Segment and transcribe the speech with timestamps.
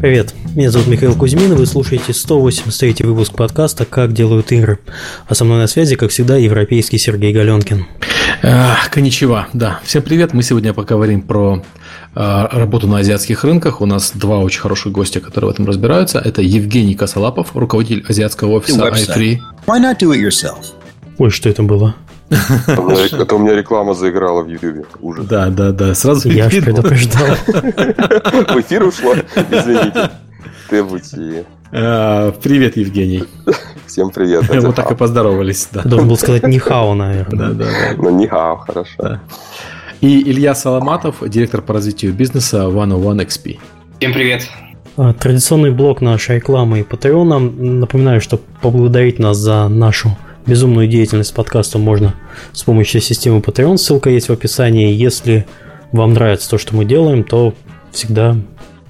[0.00, 4.78] Привет, меня зовут Михаил Кузьмин, и вы слушаете 183 выпуск подкаста «Как делают игры».
[5.26, 7.86] А со мной на связи, как всегда, европейский Сергей Галенкин.
[8.90, 9.80] Коничева, да.
[9.84, 11.64] Всем привет, мы сегодня поговорим про
[12.14, 13.80] э, работу на азиатских рынках.
[13.80, 16.18] У нас два очень хороших гостя, которые в этом разбираются.
[16.18, 19.38] Это Евгений Косолапов, руководитель азиатского офиса i3.
[19.66, 20.74] Why not do it yourself?
[21.16, 21.94] Ой, что это было?
[22.30, 24.84] Это у меня реклама заиграла в Ютубе.
[25.00, 25.26] Ужас.
[25.26, 25.94] Да, да, да.
[25.94, 27.26] Сразу Я же предупреждал.
[27.46, 29.14] В эфир ушло?
[29.50, 30.10] Извините.
[30.68, 30.84] Ты
[31.72, 33.24] а, Привет, Евгений.
[33.86, 34.48] Всем привет.
[34.62, 35.68] Мы так и поздоровались.
[35.70, 35.82] Да.
[35.82, 37.50] Должен был сказать нихао, наверное.
[37.50, 37.94] Да, да, да.
[37.96, 39.20] Ну, нихао, хорошо.
[40.00, 43.58] И Илья Соломатов, директор по развитию бизнеса One XP.
[43.98, 44.48] Всем привет.
[44.96, 47.38] А, традиционный блок нашей рекламы и Патреона.
[47.38, 52.14] Напоминаю, что поблагодарить нас за нашу безумную деятельность подкаста можно
[52.52, 53.76] с помощью системы Patreon.
[53.76, 54.92] Ссылка есть в описании.
[54.92, 55.46] Если
[55.92, 57.54] вам нравится то, что мы делаем, то
[57.92, 58.36] всегда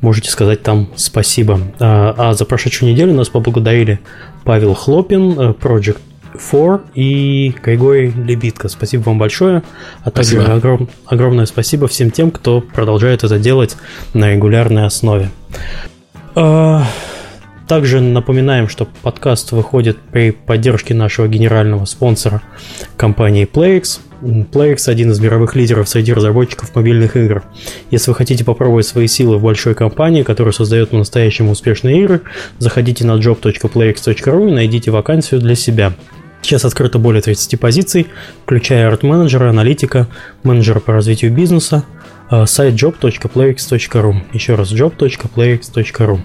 [0.00, 1.61] можете сказать там спасибо.
[1.78, 4.00] А, а за прошедшую неделю нас поблагодарили
[4.45, 5.98] Павел Хлопин, э, Project
[6.39, 8.69] 4 и Григорий Лебитко.
[8.69, 9.62] Спасибо вам большое.
[10.02, 13.77] А также огром, огромное спасибо всем тем, кто продолжает это делать
[14.12, 15.30] на регулярной основе.
[17.69, 22.42] Также напоминаем, что подкаст выходит при поддержке нашего генерального спонсора
[22.97, 24.00] компании PlayX.
[24.23, 27.42] PlayX– один из мировых лидеров среди разработчиков мобильных игр.
[27.91, 32.23] Если вы хотите попробовать свои силы в большой компании, которая создает по-настоящему успешные игры,
[32.58, 35.92] заходите на job.playx.ru и найдите вакансию для себя.
[36.42, 38.06] Сейчас открыто более 30 позиций,
[38.45, 40.06] включая арт-менеджера, аналитика,
[40.45, 41.84] менеджера по развитию бизнеса,
[42.30, 44.14] э, сайт job.playx.ru.
[44.33, 46.20] Еще раз job.playx.ru.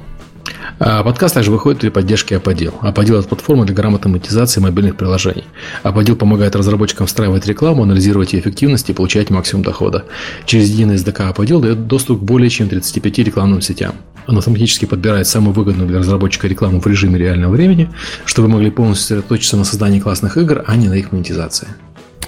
[0.80, 2.74] А, подкаст также выходит при поддержке Аподел.
[2.82, 5.46] Аподел– это платформа для грамотной монетизации мобильных приложений.
[5.84, 10.06] Аподел помогает разработчикам встраивать рекламу, анализировать ее эффективность и получать максимум дохода.
[10.46, 13.94] Через единый SDK Аподел дает доступ к более чем 35 рекламным сетям.
[14.28, 17.90] Он автоматически подбирает самую выгодную для разработчика рекламу в режиме реального времени,
[18.26, 21.68] чтобы вы могли полностью сосредоточиться на создании классных игр, а не на их монетизации.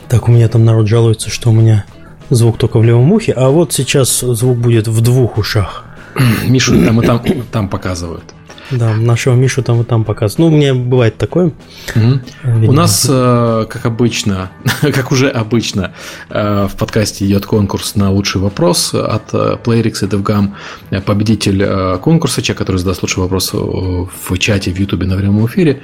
[0.10, 1.86] Так, у меня там народ жалуется, что у меня
[2.30, 5.86] звук только в левом ухе, а вот сейчас звук будет в двух ушах.
[6.48, 8.34] Мишу там и там, там показывают.
[8.72, 10.40] Да, нашего Мишу там и там показывают.
[10.40, 11.52] Ну, у меня бывает такое.
[11.96, 12.68] Угу.
[12.68, 14.52] У нас, э, как обычно,
[14.82, 15.94] как уже обычно,
[16.30, 20.54] э, в подкасте идет конкурс на лучший вопрос от Playrix и DevGam.
[21.02, 25.82] Победитель конкурса, человек, который задаст лучший вопрос в чате в YouTube на прямом эфире,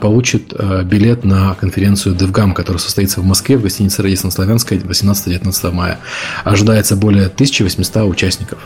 [0.00, 0.52] получит
[0.84, 5.98] билет на конференцию DevGam, которая состоится в Москве в гостинице Радисон Славянская 18-19 мая.
[6.44, 8.58] Ожидается более 1800 участников.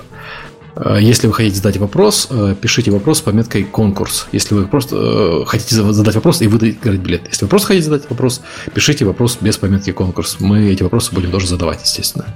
[0.76, 4.26] Э, если вы хотите задать вопрос, э, пишите вопрос с пометкой «конкурс».
[4.32, 7.22] Если вы просто э, хотите задать вопрос и выиграть билет.
[7.28, 8.40] Если вы просто хотите задать вопрос,
[8.74, 10.36] пишите вопрос без пометки «конкурс».
[10.40, 12.26] Мы эти вопросы будем тоже задавать, естественно.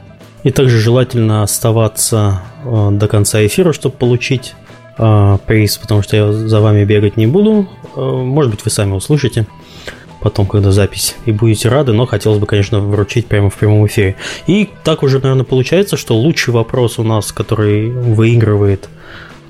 [0.42, 4.54] И также желательно оставаться до конца эфира, чтобы получить
[4.96, 7.66] приз, потому что я за вами бегать не буду.
[7.96, 9.46] Может быть, вы сами услышите
[10.24, 14.16] потом, когда запись, и будете рады, но хотелось бы, конечно, вручить прямо в прямом эфире.
[14.46, 18.88] И так уже, наверное, получается, что лучший вопрос у нас, который выигрывает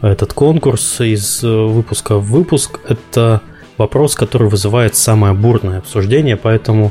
[0.02, 3.40] этот конкурс из выпуска в выпуск, это
[3.78, 6.90] вопрос, который вызывает самое бурное обсуждение, поэтому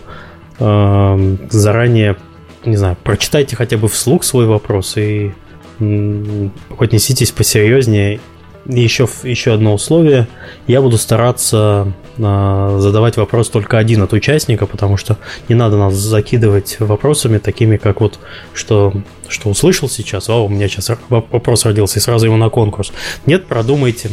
[0.60, 2.16] э, заранее,
[2.64, 5.34] не знаю, прочитайте хотя бы вслух свой вопрос и
[5.80, 8.22] э, отнеситесь посерьезнее
[8.66, 10.28] еще, еще одно условие.
[10.68, 15.18] Я буду стараться э, задавать вопрос только один от участника, потому что
[15.50, 18.20] не надо нас закидывать вопросами такими, как вот,
[18.54, 18.94] что,
[19.28, 22.94] что услышал сейчас, а у меня сейчас вопрос родился, и сразу его на конкурс.
[23.26, 24.10] Нет, продумайте,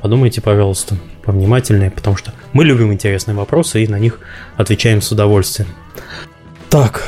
[0.00, 4.20] подумайте, пожалуйста, повнимательнее, потому что мы любим интересные вопросы и на них
[4.56, 5.68] отвечаем с удовольствием.
[6.70, 7.06] Так,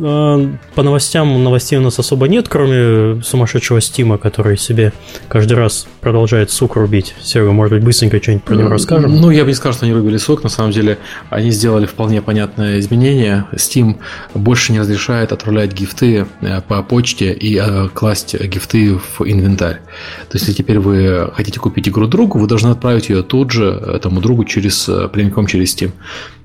[0.00, 4.92] по новостям новостей у нас особо нет, кроме сумасшедшего Стима, который себе
[5.28, 7.14] каждый раз продолжает сук рубить.
[7.20, 9.14] Серега, может быть, быстренько что-нибудь про него расскажем?
[9.20, 10.42] Ну, я бы не сказал, что они рубили сок.
[10.42, 13.46] На самом деле, они сделали вполне понятное изменение.
[13.52, 13.96] Steam
[14.34, 19.80] больше не разрешает отправлять гифты э, по почте и э, класть гифты в инвентарь.
[20.28, 23.66] То есть, если теперь вы хотите купить игру другу, вы должны отправить ее тут же
[23.66, 25.92] этому другу через, прямиком через Steam.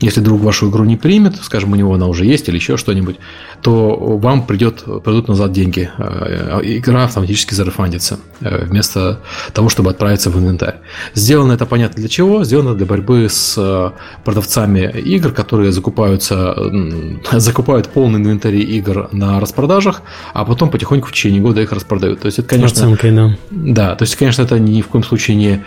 [0.01, 3.15] Если друг вашу игру не примет, скажем, у него она уже есть или еще что-нибудь,
[3.62, 5.89] то вам придет, придут назад деньги.
[5.97, 9.19] Э, игра автоматически зарефандится э, вместо
[9.53, 10.75] того, чтобы отправиться в инвентарь.
[11.13, 12.44] Сделано это понятно для чего?
[12.44, 13.92] Сделано для борьбы с э,
[14.24, 16.56] продавцами игр, которые закупаются,
[17.31, 20.01] закупают полный инвентарь игр на распродажах,
[20.33, 22.19] а потом потихоньку в течение года их распродают.
[22.19, 23.38] То есть это, конечно, Оценкой, да.
[23.51, 25.63] да, то есть, конечно, это ни в коем случае не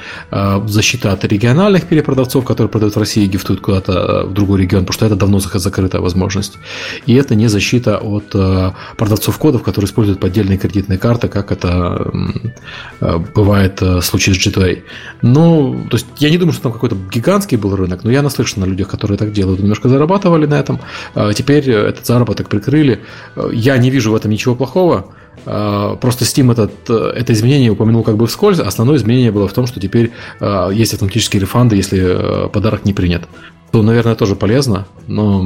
[0.67, 4.95] защита от региональных перепродавцов, которые продают в России и гифтуют куда-то в другой регион, потому
[4.95, 6.59] что это давно закрытая возможность.
[7.07, 11.53] И это не защита защита от э, продавцов кодов, которые используют поддельные кредитные карты, как
[11.53, 12.11] это
[13.01, 14.83] э, бывает в случае с G2A.
[15.23, 18.63] Ну, то есть я не думаю, что там какой-то гигантский был рынок, но я наслышан
[18.63, 20.81] на людях, которые так делают, немножко зарабатывали на этом.
[21.35, 23.01] Теперь этот заработок прикрыли.
[23.53, 25.05] Я не вижу в этом ничего плохого.
[25.45, 28.61] Просто Steam этот, это изменение упомянул как бы вскользь.
[28.61, 30.11] Основное изменение было в том, что теперь
[30.73, 33.23] есть автоматические рефанды, если подарок не принят.
[33.71, 35.45] То, наверное, тоже полезно, но...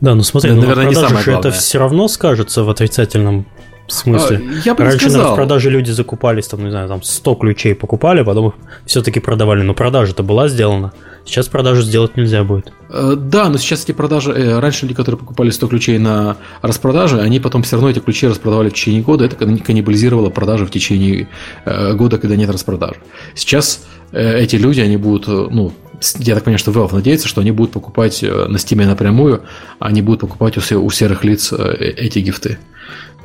[0.00, 1.38] Да, ну смотри, ну, наверное, не самое главное.
[1.38, 3.46] это все равно скажется в отрицательном
[3.92, 4.40] смысле.
[4.40, 5.32] А, я бы Раньше сказал.
[5.32, 8.54] в продаже люди закупались, там, не знаю, там 100 ключей покупали, потом их
[8.86, 9.62] все-таки продавали.
[9.62, 10.92] Но продажа-то была сделана.
[11.28, 12.72] Сейчас продажу сделать нельзя будет.
[12.88, 14.32] Э, да, но сейчас эти продажи...
[14.32, 18.26] Э, раньше люди, которые покупали 100 ключей на распродаже, они потом все равно эти ключи
[18.26, 19.26] распродавали в течение года.
[19.26, 21.28] Это каннибализировало продажи в течение
[21.66, 22.96] э, года, когда нет распродаж.
[23.34, 25.70] Сейчас эти люди, они будут, ну,
[26.16, 29.42] я так понимаю, что Valve надеется, что они будут покупать на Steam напрямую,
[29.78, 32.58] а они будут покупать у, у серых лиц эти гифты.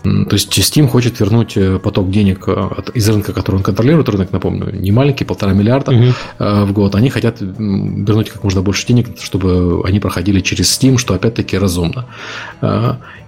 [0.03, 4.31] То есть Steam хочет вернуть э, поток денег э, из рынка, который он контролирует, рынок,
[4.31, 6.13] напомню, не маленький, полтора миллиарда угу.
[6.39, 6.95] в год.
[6.95, 12.05] Они хотят вернуть как можно больше денег, чтобы они проходили через Steam, что опять-таки разумно.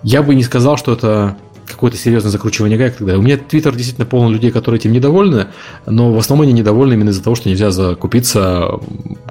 [0.04, 3.18] Я бы не сказал, что это какое-то серьезное закручивание гаек тогда.
[3.18, 5.48] У меня Твиттер действительно полон людей, которые этим недовольны,
[5.86, 8.80] но в основном они недовольны именно из-за того, что нельзя закупиться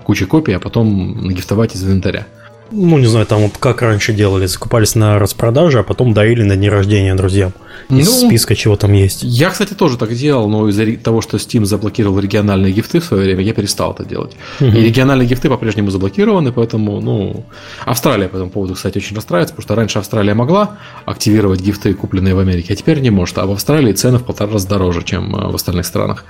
[0.04, 2.26] кучей копий, а потом нагифтовать из инвентаря
[2.74, 6.56] ну, не знаю, там вот как раньше делали, закупались на распродаже, а потом дарили на
[6.56, 7.52] день рождения друзьям.
[7.88, 9.22] Из ну, списка чего там есть.
[9.22, 13.24] Я, кстати, тоже так делал, но из-за того, что Steam заблокировал региональные гифты в свое
[13.24, 14.32] время, я перестал это делать.
[14.60, 14.68] Угу.
[14.68, 17.44] И региональные гифты по-прежнему заблокированы, поэтому, ну,
[17.84, 22.34] Австралия по этому поводу, кстати, очень расстраивается, потому что раньше Австралия могла активировать гифты, купленные
[22.34, 23.38] в Америке, а теперь не может.
[23.38, 26.24] А в Австралии цены в полтора раза дороже, чем э, в остальных странах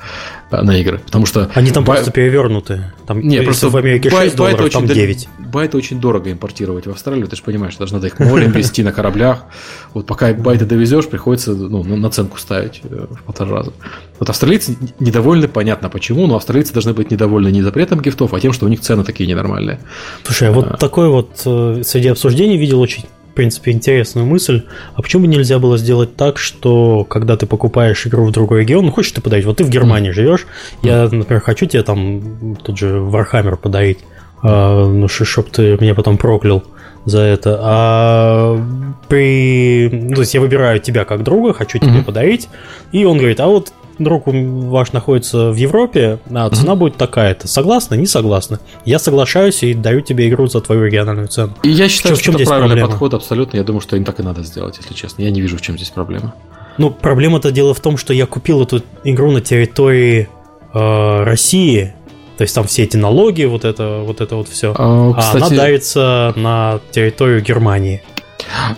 [0.62, 1.01] на игры.
[1.05, 1.51] Потому что...
[1.55, 1.97] Они там бай...
[1.97, 2.93] просто перевернуты.
[3.06, 5.29] Там, не, просто в Америке 6 бай, долларов, там 9.
[5.53, 8.93] Байты очень дорого импортировать в Австралию, ты же понимаешь, даже надо их морем везти на
[8.93, 9.45] кораблях.
[9.93, 13.73] Вот пока байты довезешь, приходится ну, наценку ставить э, в полтора раза.
[14.19, 18.53] Вот австралийцы недовольны, понятно почему, но австралийцы должны быть недовольны не запретом гифтов, а тем,
[18.53, 19.81] что у них цены такие ненормальные.
[20.25, 20.77] Слушай, а вот а.
[20.77, 24.62] такой вот э, среди обсуждений видел очень в принципе, интересную мысль.
[24.94, 28.86] А почему бы нельзя было сделать так, что когда ты покупаешь игру в другой регион,
[28.86, 30.14] ну, хочешь ты подарить, вот ты в Германии mm.
[30.14, 30.46] живешь,
[30.84, 33.98] я, например, хочу тебе там тут же Warhammer подарить,
[34.40, 36.62] а, ну, чтоб ты меня потом проклял
[37.06, 37.58] за это.
[37.60, 38.64] А
[39.08, 39.88] при...
[39.90, 42.04] Ну, то есть я выбираю тебя как друга, хочу тебе mm-hmm.
[42.04, 42.48] подарить,
[42.92, 46.76] и он говорит, а вот друг ваш находится в Европе, а цена mm-hmm.
[46.76, 47.49] будет такая-то.
[47.49, 47.94] Согласна?
[47.94, 48.61] Не согласна.
[48.85, 51.55] Я соглашаюсь и даю тебе игру за твою региональную цену.
[51.62, 52.91] И я считаю, чем, что это правильный проблема?
[52.91, 53.56] подход абсолютно.
[53.56, 55.23] Я думаю, что им так и надо сделать, если честно.
[55.23, 56.35] Я не вижу, в чем здесь проблема.
[56.79, 60.29] Ну, проблема-то дело в том, что я купил эту игру на территории
[60.73, 61.94] э, России,
[62.37, 64.75] то есть там все эти налоги, вот это вот, это вот все.
[64.76, 65.43] А, кстати...
[65.43, 68.02] а она давится на территорию Германии.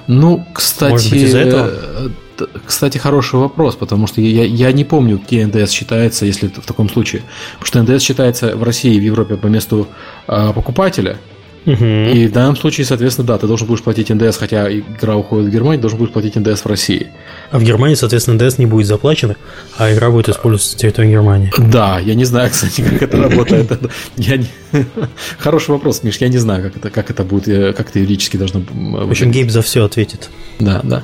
[0.06, 1.70] Ну, кстати, Может быть, из-за этого?
[2.64, 6.88] Кстати, хороший вопрос, потому что я, я не помню, где НДС считается, если в таком
[6.88, 7.22] случае.
[7.58, 9.88] Потому что НДС считается в России и в Европе по месту
[10.28, 11.18] э, покупателя,
[11.66, 11.84] Угу.
[11.84, 15.52] И в данном случае, соответственно, да, ты должен будешь платить НДС, хотя игра уходит в
[15.52, 17.08] Германию, должен будешь платить НДС в России.
[17.50, 19.34] А в Германии, соответственно, НДС не будет заплачен,
[19.76, 21.52] а игра будет использоваться на территории Германии.
[21.58, 23.80] Да, я не знаю, кстати, как это работает.
[24.16, 24.46] Я не...
[25.38, 28.36] Хороший вопрос, Миш, я не знаю, как это, как это будет, э, как это юридически
[28.36, 30.30] должно В общем, Гейб за все ответит.
[30.60, 31.02] Да, да.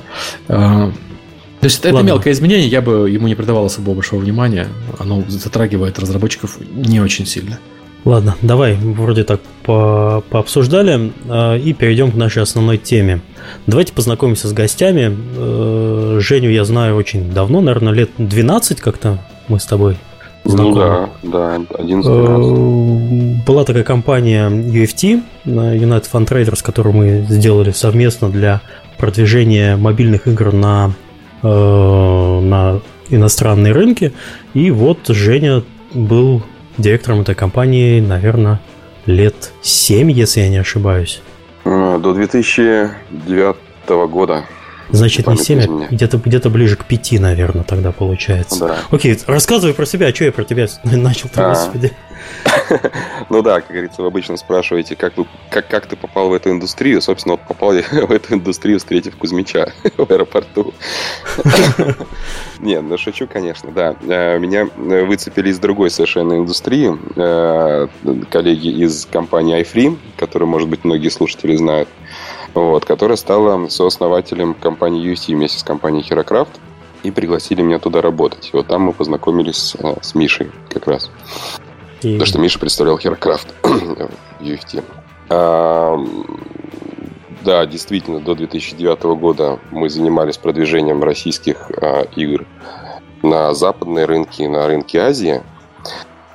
[1.63, 4.67] То есть это мелкое изменение, я бы ему не придавал особо большого внимания.
[4.99, 7.59] Оно затрагивает разработчиков не очень сильно.
[8.05, 13.21] Ладно, давай, вроде так по пообсуждали э, и перейдем к нашей основной теме.
[13.65, 15.17] Давайте познакомимся с гостями.
[15.37, 19.95] Э, Женю я знаю очень давно, наверное, лет 12 как-то мы с тобой
[20.43, 20.69] знакомы.
[20.69, 27.71] Ну да, да, 11 э, Была такая компания UFT, United Fund Traders, которую мы сделали
[27.71, 28.61] совместно для
[28.97, 31.12] продвижения мобильных игр на, э,
[31.43, 34.13] на иностранные рынки.
[34.53, 36.43] И вот Женя был
[36.77, 38.59] директором этой компании, наверное,
[39.05, 41.21] лет 7, если я не ошибаюсь.
[41.65, 43.55] А, до 2009
[44.09, 44.45] года.
[44.93, 48.67] Значит, не 7, а где-то где ближе к 5, наверное, тогда получается.
[48.67, 48.77] Да.
[48.91, 51.91] Окей, рассказывай про себя, а что я про тебя начал-то, а, господи.
[53.29, 56.51] Ну да, как говорится, вы обычно спрашиваете, как, вы, как, как ты попал в эту
[56.51, 57.01] индустрию.
[57.01, 60.73] Собственно, вот попал я в эту индустрию, встретив Кузьмича в аэропорту.
[62.59, 63.95] Нет, ну шучу, конечно, да.
[64.07, 66.91] Э, меня выцепили из другой совершенно индустрии.
[67.15, 67.87] Э,
[68.29, 71.89] коллеги из компании iFree, которую, может быть, многие слушатели знают,
[72.53, 76.59] вот, которая стала сооснователем компании UC вместе с компанией Herocraft
[77.03, 78.49] и пригласили меня туда работать.
[78.53, 81.11] И вот там мы познакомились э, с Мишей как раз.
[82.01, 82.17] И...
[82.17, 84.09] То, что Миша представлял Херокрафт в
[84.41, 84.83] UFT.
[85.29, 85.97] А,
[87.43, 92.45] да, действительно, до 2009 года мы занимались продвижением российских а, игр
[93.21, 95.41] на западные рынки и на рынки Азии.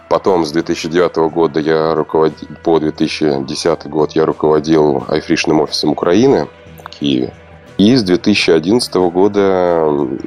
[0.09, 6.49] Потом с 2009 года я руководил, по 2010 год я руководил айфришным офисом Украины
[6.83, 7.35] в Киеве.
[7.77, 9.85] И с 2011 года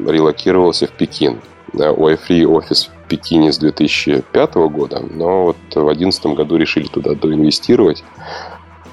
[0.07, 1.41] релокировался в Пекин.
[1.73, 7.15] У iFree офис в Пекине с 2005 года, но вот в 2011 году решили туда
[7.15, 8.03] доинвестировать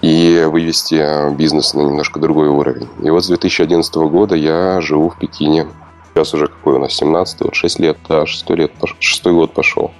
[0.00, 2.88] и вывести бизнес на немножко другой уровень.
[3.02, 5.66] И вот с 2011 года я живу в Пекине.
[6.14, 9.92] Сейчас уже какой у нас, 17 вот 6 лет, да, 6 лет, 6 год пошел.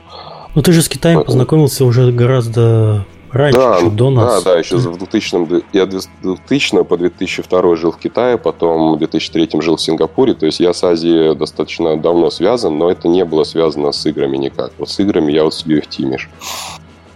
[0.55, 4.45] Ну ты же с Китаем познакомился уже гораздо раньше, да, еще до нас.
[4.45, 9.51] Да, да, еще в 2000 я 2000 по 2002 жил в Китае, потом в 2003
[9.61, 13.45] жил в Сингапуре, то есть я с Азией достаточно давно связан, но это не было
[13.45, 14.73] связано с играми никак.
[14.79, 16.29] Вот с играми я вот с UFT, Миш.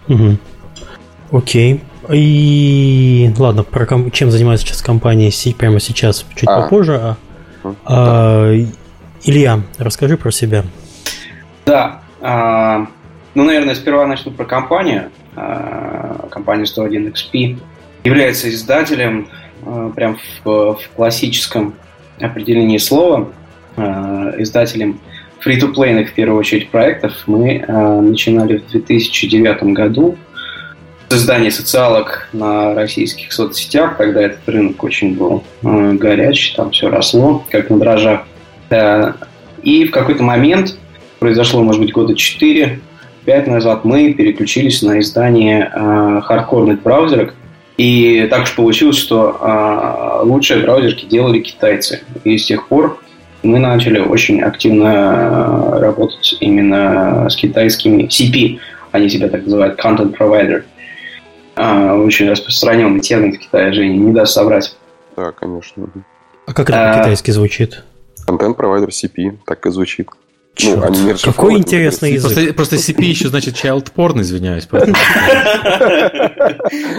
[0.08, 0.36] Угу.
[1.32, 1.80] Окей.
[2.10, 4.10] И ладно, про ком...
[4.10, 6.62] чем занимается сейчас компания прямо сейчас, чуть а.
[6.62, 7.16] попозже.
[7.64, 8.52] А, а,
[9.24, 10.64] Илья, расскажи про себя.
[11.64, 12.00] Да.
[13.34, 15.10] Ну, наверное, сперва начну про компанию.
[15.34, 17.56] А, компания 101XP
[18.04, 19.28] является издателем
[19.64, 21.74] а, прям в, в классическом
[22.20, 23.32] определении слова,
[23.76, 25.00] а, издателем
[25.40, 27.14] фри-то-плейных, в первую очередь, проектов.
[27.26, 30.16] Мы начинали в 2009 году
[31.08, 37.70] создание социалок на российских соцсетях, когда этот рынок очень был горячий, там все росло, как
[37.70, 38.20] на дрожжах.
[39.64, 40.78] И в какой-то момент,
[41.18, 42.14] произошло, может быть, года
[43.26, 47.34] 4-5 назад, мы переключились на издание э, хардкорных браузерок.
[47.76, 52.02] И так уж получилось, что э, лучшие браузерки делали китайцы.
[52.24, 53.00] И с тех пор
[53.42, 58.58] мы начали очень активно работать именно с китайскими CP,
[58.92, 60.62] они себя так называют, Content Provider.
[61.54, 64.76] А, очень распространенный термин в Китае, Женя, не даст соврать.
[65.16, 65.86] Да, конечно.
[66.46, 67.84] А как это а, по-китайски звучит?
[68.26, 70.08] Контент-провайдер CP, так и звучит.
[70.60, 72.32] Ну, они не Какой интересный язык.
[72.34, 74.68] Просто, просто CP еще значит child porn, извиняюсь.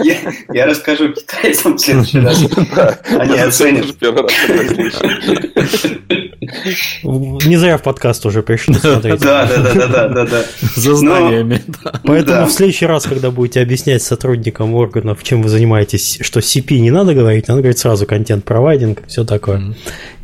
[0.02, 0.16] я,
[0.52, 2.44] я расскажу китайцам в следующий раз.
[3.10, 3.86] Они оценят.
[7.46, 9.20] Не зря в подкаст уже пришли смотреть.
[9.20, 10.42] Да, да, да, да, да, да.
[10.74, 11.62] За знаниями.
[12.04, 16.90] Поэтому в следующий раз, когда будете объяснять сотрудникам органов, чем вы занимаетесь, что CP не
[16.90, 19.74] надо говорить, надо говорить сразу контент-провайдинг, все такое.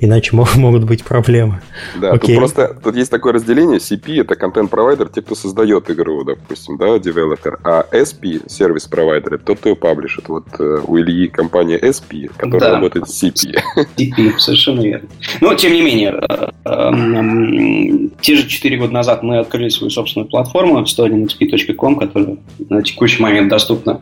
[0.03, 1.61] Иначе могут быть проблемы.
[2.01, 3.79] Да, тут просто тут есть такое разделение.
[3.79, 7.59] CP– это контент-провайдер, те, кто создает игру, допустим, да, девелопер.
[7.65, 10.29] А SP– сервис-провайдер, это тот, кто паблишит.
[10.29, 12.77] Вот э, у Ильи компания SP, которая да.
[12.77, 13.55] работает с CP.
[13.97, 15.09] CP, совершенно верно.
[15.43, 16.19] Но, тем не менее,
[16.65, 22.39] э, те же 4 года назад мы открыли свою собственную платформу 101xp.com, которая
[22.71, 24.01] на текущий момент доступна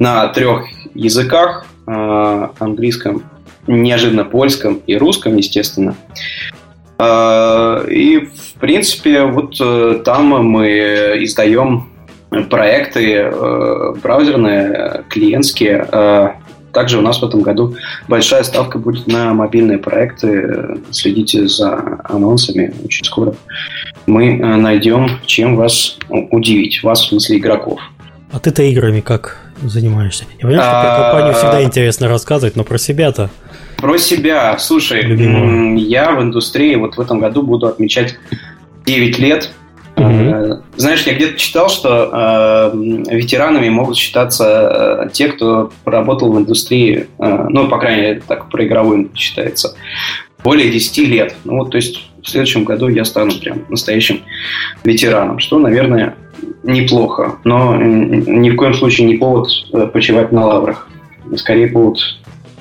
[0.00, 3.22] на трех языках э, английском,
[3.66, 5.96] неожиданно польском и русском, естественно.
[6.98, 10.68] А, и, в принципе, вот э, там мы
[11.24, 11.90] издаем
[12.50, 15.86] проекты э, браузерные, клиентские.
[15.92, 16.36] А,
[16.72, 17.74] также у нас в этом году
[18.08, 20.78] большая ставка будет на мобильные проекты.
[20.90, 23.34] Следите за анонсами очень скоро.
[24.06, 27.80] Мы э, найдем, чем вас удивить, вас в смысле игроков.
[28.32, 30.24] А ты-то играми как занимаешься?
[30.38, 33.30] Я понимаю, что про компанию всегда интересно рассказывать, но про себя-то.
[33.76, 34.58] Про себя.
[34.58, 35.76] Слушай, Любимого.
[35.76, 38.16] я в индустрии вот в этом году буду отмечать
[38.86, 39.52] 9 лет.
[39.96, 40.62] Угу.
[40.76, 42.76] Знаешь, я где-то читал, что э,
[43.14, 48.50] ветеранами могут считаться э, те, кто работал в индустрии, э, ну, по крайней мере, так
[48.50, 49.74] про игровую считается,
[50.44, 51.34] более 10 лет.
[51.44, 54.20] Ну, вот, то есть в следующем году я стану прям настоящим
[54.84, 56.14] ветераном, что, наверное,
[56.62, 60.88] неплохо, но ни в коем случае не повод э, почивать на лаврах.
[61.36, 61.98] Скорее повод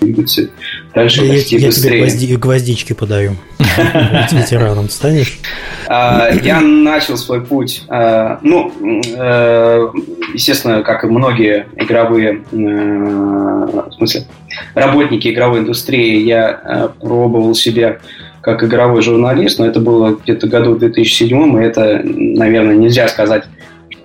[0.05, 0.49] двигаться
[0.93, 1.89] дальше, я, расти я быстрее.
[1.89, 3.35] тебе гвозди, гвоздички подаю.
[4.31, 5.39] Ветераном станешь?
[5.87, 9.87] А, я начал свой путь, а, ну, э,
[10.33, 14.25] естественно, как и многие игровые, э, в смысле,
[14.73, 17.99] работники игровой индустрии, я э, пробовал себя
[18.41, 23.45] как игровой журналист, но это было где-то году в 2007, и это, наверное, нельзя сказать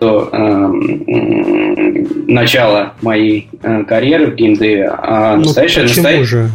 [0.00, 0.69] что э,
[2.26, 5.85] начало моей э, карьеры в геймдеве, а ну, настоящее...
[5.85, 6.25] Почему настоя...
[6.25, 6.50] же?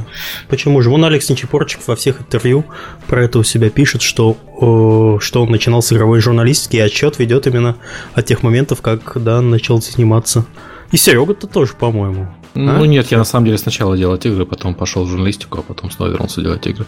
[0.49, 0.89] Почему же?
[0.89, 2.65] Вон Алекс Нечипорчик во всех интервью
[3.05, 7.19] про это у себя пишет, что, о, что он начинал с игровой журналистики, и отчет
[7.19, 7.75] ведет именно
[8.15, 10.45] от тех моментов, как да, начал заниматься.
[10.91, 12.27] И Серега-то тоже, по-моему.
[12.55, 12.87] Ну а?
[12.87, 16.09] нет, я на самом деле сначала делал игры, потом пошел в журналистику, а потом снова
[16.09, 16.85] вернулся делать игры.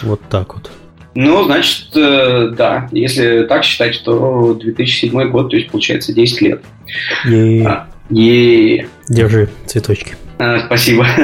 [0.00, 0.70] Вот так вот.
[1.14, 6.62] Ну, значит, э, да, если так считать, то 2007 год, то есть получается 10 лет.
[7.26, 7.64] И...
[7.64, 8.86] А, и...
[9.08, 10.14] Держи цветочки.
[10.38, 11.06] А, спасибо.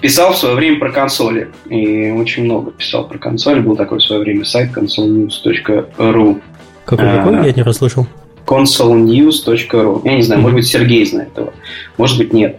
[0.00, 1.50] писал в свое время про консоли.
[1.68, 3.60] И очень много писал про консоли.
[3.60, 6.40] Был такой в свое время сайт consolenews.ru.
[6.84, 7.40] Какой, какой?
[7.40, 8.06] А, Я не расслышал.
[8.46, 10.02] consolenews.ru.
[10.04, 11.52] Я не знаю, может быть, Сергей знает этого.
[11.96, 12.58] Может быть, нет.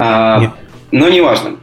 [0.00, 0.50] Нет.
[0.92, 1.56] Но неважно.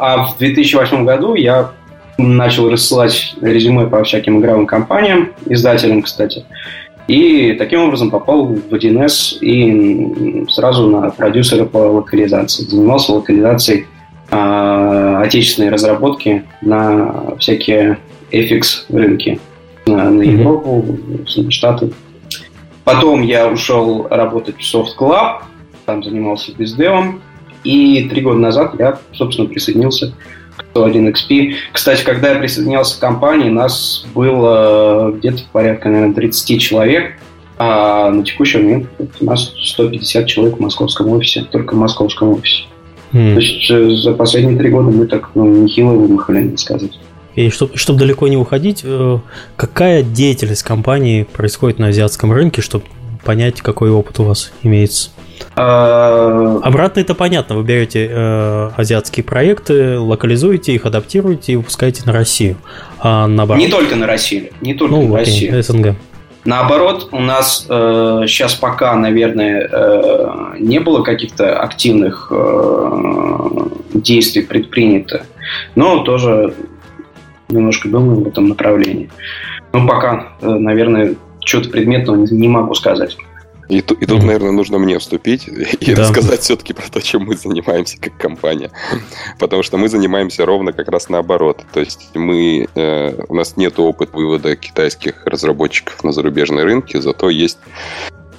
[0.00, 1.72] А, в 2008 году я
[2.16, 6.44] начал рассылать резюме по всяким игровым компаниям, издателям, кстати.
[7.06, 12.64] И таким образом попал в 1С и сразу на продюсера по локализации.
[12.64, 13.86] Занимался локализацией
[14.30, 17.98] э, отечественной разработки на всякие
[18.32, 19.38] FX рынки.
[19.86, 20.84] На, на Европу,
[21.36, 21.90] на Штаты.
[22.84, 25.42] Потом я ушел работать в Soft Club,
[25.84, 27.20] там занимался бездевом.
[27.64, 30.14] И три года назад я, собственно, присоединился
[30.74, 31.54] 101XP.
[31.72, 37.14] Кстати, когда я присоединялся к компании, нас было где-то порядка, наверное, 30 человек.
[37.58, 38.88] А на текущий момент
[39.20, 42.64] у нас 150 человек в московском офисе, только в московском офисе.
[43.12, 43.34] Mm.
[43.34, 46.98] То есть э, за последние три года мы так ну, нехило вымахали, надо сказать.
[47.34, 49.18] И чтобы, чтобы далеко не уходить, э,
[49.56, 52.84] какая деятельность компании происходит на азиатском рынке, чтобы
[53.24, 55.10] понять, какой опыт у вас имеется?
[55.56, 57.56] А, Обратно это понятно.
[57.56, 62.56] Вы берете э, азиатские проекты, локализуете их, адаптируете и выпускаете на Россию.
[62.98, 63.62] А наоборот...
[63.62, 64.50] Не только на Россию.
[64.60, 65.62] Не только ну, на окей, Россию.
[65.62, 65.96] СНГ.
[66.44, 73.40] Наоборот, у нас э, сейчас пока, наверное, э, не было каких-то активных э,
[73.92, 75.26] действий предпринято,
[75.74, 76.54] но тоже
[77.50, 79.10] немножко думаем в этом направлении.
[79.72, 83.16] Но пока, э, наверное, что-то предметного не, не могу сказать.
[83.70, 84.24] И, и тут, mm-hmm.
[84.24, 85.48] наверное, нужно мне вступить
[85.80, 86.02] и да.
[86.02, 88.70] рассказать все-таки про то, чем мы занимаемся как компания.
[89.38, 91.62] Потому что мы занимаемся ровно как раз наоборот.
[91.72, 97.30] То есть мы, э, у нас нет опыта вывода китайских разработчиков на зарубежные рынки, зато
[97.30, 97.58] есть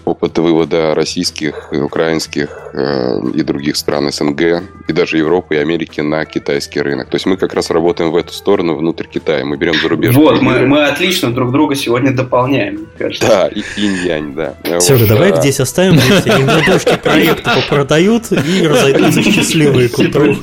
[0.05, 6.25] опыт вывода российских, украинских э, и других стран СНГ, и даже Европы и Америки на
[6.25, 7.09] китайский рынок.
[7.09, 9.45] То есть мы как раз работаем в эту сторону, внутрь Китая.
[9.45, 10.25] Мы берем зарубежные...
[10.25, 13.27] Вот, мы, мы отлично друг друга сегодня дополняем, мне кажется.
[13.27, 14.55] Да, и инь-янь, да.
[14.79, 20.35] Все же, давай здесь оставим, здесь немножко проекты попродают и разойдутся счастливые к утру.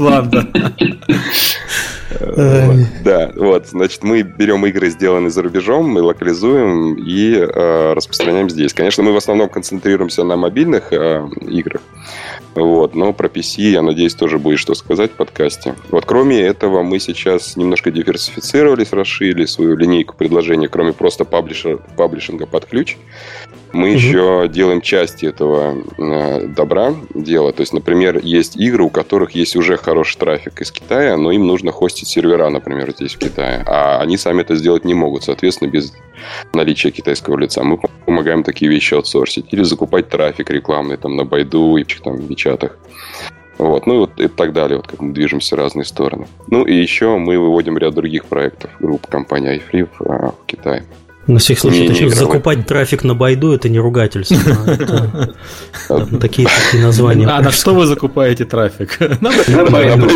[3.05, 8.73] Да, вот, значит, мы берем игры, сделанные за рубежом, мы локализуем и э, распространяем здесь.
[8.73, 11.83] Конечно, мы в основном концентрируемся на мобильных э, играх,
[12.55, 15.75] вот, но про PC, я надеюсь, тоже будет что сказать в подкасте.
[15.91, 22.67] Вот, кроме этого, мы сейчас немножко диверсифицировались, расширили свою линейку предложений, кроме просто паблишинга под
[22.67, 22.97] ключ
[23.73, 23.97] мы угу.
[23.97, 27.53] еще делаем части этого э, добра дела.
[27.53, 31.47] То есть, например, есть игры, у которых есть уже хороший трафик из Китая, но им
[31.47, 33.63] нужно хостить сервера, например, здесь в Китае.
[33.67, 35.93] А они сами это сделать не могут, соответственно, без
[36.53, 37.63] наличия китайского лица.
[37.63, 39.47] Мы помогаем такие вещи аутсорсить.
[39.53, 42.79] Или закупать трафик рекламный там на Байду и там в Вичатах.
[43.59, 46.29] Вот, ну и вот и так далее, вот как мы движемся в разные стороны.
[46.47, 50.85] Ну и еще мы выводим ряд других проектов, групп компании iFree в, а, в Китае.
[51.29, 54.39] На всех случаев, точнее, закупать трафик на Байду это не ругательство.
[56.21, 57.29] Такие такие названия.
[57.29, 58.99] А на что вы закупаете трафик?
[59.21, 59.31] На
[59.71, 60.09] Байду.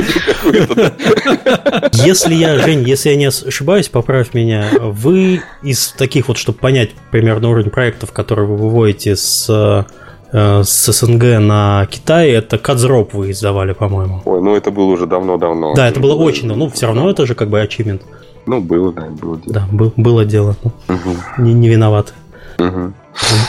[1.92, 6.90] Если я, Жень, если я не ошибаюсь, поправь меня, вы из таких вот, чтобы понять
[7.10, 9.84] примерно уровень проектов, которые вы выводите с э,
[10.32, 14.22] с СНГ на Китай, это Кадзроп вы издавали, по-моему.
[14.24, 15.74] Ой, ну это было уже давно-давно.
[15.74, 18.00] Да, это было очень давно, ну все равно это же как бы achievement.
[18.46, 19.54] Ну, было, да, было дело.
[19.54, 20.56] Да, был, было дело.
[20.88, 21.42] Угу.
[21.42, 22.12] Не, не виноват.
[22.58, 22.66] Угу.
[22.66, 22.92] Он,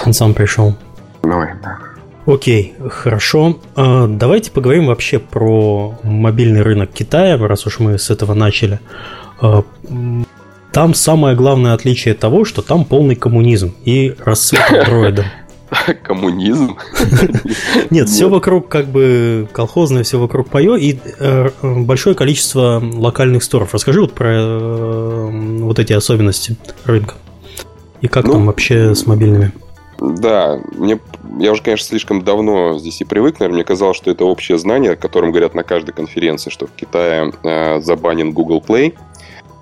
[0.06, 0.76] он сам пришел.
[1.24, 1.80] Ну, да.
[2.26, 3.60] Окей, хорошо.
[3.76, 8.80] А, давайте поговорим вообще про мобильный рынок Китая, раз уж мы с этого начали.
[9.42, 9.64] А,
[10.72, 15.26] там самое главное отличие того, что там полный коммунизм и расцвет андроида.
[16.04, 16.78] Коммунизм?
[17.90, 23.74] Нет, все вокруг как бы колхозное, все вокруг пое и э, большое количество локальных сторов.
[23.74, 25.30] Расскажи вот про э,
[25.62, 27.16] вот эти особенности рынка.
[28.02, 29.52] И как ну, там вообще с мобильными?
[30.00, 31.00] Да, мне,
[31.40, 34.92] я уже, конечно, слишком давно здесь и привык, наверное, мне казалось, что это общее знание,
[34.92, 38.96] о котором говорят на каждой конференции, что в Китае э, забанен Google Play.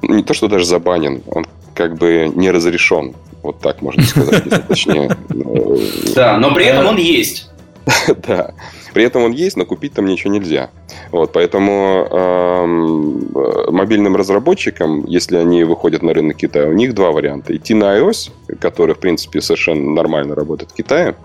[0.02, 1.46] Не то, что даже забанен, он
[1.76, 3.14] как бы не разрешен.
[3.44, 5.18] Вот так можно сказать, если точнее.
[6.16, 7.50] Да, но при этом он есть.
[8.28, 8.54] Да,
[8.94, 10.70] при этом он есть, но купить там ничего нельзя.
[11.12, 17.56] Вот, поэтому эм, мобильным разработчикам, если они выходят на рынок Китая, у них два варианта.
[17.56, 21.16] Идти на iOS, который, в принципе, совершенно нормально работает в Китае,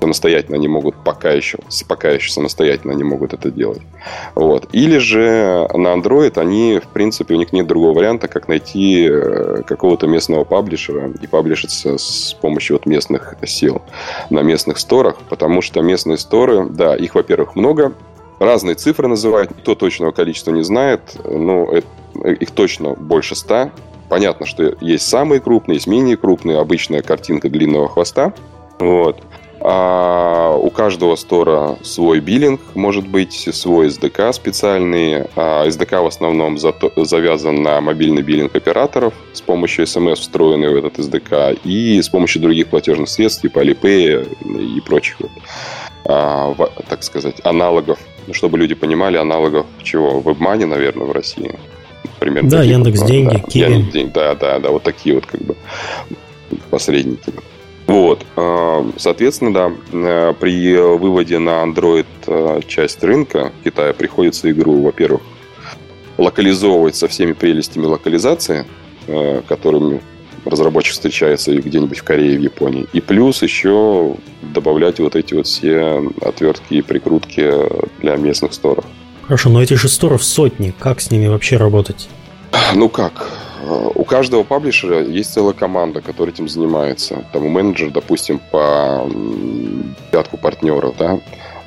[0.00, 3.80] самостоятельно они могут пока еще, пока еще самостоятельно они могут это делать.
[4.34, 4.68] Вот.
[4.72, 9.62] Или же на Android они, в принципе, у них нет другого варианта, как найти э,
[9.66, 13.82] какого-то местного паблишера и паблишиться с помощью вот местных сил
[14.30, 17.92] на местных сторах, потому что местные сторы, да, их, во-первых, много,
[18.40, 23.70] Разные цифры называют, никто точного количества не знает, но их точно больше ста.
[24.08, 28.34] Понятно, что есть самые крупные, есть менее крупные, обычная картинка длинного хвоста.
[28.78, 29.22] Вот.
[29.66, 35.22] А у каждого стора свой биллинг, может быть, свой SDK специальный.
[35.36, 40.76] А SDK в основном зато, завязан на мобильный биллинг операторов с помощью SMS, встроенный в
[40.76, 45.30] этот SDK, и с помощью других платежных средств, типа Alipay и прочих, вот,
[46.04, 46.54] а,
[46.90, 47.98] так сказать, аналогов.
[48.26, 50.20] Ну, чтобы люди понимали, аналогов чего?
[50.20, 51.58] WebMoney, наверное, в России.
[52.04, 53.72] Например, да, Яндекс вот, деньги, да, Киви.
[53.72, 55.56] Яндекс, да, да, да, вот такие вот как бы
[56.70, 57.32] посредники.
[57.86, 64.82] Вот, э, соответственно, да, э, при выводе на Android э, часть рынка Китая приходится игру,
[64.82, 65.20] во-первых,
[66.16, 68.64] локализовывать со всеми прелестями локализации,
[69.48, 70.00] которыми
[70.44, 72.86] разработчик встречается где-нибудь в Корее, в Японии.
[72.92, 77.52] И плюс еще добавлять вот эти вот все отвертки и прикрутки
[78.00, 78.84] для местных сторов.
[79.24, 80.72] Хорошо, но этих же сторов сотни.
[80.78, 82.08] Как с ними вообще работать?
[82.74, 83.30] Ну как?
[83.94, 87.24] У каждого паблишера есть целая команда, которая этим занимается.
[87.32, 89.08] Там у менеджера, допустим, по
[90.10, 91.20] пятку партнеров, да,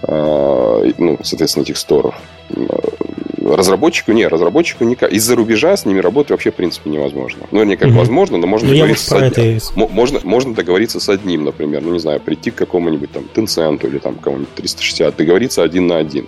[0.03, 2.15] а, ну, соответственно, этих сторов.
[3.43, 5.11] Разработчику не, разработчику никак.
[5.11, 7.47] Из-за рубежа с ними работать вообще, в принципе, невозможно.
[7.51, 7.99] Ну, не как угу.
[7.99, 9.57] возможно, но можно ну, договориться с одним.
[9.57, 9.93] Это...
[9.93, 13.99] Можно, можно договориться с одним, например, ну, не знаю, прийти к какому-нибудь там Tencent или
[13.99, 16.27] там кому-нибудь 360, договориться один на один.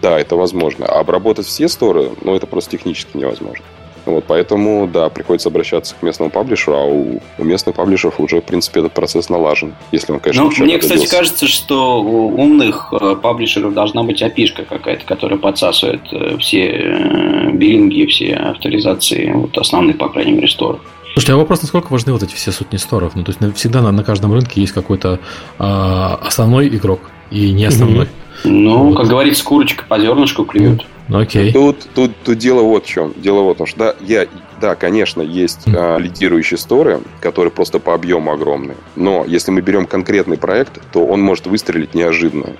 [0.00, 0.86] Да, это возможно.
[0.86, 3.64] А обработать все сторы, ну, это просто технически невозможно.
[4.06, 8.44] Вот, поэтому, да, приходится обращаться к местному паблишеру, а у, у местных паблишеров уже, в
[8.44, 11.16] принципе, этот процесс налажен, если он, конечно, ну, Мне, кстати, добился.
[11.16, 17.50] кажется, что у умных э, паблишеров должна быть опишка какая-то, которая подсасывает э, все э,
[17.52, 20.80] биллинги, все авторизации, вот основные, по крайней мере, сторов.
[21.14, 23.12] Слушайте, а вопрос, насколько важны вот эти все сотни сторов?
[23.14, 25.20] Ну, то есть всегда на, на каждом рынке есть какой-то
[25.60, 28.08] а, основной игрок и не основной.
[28.42, 28.96] Ну, вот.
[28.96, 30.84] как говорится, курочка по зернышку клюют.
[31.08, 31.52] Ну, окей.
[31.52, 33.12] Тут, тут, тут дело вот в чем.
[33.16, 34.26] Дело вот в том, что да, я,
[34.60, 38.76] да, конечно, есть а, лидирующие сторы, которые просто по объему огромные.
[38.96, 42.56] Но если мы берем конкретный проект, то он может выстрелить неожиданно.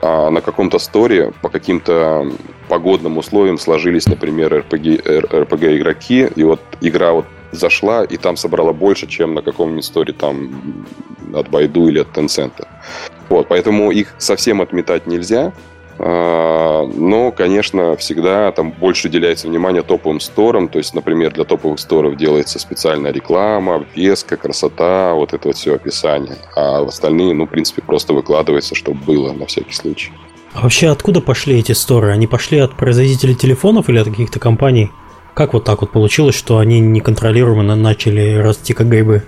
[0.00, 2.30] А на каком-то сторе по каким-то
[2.68, 8.72] погодным условиям сложились, например, RPG, RPG игроки, и вот игра вот зашла и там собрала
[8.72, 10.86] больше, чем на каком-нибудь сторе там
[11.34, 12.66] от Байду или от Tencent.
[13.28, 15.52] Вот, поэтому их совсем отметать нельзя.
[15.98, 20.68] А, но, конечно, всегда там больше уделяется внимание топовым сторам.
[20.68, 25.74] То есть, например, для топовых сторов делается специальная реклама, обвеска, красота, вот это вот все
[25.74, 26.36] описание.
[26.56, 30.12] А в остальные, ну, в принципе, просто выкладывается, чтобы было на всякий случай.
[30.54, 32.12] А вообще откуда пошли эти сторы?
[32.12, 34.90] Они пошли от производителей телефонов или от каких-то компаний?
[35.34, 39.22] Как вот так вот получилось, что они неконтролируемо начали расти как грибы?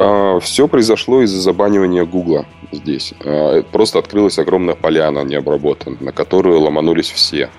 [0.00, 3.12] А, все произошло из-за забанивания Гугла здесь.
[3.22, 7.50] А, просто открылась огромная поляна необработанная, на которую ломанулись все.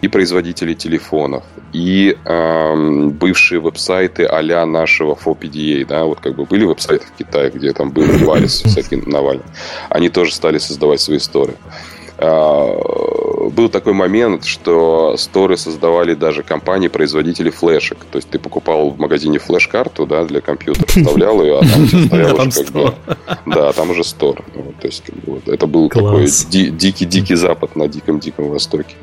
[0.00, 6.64] И производители телефонов, и э, бывшие веб-сайты а нашего FOPDA, да, вот как бы были
[6.64, 9.42] веб-сайты в Китае, где там был Варис всякий Навальный,
[9.88, 11.56] они тоже стали создавать свои истории.
[12.20, 17.98] А, был такой момент, что сторы создавали даже компании-производители флешек.
[18.10, 22.34] То есть ты покупал в магазине флеш-карту да, для компьютера, вставлял ее, а там стоял
[22.34, 22.94] уже как бы...
[23.46, 24.44] Да, там уже стор.
[24.80, 25.04] То есть
[25.46, 28.96] это был такой дикий-дикий запад на диком-диком востоке.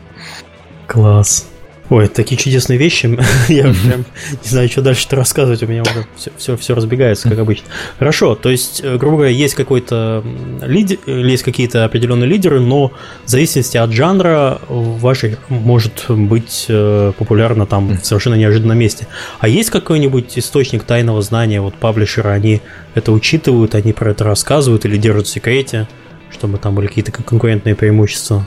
[0.88, 1.48] Класс.
[1.90, 3.06] Ой, такие чудесные вещи.
[3.48, 5.62] Я прям не знаю, что дальше-то рассказывать.
[5.62, 7.68] У меня уже все, все, все разбегается, как обычно.
[8.00, 10.24] Хорошо, то есть, э, грубо говоря, есть какой-то
[10.64, 12.92] лидер, есть какие-то определенные лидеры, но
[13.26, 19.08] в зависимости от жанра вашей может быть э, популярно там в совершенно неожиданном месте.
[19.40, 22.62] А есть какой-нибудь источник тайного знания, вот паблишеры, они
[22.96, 25.88] это учитывают, они про это рассказывают или держат в секрете,
[26.32, 28.46] чтобы там были какие-то конкурентные преимущества?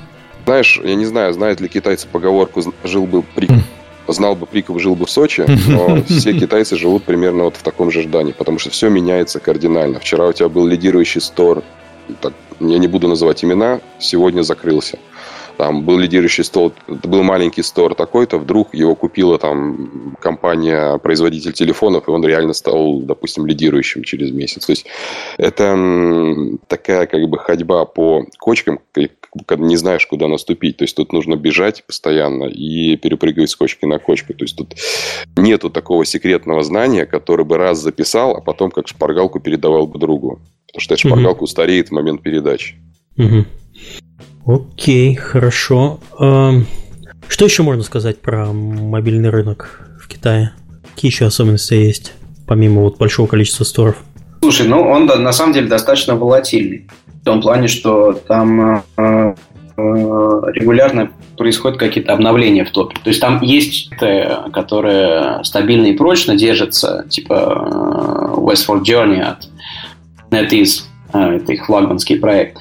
[0.48, 3.50] Знаешь, я не знаю, знают ли китайцы поговорку «жил бы прик,
[4.06, 7.90] знал бы Приков, жил бы в Сочи», но все китайцы живут примерно вот в таком
[7.90, 10.00] же ждании, потому что все меняется кардинально.
[10.00, 11.64] Вчера у тебя был лидирующий стор,
[12.22, 14.98] так, я не буду называть имена, сегодня закрылся
[15.58, 22.06] там был лидирующий стол, это был маленький стор такой-то, вдруг его купила там компания-производитель телефонов,
[22.06, 24.66] и он реально стал, допустим, лидирующим через месяц.
[24.66, 24.86] То есть
[25.36, 25.76] это
[26.68, 28.78] такая как бы ходьба по кочкам,
[29.46, 30.76] когда не знаешь, куда наступить.
[30.76, 34.34] То есть тут нужно бежать постоянно и перепрыгивать с кочки на кочку.
[34.34, 34.76] То есть тут
[35.36, 40.40] нету такого секретного знания, который бы раз записал, а потом как шпаргалку передавал бы другу.
[40.68, 42.76] Потому что эта шпаргалка устареет в момент передачи.
[43.16, 43.44] Угу.
[44.48, 46.00] Окей, хорошо.
[46.16, 50.52] Что еще можно сказать про мобильный рынок в Китае?
[50.94, 52.14] Какие еще особенности есть,
[52.46, 53.96] помимо вот большого количества сторов?
[54.40, 56.88] Слушай, ну он на самом деле достаточно волатильный.
[57.20, 59.34] В том плане, что там э,
[59.76, 62.96] регулярно происходят какие-то обновления в топе.
[63.04, 69.46] То есть там есть, которые стабильно и прочно держатся, типа Westford Journey от
[70.30, 72.56] NetEase, это их флагманский проект.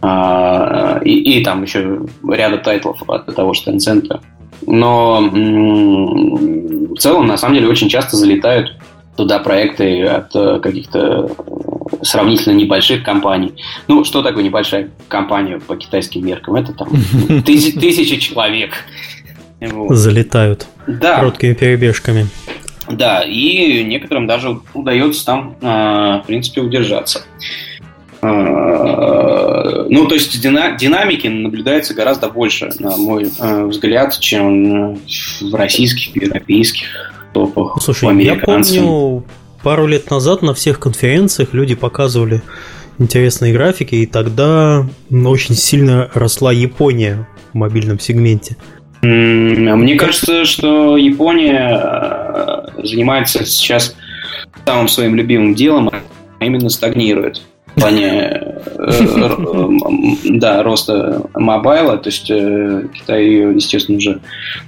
[0.00, 4.20] И, и там еще ряда тайтлов от того же Tencent.
[4.66, 8.76] Но в целом, на самом деле, очень часто залетают
[9.16, 11.28] туда проекты от э, каких-то
[12.02, 13.52] сравнительно небольших компаний.
[13.88, 16.54] Ну, что такое небольшая компания по китайским меркам?
[16.54, 16.88] Это там
[17.44, 18.74] тысячи, тысячи человек.
[19.60, 19.96] Вот.
[19.96, 21.16] Залетают да.
[21.16, 22.28] короткими перебежками.
[22.88, 27.22] Да, и некоторым даже удается там, а, в принципе, удержаться.
[29.88, 34.96] Ну, то есть динамики наблюдается гораздо больше, на мой а, взгляд, чем
[35.40, 36.86] в российских, европейских
[37.32, 37.78] топах.
[37.82, 39.24] Слушай, я помню,
[39.62, 42.42] пару лет назад на всех конференциях люди показывали
[42.98, 48.56] интересные графики, и тогда очень сильно росла Япония в мобильном сегменте.
[49.02, 53.94] Мне кажется, что Япония э, занимается сейчас
[54.66, 55.90] самым своим любимым делом,
[56.40, 57.40] а именно стагнирует
[57.78, 61.96] в плане э, э, да, роста мобайла.
[61.96, 64.20] То есть Китай ее, естественно, уже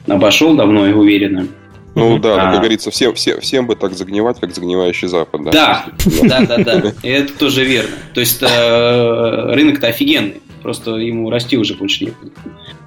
[0.07, 1.47] обошел давно и уверенно.
[1.95, 2.53] Ну да, а...
[2.53, 5.43] как говорится, всем, всем, всем бы так загнивать, как загнивающий Запад.
[5.51, 5.87] Да,
[6.23, 6.93] да, да, да, да.
[7.03, 7.91] И это тоже верно.
[8.15, 12.31] То есть э, рынок-то офигенный, просто ему расти уже больше некуда.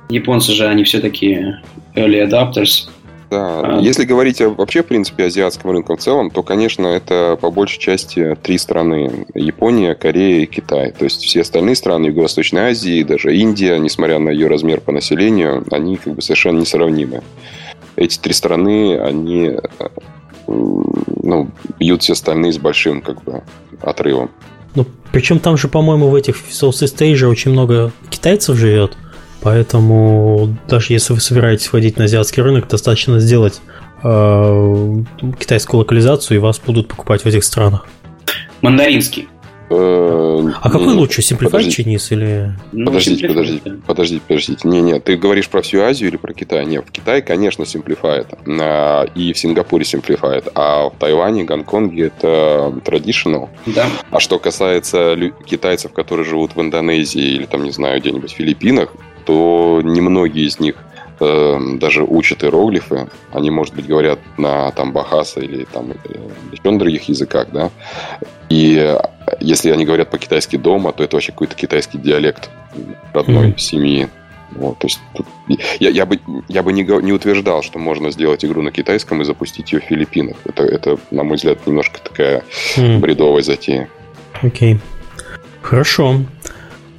[0.10, 1.56] Японцы же, они все-таки
[1.96, 2.90] early adapters.
[3.34, 3.80] Да, а...
[3.80, 8.38] если говорить вообще, в принципе, азиатском рынке в целом, то, конечно, это по большей части
[8.42, 9.26] три страны.
[9.34, 10.92] Япония, Корея и Китай.
[10.92, 15.66] То есть все остальные страны Юго-Восточной Азии, даже Индия, несмотря на ее размер по населению,
[15.72, 17.24] они как бы совершенно несравнимы
[17.96, 19.88] эти три страны, они э,
[20.48, 23.44] ну, бьют все остальные с большим как бы
[23.82, 24.30] отрывом.
[24.76, 28.98] Ну, причем там же, по-моему, в этих Southeast Asia очень много китайцев живет,
[29.44, 33.62] поэтому даже если вы собираетесь входить на азиатский рынок, достаточно сделать
[34.02, 35.04] э,
[35.40, 37.86] китайскую локализацию, и вас будут покупать в этих странах.
[38.62, 39.28] Мандаринский.
[39.70, 42.54] Э, а какой лучше, Simplify Chinese или...
[42.72, 44.68] Ну, подождите, подождите, подождите, подождите.
[44.68, 46.66] Не, не, ты говоришь про всю Азию или про Китай?
[46.66, 48.26] Нет, в Китае, конечно, Simplify
[48.62, 53.50] а, и в Сингапуре Simplify, а в Тайване, Гонконге это Traditional.
[53.66, 53.88] Да.
[54.10, 58.94] А что касается китайцев, которые живут в Индонезии или там, не знаю, где-нибудь в Филиппинах,
[59.26, 60.76] то немногие из них
[61.20, 63.08] э, даже учат иероглифы.
[63.32, 65.96] Они, может быть, говорят на там бахаса или там э,
[66.52, 67.70] еще на других языках, да.
[68.50, 68.96] И
[69.40, 72.50] если они говорят по-китайски дома, то это вообще какой-то китайский диалект
[73.14, 73.58] родной mm-hmm.
[73.58, 74.10] семьи.
[74.52, 75.26] Вот, то есть тут,
[75.80, 79.26] я, я бы, я бы не, не утверждал, что можно сделать игру на китайском и
[79.26, 80.38] запустить ее в Филиппинах.
[80.46, 82.44] Это, это на мой взгляд, немножко такая
[82.76, 83.00] mm.
[83.00, 83.90] бредовая затея.
[84.44, 84.76] Окей.
[84.76, 84.80] Okay.
[85.64, 86.18] Хорошо.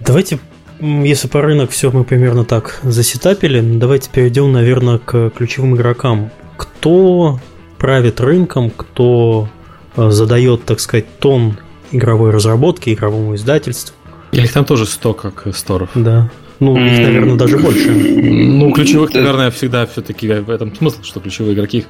[0.01, 0.39] Давайте,
[0.81, 6.31] если по рынок все мы примерно так засетапили, давайте перейдем, наверное, к ключевым игрокам.
[6.57, 7.41] Кто
[7.79, 9.49] правит рынком, кто
[9.97, 11.59] э, задает, так сказать, тон
[11.93, 13.95] игровой разработки, игровому издательству.
[14.33, 15.91] Или там тоже 100, как сторов.
[15.95, 16.31] Да.
[16.61, 17.91] Ну, их, наверное, даже больше.
[17.91, 21.85] Ну, ключевых, наверное, всегда все-таки в этом смысл, что ключевые игроки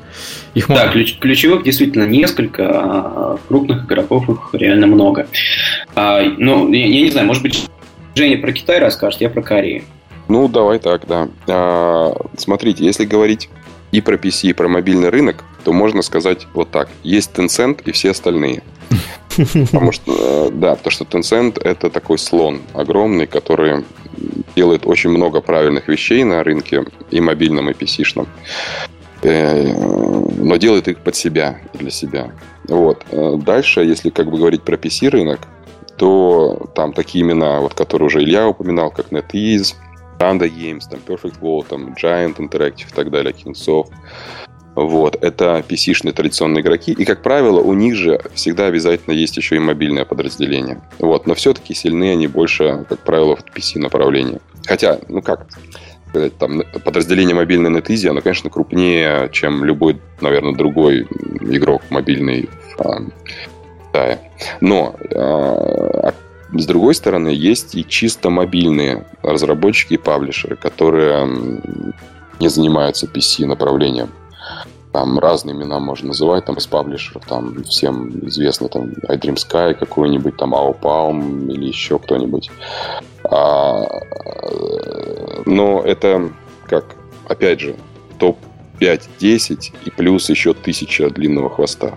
[0.54, 0.84] их много.
[0.84, 5.26] Да, ключ, ключевых действительно несколько, а крупных игроков их реально много.
[5.94, 7.68] А, ну, я, я не знаю, может быть,
[8.14, 9.84] Женя про Китай расскажет, я про Корею.
[10.28, 11.28] Ну, давай так, да.
[11.48, 13.50] А, смотрите, если говорить
[13.92, 16.88] и про PC, и про мобильный рынок, то можно сказать вот так.
[17.02, 18.62] Есть Tencent и все остальные.
[19.36, 23.84] Потому что, э, да, потому что Tencent это такой слон огромный, который
[24.54, 28.28] делает очень много правильных вещей на рынке и мобильном, и PC-шном.
[29.22, 29.72] Э,
[30.36, 32.32] но делает их под себя, для себя.
[32.68, 33.04] Вот.
[33.10, 35.40] Э, дальше, если как бы говорить про PC рынок,
[35.96, 39.74] то там такие имена, вот, которые уже Илья упоминал, как NetEase,
[40.18, 43.90] Panda Games, там Perfect World, там Giant Interactive и так далее, Kingsoft.
[44.74, 46.92] Вот, это PC-шные традиционные игроки.
[46.92, 50.80] И, как правило, у них же всегда обязательно есть еще и мобильное подразделение.
[50.98, 54.40] Вот, но все-таки сильны они больше, как правило, в PC-направлении.
[54.66, 55.46] Хотя, ну как
[56.38, 61.02] там подразделение мобильной NetEasy, оно, конечно, крупнее, чем любой, наверное, другой
[61.40, 62.48] игрок мобильный
[63.94, 64.30] в а, Китае.
[64.60, 66.12] Но а,
[66.52, 71.26] с другой стороны, есть и чисто мобильные разработчики и паблишеры, которые
[72.40, 74.10] не занимаются PC направлением.
[74.92, 80.36] Там разные имена можно называть, там из паблишеров, там всем известно, там iDream Sky какой-нибудь,
[80.36, 82.50] там AoPalm или еще кто-нибудь.
[83.24, 83.82] А,
[85.46, 86.30] но это,
[86.68, 86.84] как,
[87.26, 87.74] опять же,
[88.20, 91.94] топ-5-10 и плюс еще тысяча длинного хвоста.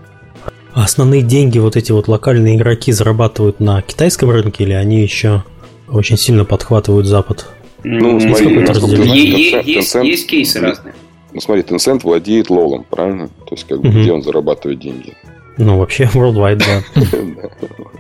[0.78, 5.44] А основные деньги вот эти вот локальные игроки зарабатывают на китайском рынке или они еще
[5.88, 7.50] очень сильно подхватывают Запад?
[7.84, 9.24] Ну, смотри, насколько ты знаешь,
[9.66, 10.94] есть, Tencent, есть кейсы разные.
[11.34, 13.28] Ну, смотри, Tencent владеет лолом, правильно?
[13.28, 15.16] То есть, как бы, где он зарабатывает деньги?
[15.58, 16.84] Ну, вообще, worldwide, да.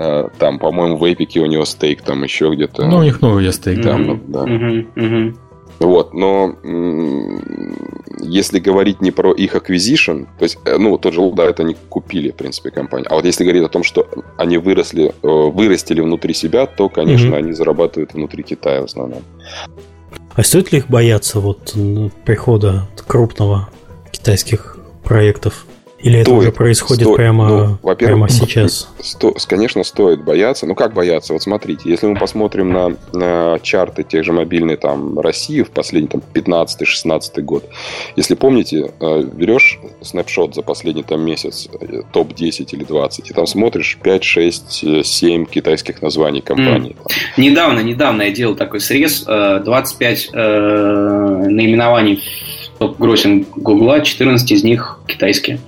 [0.00, 2.86] А, там, по-моему, в Эпике у него стейк, там еще где-то.
[2.86, 3.82] Ну, у них новый стейк.
[3.82, 4.44] Там, да.
[5.78, 6.56] Вот, но
[8.20, 11.76] если говорить не про их acquisition, то есть, э, ну, тот же да, это они
[11.88, 13.06] купили, в принципе, компанию.
[13.10, 17.34] А вот если говорить о том, что они выросли, э, вырастили внутри себя, то, конечно,
[17.34, 17.38] mm-hmm.
[17.38, 19.22] они зарабатывают внутри Китая в основном.
[20.34, 21.74] А стоит ли их бояться вот
[22.24, 23.68] прихода крупного
[24.10, 25.64] китайских проектов?
[26.00, 28.88] Или стоит, это уже происходит стоит, прямо, ну, во-первых, прямо сейчас?
[29.02, 30.64] Сто, конечно, стоит бояться.
[30.66, 31.32] Ну, как бояться?
[31.32, 36.08] Вот смотрите, если мы посмотрим на, на чарты тех же мобильной там, России в последний
[36.08, 37.64] там, 15-16 год,
[38.14, 43.46] если помните, э, берешь снапшот за последний там, месяц, э, топ-10 или 20, и там
[43.46, 46.94] смотришь 5, 6, 7 китайских названий компаний.
[46.96, 47.12] Mm.
[47.38, 50.38] Недавно, недавно я делал такой срез, 25 э,
[51.48, 52.22] наименований
[52.78, 55.58] топ-гроссинг Гугла, 14 из них китайские.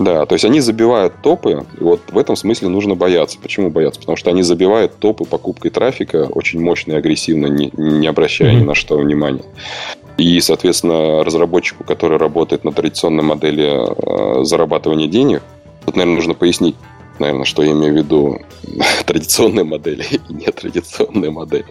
[0.00, 3.38] Да, то есть они забивают топы, и вот в этом смысле нужно бояться.
[3.38, 4.00] Почему бояться?
[4.00, 8.60] Потому что они забивают топы покупкой трафика очень мощно и агрессивно, не, не обращая mm-hmm.
[8.60, 9.44] ни на что внимания.
[10.16, 15.42] И, соответственно, разработчику, который работает на традиционной модели э, зарабатывания денег,
[15.84, 16.76] тут, наверное, нужно пояснить,
[17.20, 18.40] наверное, что я имею в виду
[19.06, 21.66] традиционные модели и нетрадиционные модели,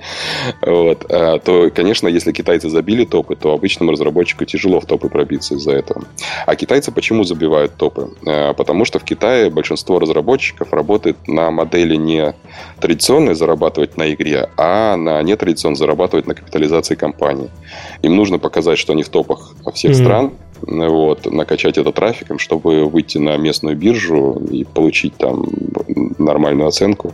[0.62, 5.56] вот, а, то, конечно, если китайцы забили топы, то обычному разработчику тяжело в топы пробиться
[5.56, 6.04] из-за этого.
[6.46, 8.12] А китайцы почему забивают топы?
[8.26, 12.34] А, потому что в Китае большинство разработчиков работает на модели не
[12.80, 17.50] традиционной зарабатывать на игре, а на нетрадиционной зарабатывать на капитализации компании.
[18.02, 20.02] Им нужно показать, что они в топах всех mm-hmm.
[20.02, 25.46] стран, вот, накачать это трафиком, чтобы выйти на местную биржу и получить там
[26.18, 27.14] нормальную оценку,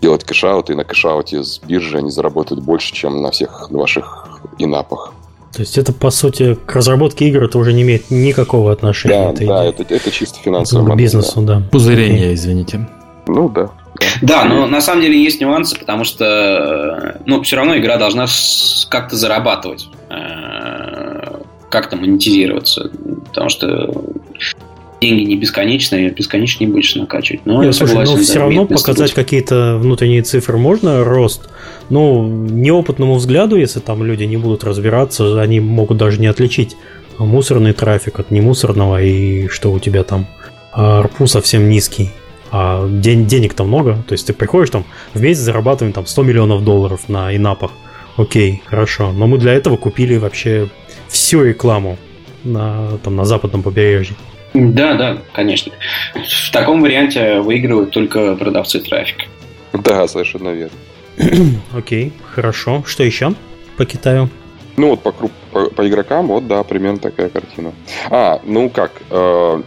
[0.00, 4.40] делать cashout, и на cashout е с биржи они заработают больше, чем на всех ваших
[4.58, 5.14] in-app ах.
[5.52, 9.32] То есть это, по сути, к разработке игр это уже не имеет никакого отношения.
[9.32, 11.56] Да, да, это, это чисто финансовый К бизнесу, да.
[11.56, 11.68] да.
[11.70, 12.34] Пузырение, okay.
[12.34, 12.88] извините.
[13.26, 13.70] Ну да.
[14.22, 18.26] Да, но на самом деле есть нюансы, потому что ну, все равно игра должна
[18.88, 19.88] как-то зарабатывать
[21.72, 22.90] как-то монетизироваться,
[23.28, 23.90] потому что
[25.00, 27.46] деньги не бесконечные, бесконечно не будешь накачивать.
[27.46, 31.48] Но Нет, слушай, согласен, но все равно показать какие-то внутренние цифры можно, рост.
[31.88, 36.76] Ну, неопытному взгляду, если там люди не будут разбираться, они могут даже не отличить
[37.18, 40.26] мусорный трафик от немусорного и что у тебя там
[40.72, 42.10] арпу совсем низкий.
[42.50, 46.64] А день, денег-то много, то есть ты приходишь там в месяц зарабатываем там 100 миллионов
[46.64, 47.70] долларов на инапах.
[48.18, 50.68] Окей, хорошо, но мы для этого купили вообще
[51.12, 51.98] всю рекламу
[52.42, 54.16] на, там, на западном побережье.
[54.54, 55.72] Да, да, конечно.
[56.14, 59.24] В таком варианте выигрывают только продавцы трафика.
[59.72, 60.76] Да, совершенно верно.
[61.76, 62.82] Окей, хорошо.
[62.86, 63.34] Что еще
[63.76, 64.28] по Китаю?
[64.76, 67.72] Ну вот по, по, по игрокам, вот да, примерно такая картина.
[68.10, 69.62] А, ну как, э,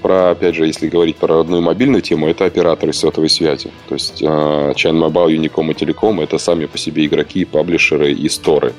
[0.00, 3.70] про, опять же, если говорить про одну мобильную тему, это операторы сотовой связи.
[3.88, 8.28] То есть э, China Mobile, Unicom и Telecom это сами по себе игроки, паблишеры и
[8.30, 8.72] сторы.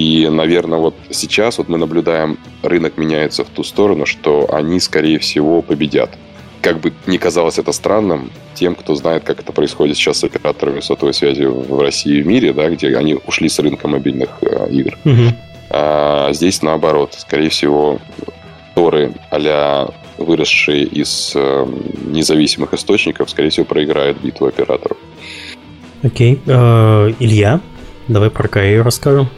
[0.00, 5.18] И, наверное, вот сейчас вот мы наблюдаем, рынок меняется в ту сторону, что они, скорее
[5.18, 6.10] всего, победят.
[6.62, 10.80] Как бы не казалось это странным тем, кто знает, как это происходит сейчас с операторами
[10.80, 14.70] сотовой связи в России и в мире, да, где они ушли с рынка мобильных э,
[14.70, 14.96] игр.
[15.04, 15.34] Угу.
[15.68, 17.14] А здесь наоборот.
[17.18, 17.98] Скорее всего,
[18.74, 21.66] торы а выросшие из э,
[22.06, 24.96] независимых источников, скорее всего, проиграют битву операторов.
[26.02, 26.40] Окей.
[26.46, 27.08] Okay.
[27.10, 27.60] Э, Илья,
[28.08, 29.28] давай про Корею расскажем.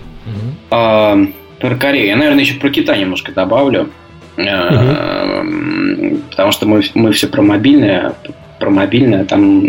[0.70, 1.18] А,
[1.60, 2.06] про Корею.
[2.06, 3.90] Я, наверное, еще про Китай немножко добавлю.
[4.36, 6.18] Угу.
[6.30, 8.14] Потому что мы, мы все про мобильное.
[8.58, 9.24] Про мобильное.
[9.24, 9.62] Там,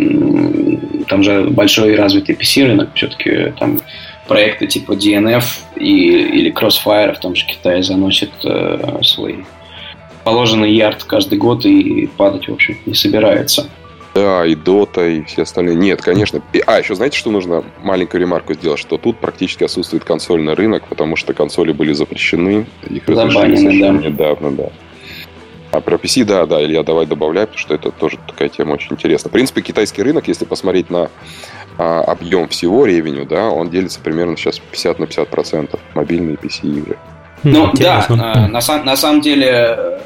[1.07, 2.89] там же большой развитый PC рынок.
[2.95, 3.79] Все-таки там
[4.27, 5.43] проекты типа DNF
[5.75, 9.45] и, или Crossfire в том же Китае заносят э, свой
[10.23, 13.67] положенный ярд каждый год и падать, в общем, не собирается.
[14.13, 15.75] Да, и Дота, и все остальные.
[15.75, 16.41] Нет, конечно.
[16.53, 18.79] И, а, еще знаете, что нужно маленькую ремарку сделать?
[18.79, 22.67] Что тут практически отсутствует консольный рынок, потому что консоли были запрещены.
[22.89, 24.07] Их разрешили совершенно да.
[24.07, 24.69] недавно, да.
[25.71, 28.91] А про PC, да, да, Илья, давай добавляй, потому что это тоже такая тема очень
[28.91, 29.31] интересная.
[29.31, 31.09] В принципе, китайский рынок, если посмотреть на
[31.79, 36.67] а, объем всего ревеню, да, он делится примерно сейчас 50 на 50 процентов мобильные PC
[36.67, 36.97] игры.
[37.41, 39.99] Ну, да, а, на, на самом деле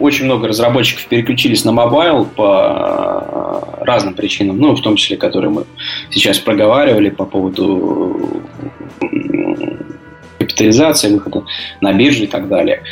[0.00, 5.50] очень много разработчиков переключились на mobile по э, разным причинам, ну, в том числе, которые
[5.50, 5.64] мы
[6.10, 8.42] сейчас проговаривали по поводу
[10.38, 11.44] капитализации, выхода
[11.80, 12.82] на биржу и так далее.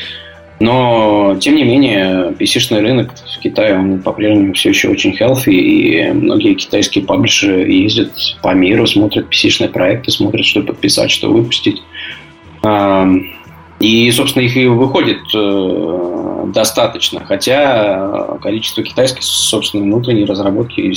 [0.61, 6.11] Но, тем не менее, PC-шный рынок в Китае, он по-прежнему все еще очень healthy, и
[6.11, 8.11] многие китайские паблишеры ездят
[8.42, 11.80] по миру, смотрят PC-шные проекты, смотрят, что подписать, что выпустить.
[13.81, 20.93] И, собственно, их и выходит э, достаточно, хотя количество китайской собственной внутренней разработки,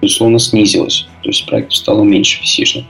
[0.00, 1.08] безусловно, снизилось.
[1.22, 2.84] То есть проектов стало меньше PC-шных.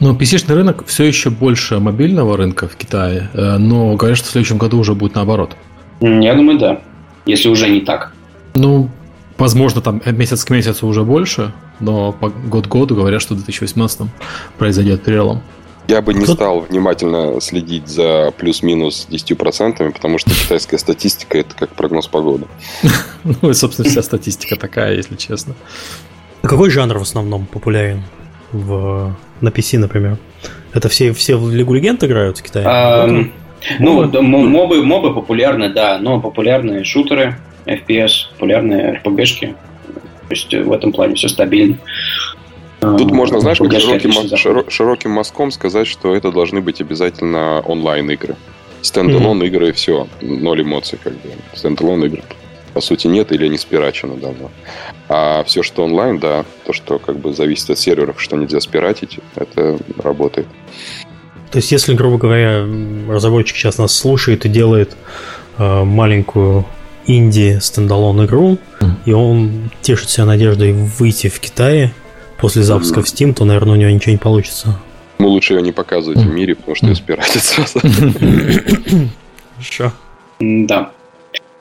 [0.00, 4.30] Но PC-шный рынок все еще больше мобильного рынка в Китае, э, но говорят, что в
[4.30, 5.56] следующем году уже будет наоборот.
[6.00, 6.80] Я думаю, да.
[7.26, 8.12] Если уже не так.
[8.54, 8.90] Ну,
[9.38, 13.36] возможно, там месяц к месяцу уже больше, но по год к году говорят, что в
[13.36, 14.08] 2018
[14.58, 15.42] произойдет перелом.
[15.88, 21.70] Я бы не стал внимательно следить за плюс-минус 10%, потому что китайская статистика– это как
[21.70, 22.46] прогноз погоды.
[23.24, 25.54] Ну и, собственно, вся статистика такая, если честно.
[26.42, 28.02] А какой жанр в основном популярен?
[28.52, 30.18] в, на PC, например?
[30.72, 33.28] Это все, все в Лигу Легенд играют в Китае?
[33.78, 39.54] Ну, мобы, мобы популярны, да, но популярные шутеры, FPS, популярные RPG-шки.
[40.28, 41.78] То есть в этом плане все стабильно.
[42.82, 48.34] Тут можно, знаешь, как широким, широ, широким мазком сказать, что это должны быть обязательно онлайн-игры.
[48.80, 49.46] Standalone mm-hmm.
[49.46, 51.30] игры, все, ноль эмоций, как бы.
[51.54, 52.22] Standalone игры
[52.72, 54.50] по сути, нет или не спирачено давно.
[55.08, 59.18] А все, что онлайн, да, то, что как бы зависит от серверов, что нельзя спиратить,
[59.36, 60.46] это работает.
[61.50, 62.66] То есть, если, грубо говоря,
[63.08, 64.96] разработчик сейчас нас слушает и делает
[65.58, 66.64] э, маленькую
[67.06, 68.90] инди стендалон игру, mm.
[69.04, 71.92] и он тешит себя надеждой выйти в Китае
[72.42, 74.76] после запуска в Steam, то, наверное, у него ничего не получится.
[75.20, 77.78] Ну, лучше ее не показывать в мире, потому что ее спиратят сразу.
[79.54, 79.92] Хорошо.
[80.40, 80.90] Да.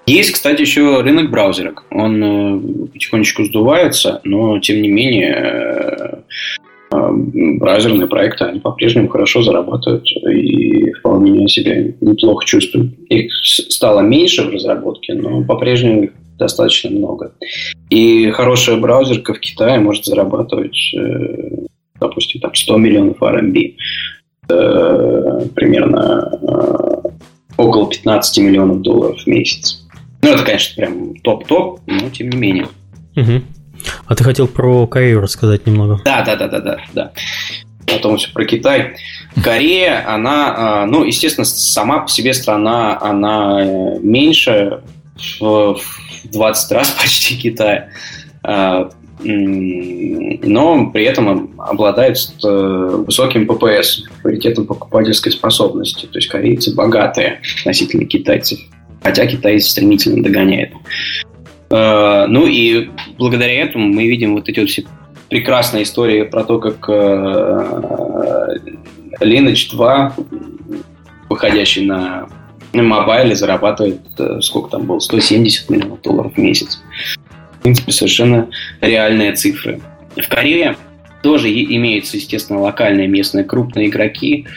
[0.07, 1.83] Есть, кстати, еще рынок браузерок.
[1.91, 6.15] Он э, потихонечку сдувается, но тем не менее э,
[6.91, 7.11] э,
[7.59, 12.93] браузерные проекты, они по-прежнему хорошо зарабатывают и вполне себя неплохо чувствуют.
[13.09, 16.11] Их стало меньше в разработке, но по-прежнему их
[16.41, 17.33] достаточно много.
[17.89, 20.95] И хорошая браузерка в Китае может зарабатывать,
[21.99, 23.75] допустим, там 100 миллионов RMB.
[25.55, 26.31] Примерно
[27.57, 29.85] около 15 миллионов долларов в месяц.
[30.21, 32.67] Ну, это, конечно, прям топ-топ, но тем не менее.
[33.15, 33.41] Угу.
[34.05, 35.99] А ты хотел про Корею рассказать немного?
[36.05, 37.11] Да, да, да, да, да, да.
[37.87, 38.95] Потом все про Китай.
[39.43, 44.81] Корея, она, ну, естественно, сама по себе страна, она э, меньше
[45.39, 45.77] в
[46.25, 47.89] 20 раз почти Китая.
[48.43, 48.89] А,
[49.23, 56.07] но при этом обладает э, высоким ППС, паритетом покупательской способности.
[56.07, 58.57] То есть корейцы богатые относительно китайцев
[59.03, 60.71] хотя Китай стремительно догоняет.
[61.69, 64.83] Э, ну и благодаря этому мы видим вот эти вот все
[65.29, 68.57] прекрасные истории про то, как э,
[69.21, 70.15] Lineage 2,
[71.29, 72.27] выходящий на
[72.73, 76.81] мобайле, зарабатывает, э, сколько там было, 170 миллионов долларов в месяц.
[77.59, 78.49] В принципе, совершенно
[78.81, 79.79] реальные цифры.
[80.15, 80.75] В Корее
[81.21, 84.47] тоже имеются, естественно, локальные местные крупные игроки.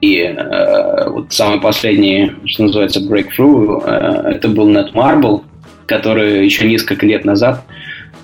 [0.00, 5.42] И э, вот самый последний, что называется, breakthrough, э, это был Netmarble,
[5.86, 7.64] который еще несколько лет назад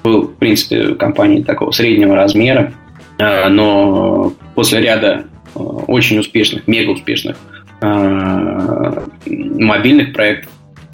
[0.03, 2.73] был, в принципе, компанией такого среднего размера,
[3.19, 5.25] э, но после ряда
[5.55, 7.37] э, очень успешных, мега успешных
[9.27, 10.51] мобильных проектов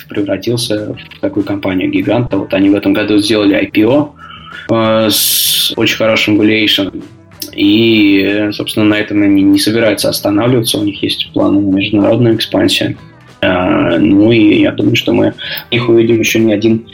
[0.08, 2.36] превратился в такую компанию гиганта.
[2.36, 4.12] Вот они в этом году сделали IPO,
[4.70, 7.02] Э, с очень хорошим valuation.
[7.52, 10.78] И, собственно, на этом они не собираются останавливаться.
[10.78, 12.96] У них есть планы на международную экспансию.
[13.40, 15.34] Э, ну и я думаю, что мы
[15.70, 16.86] их увидим еще не один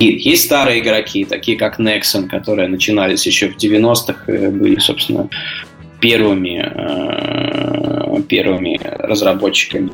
[0.00, 5.28] есть старые игроки, такие как Nexon, которые начинались еще в 90-х, и были, собственно,
[6.00, 9.90] первыми, э, первыми разработчиками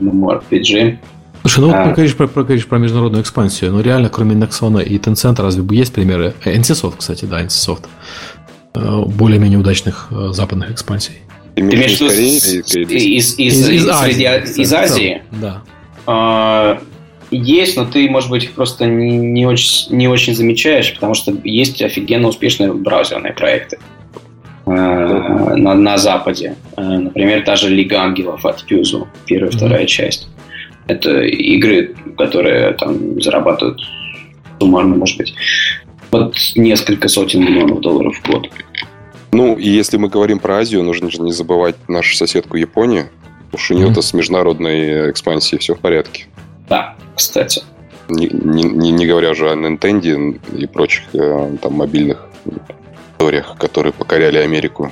[0.00, 0.98] MMORPG.
[1.42, 1.92] Слушай, ну вот а...
[1.92, 5.92] говоришь, про, про, говоришь про международную экспансию, но реально, кроме Nexon и Tencent, разве есть
[5.92, 6.34] примеры?
[6.44, 7.86] NCSoft, кстати, да, NCSoft.
[8.74, 11.14] Э, более-менее удачных э, западных экспансий.
[11.54, 14.60] Ты имеешь в виду из, из, из, из, Азии?
[14.60, 15.22] Из Азии?
[15.30, 15.62] Да.
[16.06, 16.78] А,
[17.30, 21.34] есть, но ты, может быть, их просто не, не, очень, не очень замечаешь, потому что
[21.44, 23.95] есть офигенно успешные браузерные проекты э,
[24.66, 26.56] на, на Западе.
[26.76, 30.28] Например, та же Лига Ангелов от Пьюзу, первая и вторая часть.
[30.88, 33.80] Это игры, которые там зарабатывают
[34.60, 35.34] суммарно, может быть,
[36.10, 38.48] под несколько сотен миллионов долларов в год.
[39.32, 43.10] Ну, и если мы говорим про Азию, нужно же не забывать нашу соседку Японию.
[43.52, 44.02] Уж у нее-то mm-hmm.
[44.02, 46.26] с международной экспансией все в порядке.
[46.68, 47.62] Да, кстати.
[48.08, 52.28] Не, не, не говоря уже о Nintendo и прочих э, там мобильных
[53.16, 54.90] историях, которые покоряли Америку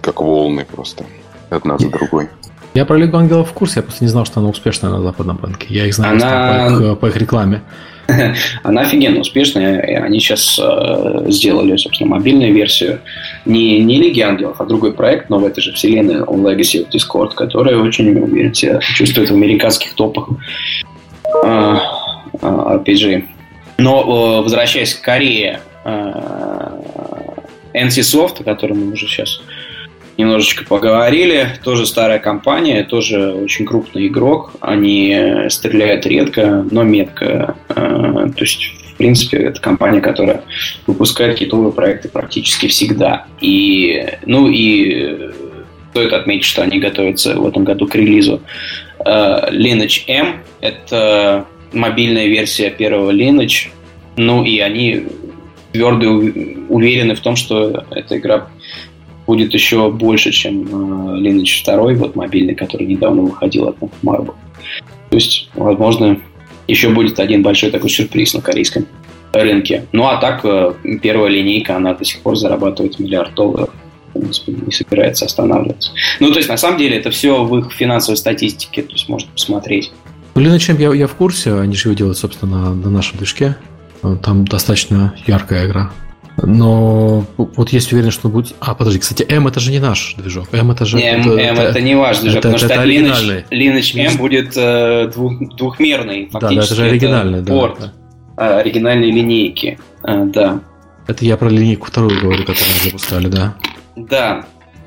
[0.00, 1.04] как волны просто
[1.50, 2.28] одна за другой.
[2.74, 5.38] Я про Лигу Ангелов в курсе, я просто не знал, что она успешная на западном
[5.42, 5.66] рынке.
[5.68, 6.78] Я их знаю она...
[6.78, 7.62] по, их, по их рекламе.
[8.64, 12.98] Она офигенно успешная, и они сейчас э, сделали, собственно, мобильную версию
[13.46, 16.88] не, не Лиги Ангелов, а другой проект, но в этой же вселенной On Legacy of
[16.90, 20.30] Discord, который очень, уверен, себя чувствует в американских топах
[21.44, 21.76] э,
[22.42, 23.24] э, RPG.
[23.78, 26.12] Но, э, возвращаясь к Корее, э,
[27.74, 29.40] NCSoft, о котором мы уже сейчас
[30.18, 31.48] немножечко поговорили.
[31.64, 34.52] Тоже старая компания, тоже очень крупный игрок.
[34.60, 37.56] Они стреляют редко, но метко.
[37.68, 40.42] Э, то есть, в принципе, это компания, которая
[40.86, 43.26] выпускает хитовые проекты практически всегда.
[43.40, 45.30] И, ну и
[45.90, 48.40] стоит отметить, что они готовятся в этом году к релизу
[49.04, 49.10] э,
[49.50, 50.42] Lineage M.
[50.60, 53.68] Это мобильная версия первого Lineage.
[54.16, 55.06] Ну и они
[55.72, 58.48] твердо уверены в том, что эта игра
[59.26, 64.34] будет еще больше, чем э, Lineage 2, вот мобильный, который недавно выходил от Marble.
[65.10, 66.18] То есть, возможно,
[66.68, 68.86] еще будет один большой такой сюрприз на корейском
[69.32, 69.86] рынке.
[69.92, 73.70] Ну а так, э, первая линейка, она до сих пор зарабатывает миллиард долларов.
[74.14, 75.92] В принципе, не собирается останавливаться.
[76.20, 79.30] Ну, то есть, на самом деле, это все в их финансовой статистике, то есть, можно
[79.32, 79.90] посмотреть.
[80.34, 83.56] Ну, Lineage я, я в курсе, они же его делают, собственно, на нашем движке.
[84.22, 85.90] Там достаточно яркая игра.
[86.42, 88.54] Но вот есть уверенность, что будет...
[88.60, 90.48] А, подожди, кстати, M это же не наш движок.
[90.52, 90.96] M это же...
[90.96, 92.88] Не, M, это, это, это не ваш движок, это, потому это что.
[92.88, 96.30] Lineage, Lineage M будет э, двух, двухмерный.
[96.30, 96.54] Фактически.
[96.54, 97.52] Да, да, это же оригинальный, это да.
[97.52, 97.92] Порт да.
[98.38, 99.78] Э, оригинальной линейки.
[100.04, 100.60] Э, да.
[101.06, 103.54] Это я про линейку вторую говорю, которую мы запускали, да.
[103.94, 104.46] Да,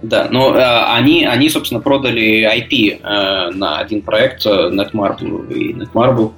[0.09, 5.73] да, но э, они, они, собственно, продали IP э, на один проект э, Netmarble, и
[5.73, 6.31] Netmarble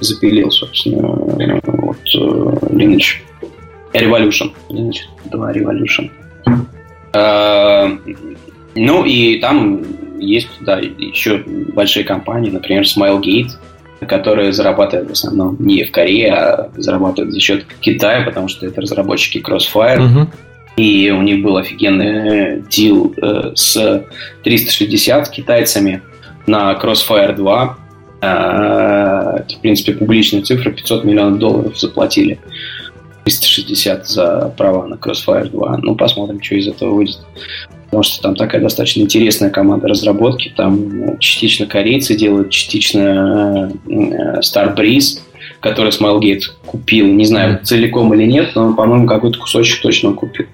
[0.00, 2.18] запилил, собственно, э, вот, э,
[2.72, 3.22] Lineage
[3.92, 4.52] Revolution.
[4.70, 5.00] Lineage
[5.32, 6.10] 2 Revolution.
[7.12, 7.98] Э,
[8.76, 9.82] ну и там
[10.20, 11.42] есть, да, еще
[11.74, 13.50] большие компании, например, Smilegate,
[14.06, 18.80] которые зарабатывают в основном не в Корее, а зарабатывают за счет Китая, потому что это
[18.80, 19.98] разработчики Crossfire.
[19.98, 20.28] Uh-huh.
[20.78, 24.04] И у них был офигенный дил э, с
[24.44, 26.02] 360 китайцами
[26.46, 27.78] на Crossfire 2.
[28.20, 28.26] Э,
[29.40, 32.38] это, в принципе, публичная цифра, 500 миллионов долларов заплатили.
[33.24, 35.80] 360 за права на Crossfire 2.
[35.82, 37.18] Ну, посмотрим, что из этого выйдет.
[37.86, 40.52] Потому что там такая достаточно интересная команда разработки.
[40.56, 45.22] Там ну, частично корейцы делают, частично э, Starbreeze,
[45.60, 47.06] который Smilegate купил.
[47.06, 50.46] Не знаю, целиком или нет, но, по-моему, какой-то кусочек точно он купил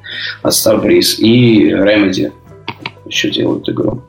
[0.42, 1.16] от Starbreeze.
[1.18, 2.32] И Remedy
[3.06, 4.02] еще делают игру.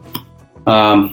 [0.66, 1.10] А,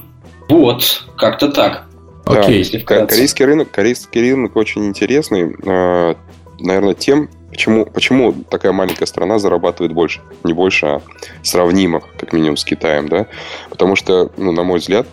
[0.48, 1.86] вот, как-то так.
[2.24, 3.06] Окей, okay.
[3.06, 6.16] корейский рынок, корейский рынок очень интересный, а,
[6.60, 10.22] наверное, тем, Почему, почему такая маленькая страна зарабатывает больше?
[10.42, 11.02] Не больше, а
[11.42, 13.26] сравнимо, как минимум, с Китаем, да?
[13.68, 15.06] Потому что, ну, на мой взгляд,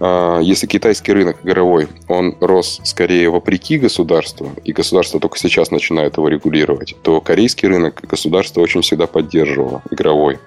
[0.00, 6.28] если китайский рынок игровой, он рос скорее вопреки государству, и государство только сейчас начинает его
[6.28, 10.38] регулировать, то корейский рынок государство очень всегда поддерживало игровой.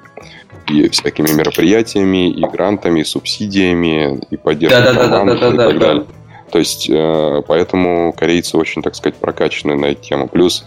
[0.69, 5.71] И всякими мероприятиями, и грантами, и субсидиями, и поддержкой да, команд, да, да, да, и
[5.71, 6.05] так да, далее.
[6.51, 10.27] То есть, э, поэтому корейцы очень, так сказать, прокачаны на эту тему.
[10.27, 10.65] Плюс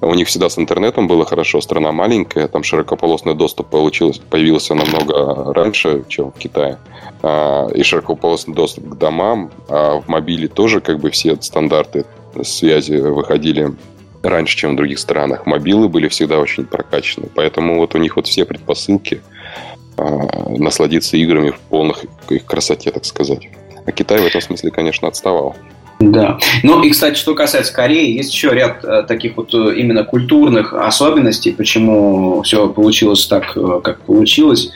[0.00, 5.52] у них всегда с интернетом было хорошо, страна маленькая, там широкополосный доступ получился, появился намного
[5.52, 6.78] раньше, чем в Китае.
[7.22, 12.04] А, и широкополосный доступ к домам, а в мобиле тоже как бы все стандарты
[12.42, 13.72] связи выходили
[14.22, 15.46] раньше, чем в других странах.
[15.46, 19.22] Мобилы были всегда очень прокачаны, поэтому вот у них вот все предпосылки
[19.96, 23.48] а, насладиться играми в полных их красоте, так сказать.
[23.86, 25.56] А Китай в этом смысле, конечно, отставал.
[25.98, 26.38] Да.
[26.62, 30.74] Ну и, кстати, что касается Кореи, есть еще ряд э, таких вот э, именно культурных
[30.74, 34.70] особенностей, почему все получилось так, э, как получилось.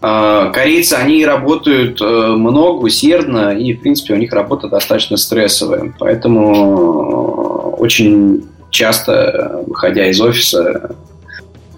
[0.00, 5.92] Корейцы, они работают много, усердно, и, в принципе, у них работа достаточно стрессовая.
[5.98, 10.94] Поэтому очень часто, выходя из офиса,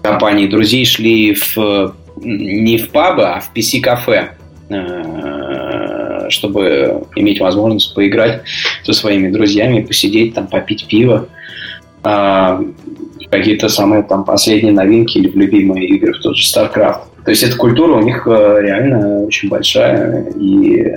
[0.03, 4.33] компании друзей шли в, не в пабы, а в PC-кафе
[6.31, 8.43] чтобы иметь возможность поиграть
[8.85, 11.29] со своими друзьями, посидеть там, попить пиво.
[12.03, 12.61] А,
[13.31, 17.01] какие-то самые там последние новинки или любимые игры, в тот же StarCraft.
[17.25, 20.97] То есть эта культура у них э, реально очень большая и э,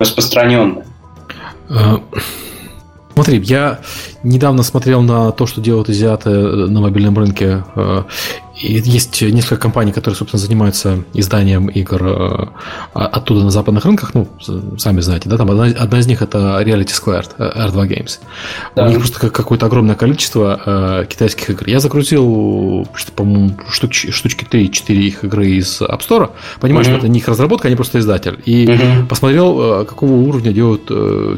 [0.00, 0.86] распространенная.
[1.68, 1.98] Э,
[3.14, 3.80] смотри, я
[4.22, 7.62] недавно смотрел на то, что делают азиаты на мобильном рынке,
[8.62, 12.46] есть несколько компаний, которые, собственно, занимаются изданием игр э,
[12.94, 14.14] оттуда на западных рынках.
[14.14, 14.28] Ну,
[14.78, 18.18] сами знаете, да, там одна, одна из них это Reality Squared, э, R2 Games.
[18.76, 18.86] Да.
[18.86, 21.66] У них просто какое-то огромное количество э, китайских игр.
[21.66, 22.86] Я закрутил,
[23.16, 26.30] по-моему, штуч, штучки 3-4 их игры из App Store.
[26.60, 26.88] Понимаю, mm-hmm.
[26.88, 28.38] что это не их разработка, они просто издатель.
[28.44, 29.06] И mm-hmm.
[29.06, 30.86] посмотрел, какого уровня делают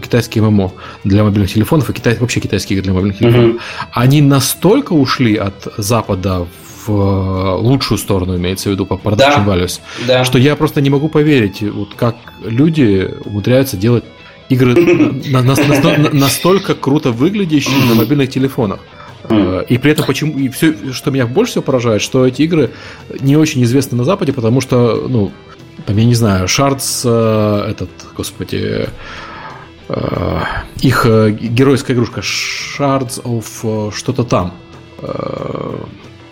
[0.03, 0.73] китайские ММО
[1.05, 3.57] для мобильных телефонов и китай, вообще китайские игры для мобильных телефонов.
[3.57, 3.89] Mm-hmm.
[3.93, 9.45] Они настолько ушли от Запада в э, лучшую сторону, имеется в виду, по production да,
[9.47, 10.25] values, да.
[10.25, 14.05] что я просто не могу поверить, вот как люди умудряются делать
[14.49, 14.75] игры
[15.31, 18.81] на, на, на, настолько круто выглядящие на мобильных телефонах.
[19.25, 22.71] Э, и при этом почему и все, что меня больше всего поражает, что эти игры
[23.21, 25.33] не очень известны на Западе, потому что, ну,
[25.87, 28.89] там, я не знаю, Шардс, э, этот, господи,
[30.81, 34.55] их геройская игрушка Shards of что-то там.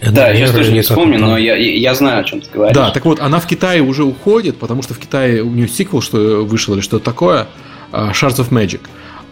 [0.03, 2.74] Это да, я тоже не вспомню, но я, я знаю, о чем ты говоришь.
[2.74, 6.03] Да, так вот, она в Китае уже уходит, потому что в Китае у нее сиквел,
[6.03, 7.46] что вышел или что-то такое,
[7.92, 8.80] а, Shards of Magic.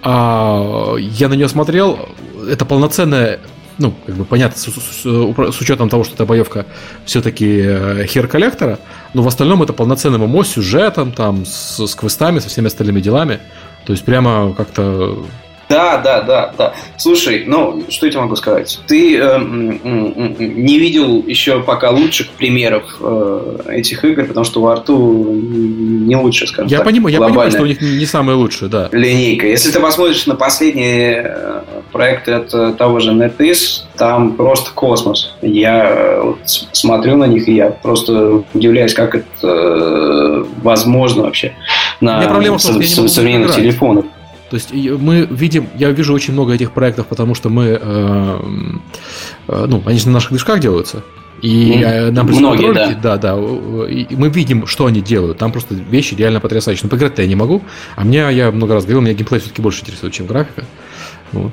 [0.03, 2.09] А я на нее смотрел,
[2.49, 3.41] это полноценная
[3.79, 6.67] ну, как бы понятно, с, с, с учетом того, что эта боевка
[7.07, 8.79] все-таки э, хер коллектора,
[9.15, 13.01] но в остальном это полноценный ММО с сюжетом, там, с, с квестами, со всеми остальными
[13.01, 13.41] делами.
[13.87, 15.25] То есть прямо как-то
[15.71, 16.75] да, да, да, да.
[16.97, 18.81] Слушай, ну, что я тебе могу сказать?
[18.89, 25.33] Ты э, не видел еще пока лучших примеров э, этих игр, потому что во рту
[25.33, 26.87] не лучше, скажем я так.
[26.87, 28.89] Понимаю, я понимаю, что у них не самые лучшие, да.
[28.91, 29.47] Линейка.
[29.47, 31.63] Если ты посмотришь на последние э,
[31.93, 35.37] проекты от э, того же NetEase, там просто космос.
[35.41, 36.39] Я э, вот
[36.73, 41.53] смотрю на них, и я просто удивляюсь, как это возможно вообще
[42.01, 42.21] на
[42.59, 44.07] современных телефонах.
[44.51, 48.41] То есть мы видим, я вижу очень много этих проектов, потому что мы, э,
[49.49, 51.05] э, ну, они же на наших движках делаются.
[51.41, 53.17] И mm, нам присылают ролики, да.
[53.17, 55.39] да, да, и мы видим, что они делают.
[55.39, 56.83] Там просто вещи реально потрясающие.
[56.85, 57.63] Но поиграть-то я не могу.
[57.97, 60.65] А меня, я много раз говорил, меня геймплей все-таки больше интересует, чем графика.
[61.33, 61.53] Вот.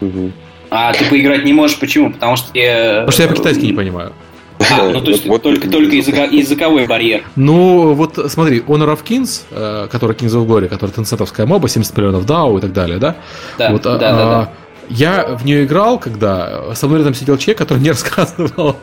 [0.00, 0.30] Угу.
[0.70, 2.12] А ты поиграть не можешь, почему?
[2.12, 3.06] Потому что я...
[3.06, 4.12] Потому что я по-китайски не понимаю.
[4.58, 7.24] А, ну то есть вот, только, только языка, языковой барьер.
[7.36, 11.96] Ну, вот смотри, Honor of Kings, э, который Kings of Glory, который тенцентовская моба, 70
[11.96, 13.16] миллионов DAO и так далее, да?
[13.58, 14.50] Да, вот, да, а, да, да.
[14.88, 18.76] Я в нее играл, когда со мной рядом сидел человек, который не рассказывал,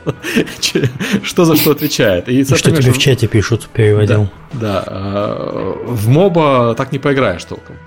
[1.23, 2.27] что за что отвечает.
[2.27, 4.29] И, что тебе в чате пишут, переводил.
[4.53, 7.77] Да, да, а, в MOBA так не поиграешь толком.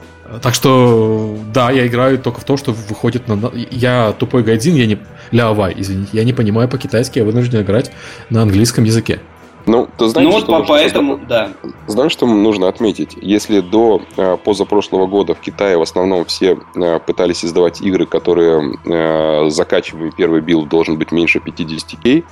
[0.42, 3.52] Так что, да, я играю только в то, что выходит на...
[3.70, 4.98] Я тупой гайдзин, я не...
[5.30, 7.90] Лаовай, извините, я не понимаю по-китайски, я вынужден играть
[8.30, 9.20] на английском языке.
[9.66, 11.52] Ну, ты знаешь, ну, вот поэтому, да.
[11.86, 13.16] Знаешь, что нужно отметить?
[13.20, 18.76] Если до э, позапрошлого года в Китае в основном все э, пытались издавать игры, которые
[18.84, 22.24] э, закачиваемый первый билд должен быть меньше 50 кей,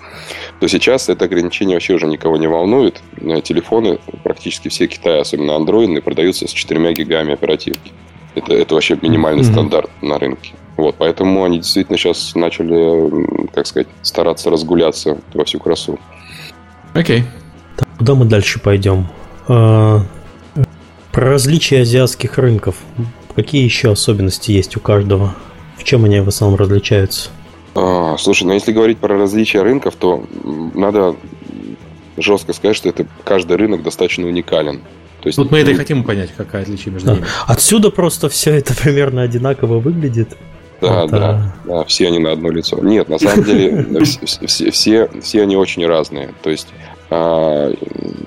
[0.61, 3.03] то сейчас это ограничение вообще уже никого не волнует.
[3.16, 7.93] Э, телефоны практически все Китая, особенно андроидные, продаются с 4 гигами оперативки.
[8.35, 9.53] Это, это вообще минимальный mm-hmm.
[9.53, 10.53] стандарт на рынке.
[10.76, 15.99] Вот, поэтому они действительно сейчас начали, как сказать, стараться разгуляться во всю красу.
[16.95, 17.24] Окей.
[17.76, 19.09] Так, куда мы дальше пойдем?
[19.49, 20.05] А,
[21.11, 22.76] про различия азиатских рынков.
[23.34, 25.34] Какие еще особенности есть у каждого?
[25.78, 27.30] В чем они в основном различаются?
[27.74, 30.26] А, слушай, ну если говорить про различия рынков, то
[30.74, 31.16] надо
[32.18, 34.80] жестко сказать, что это каждый рынок достаточно уникален.
[35.22, 37.24] То есть, вот мы это и хотим понять, какая отличие между ними.
[37.47, 40.36] Отсюда просто все это примерно одинаково выглядит.
[40.83, 41.18] Да, это...
[41.18, 42.78] да, да, все они на одно лицо.
[42.83, 46.35] Нет, на самом деле все, все, все они очень разные.
[46.43, 46.68] То есть,
[47.09, 47.72] а,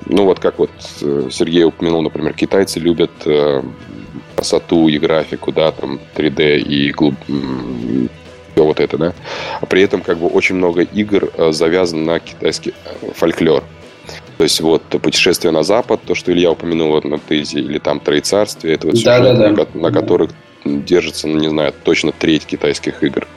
[0.08, 3.62] ну вот как вот э, Сергей упомянул, например, китайцы любят э,
[4.36, 7.16] красоту и графику, да, там 3D и глуб...
[8.56, 9.14] вот это, да.
[9.60, 12.74] А при этом как бы очень много игр э, завязано на китайский
[13.16, 13.64] фольклор.
[14.38, 17.99] То есть вот путешествие на запад, то, что Илья упомянул вот на Тейзе, или там
[17.99, 19.66] Троецарствие, это вот да, сюжет, да, да.
[19.74, 20.32] На, на которых
[20.66, 23.28] держится, ну, не знаю, точно треть китайских игр.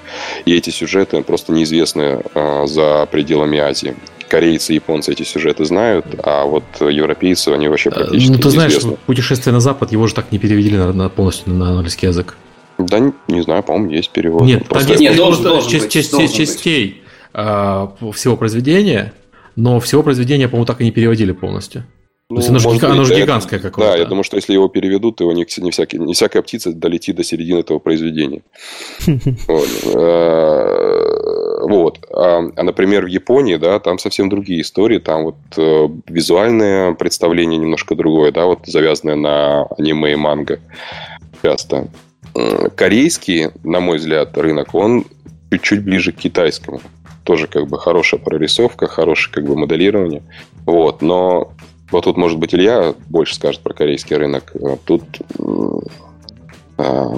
[0.44, 3.94] И эти сюжеты просто неизвестны а, за пределами Азии.
[4.28, 8.76] Корейцы и японцы эти сюжеты знают, а вот европейцы, они вообще практически Ну, ты знаешь,
[9.06, 12.36] путешествие на Запад, его же так не перевели на, на полностью на английский язык.
[12.78, 14.42] Да, не, не знаю, по-моему, есть перевод.
[14.42, 17.02] Нет, просто есть, должен, должен часть, быть, часть, должен частей
[17.32, 19.12] а, всего произведения,
[19.56, 21.84] но всего произведения, по-моему, так и не переводили полностью.
[22.30, 23.92] Ну, То есть оно, же, быть, оно же гигантское какое-то.
[23.92, 26.72] Да, я думаю, что если его переведут, то его не, не, всякий, не всякая птица
[26.72, 28.42] долетит до середины этого произведения.
[29.46, 29.68] Вот.
[32.04, 34.98] Э, а, а, например, в Японии, да, там совсем другие истории.
[34.98, 40.60] Там вот э, визуальное представление немножко другое, да, вот завязанное на аниме и манго
[41.42, 41.88] часто.
[42.76, 45.04] Корейский, на мой взгляд, рынок, он
[45.50, 46.80] чуть-чуть ближе к китайскому.
[47.24, 50.22] тоже как бы хорошая прорисовка, хорошее как бы моделирование.
[50.66, 51.52] Вот, но
[51.91, 54.53] вот тут, может быть, Илья больше скажет про корейский рынок.
[54.84, 55.03] Тут
[56.80, 57.11] а,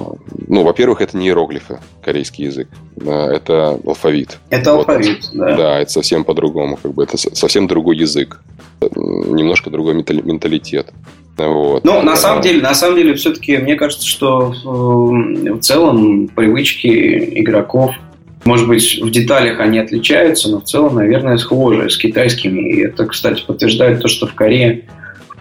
[0.47, 2.67] ну, во-первых, это не иероглифы, корейский язык.
[2.97, 4.39] Это алфавит.
[4.49, 4.89] Это вот.
[4.89, 5.55] алфавит, да.
[5.55, 6.79] Да, это совсем по-другому.
[6.81, 8.41] Как бы это совсем другой язык.
[8.81, 10.91] Немножко другой менталитет.
[11.37, 11.83] Вот.
[11.83, 17.91] Ну, на самом деле, на самом деле, все-таки мне кажется, что в целом привычки игроков,
[18.45, 22.61] может быть, в деталях они отличаются, но в целом, наверное, схожи с китайскими.
[22.71, 24.85] И это, кстати, подтверждает то, что в Корее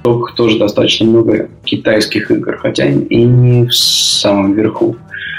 [0.03, 4.97] тоже достаточно много китайских игр, хотя и не в самом верху.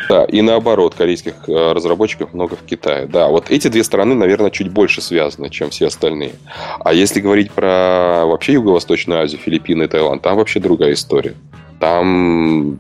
[0.09, 3.07] Да, и наоборот, корейских э, разработчиков много в Китае.
[3.07, 6.34] Да, вот эти две страны, наверное, чуть больше связаны, чем все остальные.
[6.82, 11.36] А если говорить про вообще Юго-Восточную Азию, Филиппины, Таиланд, там вообще другая история.
[11.80, 12.78] Там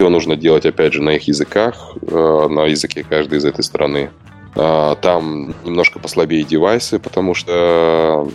[0.00, 4.08] все нужно делать, опять же, на их языках, э, на языке каждой из этой страны.
[4.56, 8.26] А, там немножко послабее девайсы, потому что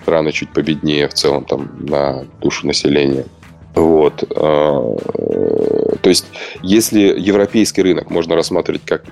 [0.00, 3.26] страны чуть победнее в целом там на душу населения.
[3.74, 4.24] Вот.
[4.34, 4.96] А,
[6.00, 6.24] то есть,
[6.62, 9.04] если европейский рынок можно рассматривать как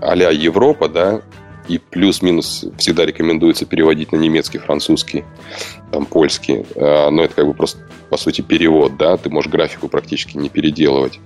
[0.00, 1.22] а Европа, да,
[1.68, 5.24] и плюс-минус всегда рекомендуется переводить на немецкий, французский,
[5.94, 6.64] там, польский.
[6.74, 7.78] А, но это как бы просто,
[8.10, 11.20] по сути, перевод, да, ты можешь графику практически не переделывать.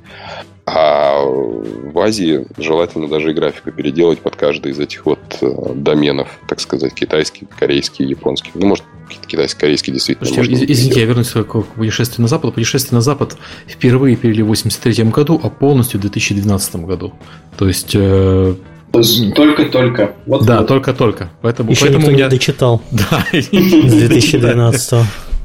[0.66, 6.28] А в Азии желательно даже и графику переделать под каждый из этих вот э, доменов,
[6.46, 8.50] так сказать, китайский, корейский, японский.
[8.54, 8.84] Ну, может,
[9.26, 10.28] китайско-корейский действительно.
[10.28, 12.54] Слушайте, извините, я вернусь к путешествию на Запад.
[12.54, 17.14] Путешествие на Запад впервые перевели в 83 году, а полностью в 2012 году.
[17.56, 17.92] То есть...
[17.94, 18.54] Э...
[18.92, 20.12] Только-только.
[20.26, 21.30] Вот да, только-только.
[21.42, 22.24] Поэтому, Еще поэтому никто меня...
[22.24, 22.82] не дочитал.
[22.90, 23.24] Да.
[23.32, 24.94] С 2012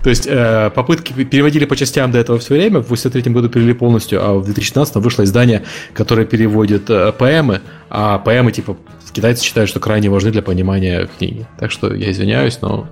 [0.04, 3.74] то есть э, попытки переводили по частям до этого все время, в 83 году перевели
[3.74, 5.64] полностью, а в 2016 вышло издание,
[5.94, 8.76] которое переводит э, поэмы, а поэмы типа
[9.14, 11.48] китайцы считают, что крайне важны для понимания книги.
[11.58, 12.90] Так что я извиняюсь, но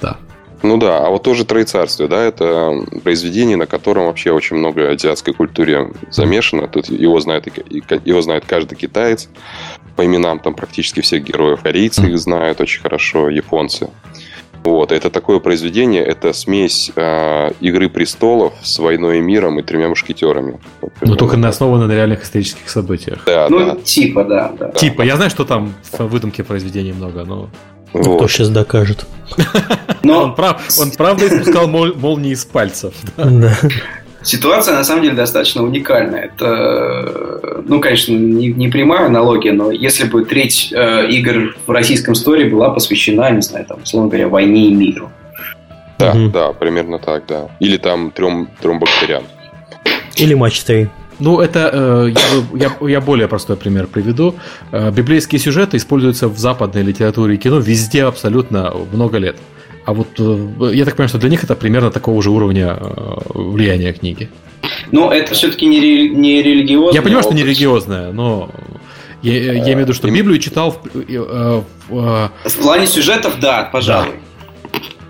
[0.00, 0.16] да.
[0.62, 5.32] Ну да, а вот тоже Троецарствие, да, это произведение, на котором вообще очень много азиатской
[5.32, 6.68] культуре замешано.
[6.68, 7.46] Тут его знает,
[8.04, 9.28] его знает каждый китаец.
[9.96, 11.60] По именам там практически всех героев.
[11.62, 13.88] Корейцы их знают очень хорошо, японцы.
[14.62, 19.88] Вот, это такое произведение, это смесь э, Игры престолов с войной и миром и тремя
[19.88, 20.60] мушкетерами.
[21.00, 23.22] Ну, только на основано на реальных исторических событиях.
[23.24, 23.76] Да, ну, да.
[23.76, 24.70] типа, да, да.
[24.72, 27.48] Типа, я знаю, что там в выдумке произведений много, но.
[27.92, 28.16] Вот.
[28.16, 29.06] Кто сейчас докажет?
[30.02, 30.24] Но...
[30.24, 32.94] Он, прав, он правда испускал мол, молнии из пальцев.
[33.16, 33.24] Да.
[33.24, 33.56] да.
[34.22, 36.24] Ситуация на самом деле достаточно уникальная.
[36.24, 42.14] Это, ну, конечно, не, не прямая аналогия, но если бы треть э, игр в российском
[42.14, 45.10] сторе была посвящена, не знаю, там, условно говоря, войне и миру.
[45.98, 46.28] Да, угу.
[46.28, 47.48] да, примерно так, да.
[47.60, 49.24] Или там трем, трем бактериан.
[50.16, 50.88] Или матч 3.
[51.20, 52.14] Ну, это э,
[52.54, 54.34] я, я, я более простой пример приведу.
[54.72, 59.36] Э, библейские сюжеты используются в западной литературе и кино везде абсолютно много лет.
[59.84, 63.18] А вот э, я так понимаю, что для них это примерно такого же уровня э,
[63.34, 64.30] влияния книги.
[64.92, 66.94] Ну, это все-таки не, ре, не религиозное.
[66.94, 68.50] Я понимаю, что не религиозное, но
[69.22, 72.32] я, я имею в виду, что Библию читал в, в, в...
[72.44, 74.10] в плане сюжетов, да, пожалуй.
[74.10, 74.30] Да.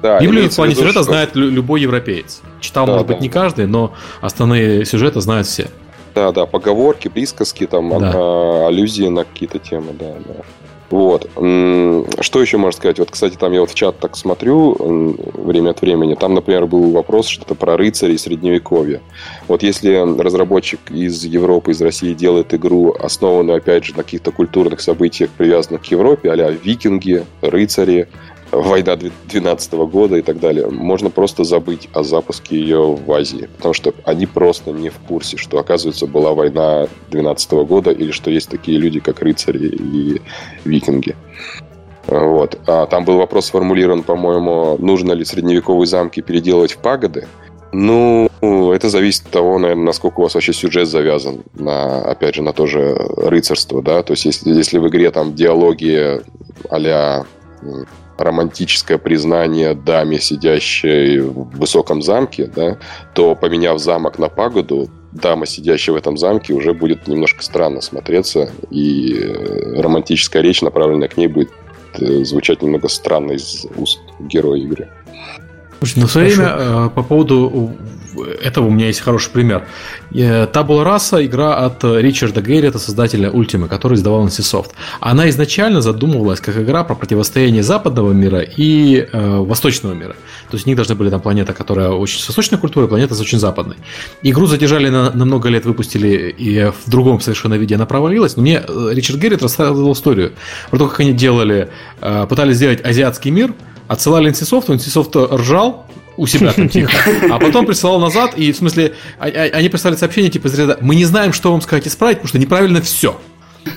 [0.03, 1.03] Да, Библию в плане сюжета что...
[1.05, 2.41] знает любой европеец.
[2.61, 3.15] Читал, да, может да.
[3.15, 5.69] быть, не каждый, но основные сюжеты знают все.
[6.15, 8.13] Да, да, поговорки, присказки, там, да.
[8.15, 10.43] а, аллюзии на какие-то темы, да, да.
[10.91, 11.31] Вот.
[11.37, 12.99] Что еще можно сказать?
[12.99, 14.75] Вот, кстати, там я вот в чат так смотрю
[15.35, 16.17] время от времени.
[16.17, 19.01] Там, например, был вопрос что-то про рыцарей средневековья.
[19.47, 24.81] Вот если разработчик из Европы, из России делает игру, основанную, опять же, на каких-то культурных
[24.81, 28.09] событиях, привязанных к Европе, а викинги, рыцари,
[28.53, 33.49] война 2012 года и так далее, можно просто забыть о запуске ее в Азии.
[33.57, 38.31] Потому что они просто не в курсе, что, оказывается, была война 2012 года или что
[38.31, 40.21] есть такие люди, как рыцари и
[40.65, 41.17] викинги.
[42.07, 42.59] Вот.
[42.67, 47.29] А там был вопрос сформулирован, по-моему, нужно ли средневековые замки переделывать в пагоды.
[47.73, 48.29] Ну,
[48.73, 52.53] это зависит от того, наверное, насколько у вас вообще сюжет завязан на, опять же, на
[52.53, 54.03] то же рыцарство, да.
[54.03, 56.21] То есть, если, если в игре там диалоги
[56.69, 57.25] а
[58.21, 62.79] романтическое признание даме, сидящей в высоком замке, да,
[63.14, 68.51] то поменяв замок на пагоду, дама, сидящая в этом замке, уже будет немножко странно смотреться,
[68.71, 71.51] и э, романтическая речь, направленная к ней, будет
[71.99, 74.89] э, звучать немного странно из уст героя игры.
[75.79, 77.73] Слушай, ну, в свое время э, по поводу
[78.25, 79.66] этого у меня есть хороший пример.
[80.53, 84.71] Табула Раса игра от Ричарда Геррита, создателя Ultima, который издавал NCSoft.
[85.01, 90.14] Она изначально задумывалась как игра про противостояние западного мира и э, восточного мира.
[90.51, 93.21] То есть у них должны были там планета, которая очень с восточной культурой, планета с
[93.21, 93.77] очень западной.
[94.23, 98.37] Игру задержали на, на много лет, выпустили, и в другом совершенно виде она провалилась.
[98.37, 100.33] Но мне э, Ричард Геррит рассказывал историю
[100.71, 103.55] про то, как они делали, э, пытались сделать азиатский мир,
[103.89, 105.87] отсылали NCSoft, NCSoft ржал,
[106.21, 106.93] у себя там тихо.
[107.31, 110.95] А потом присылал назад, и в смысле, а, а, они прислали сообщение типа из мы
[110.95, 113.18] не знаем, что вам сказать исправить, потому что неправильно все.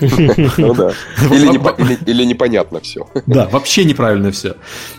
[0.00, 0.92] Ну да.
[1.30, 3.06] Или, непонятно все.
[3.26, 4.56] Да, вообще неправильно все.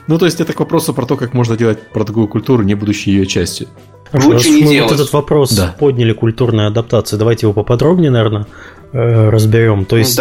[0.08, 2.76] Ну, то есть, это к вопросу про то, как можно делать про такую культуру, не
[2.76, 3.68] будучи ее частью.
[4.14, 8.46] Лучше не мы вот этот вопрос подняли культурной адаптации, давайте его поподробнее, наверное,
[8.94, 9.86] э, разберем.
[9.86, 10.20] То есть,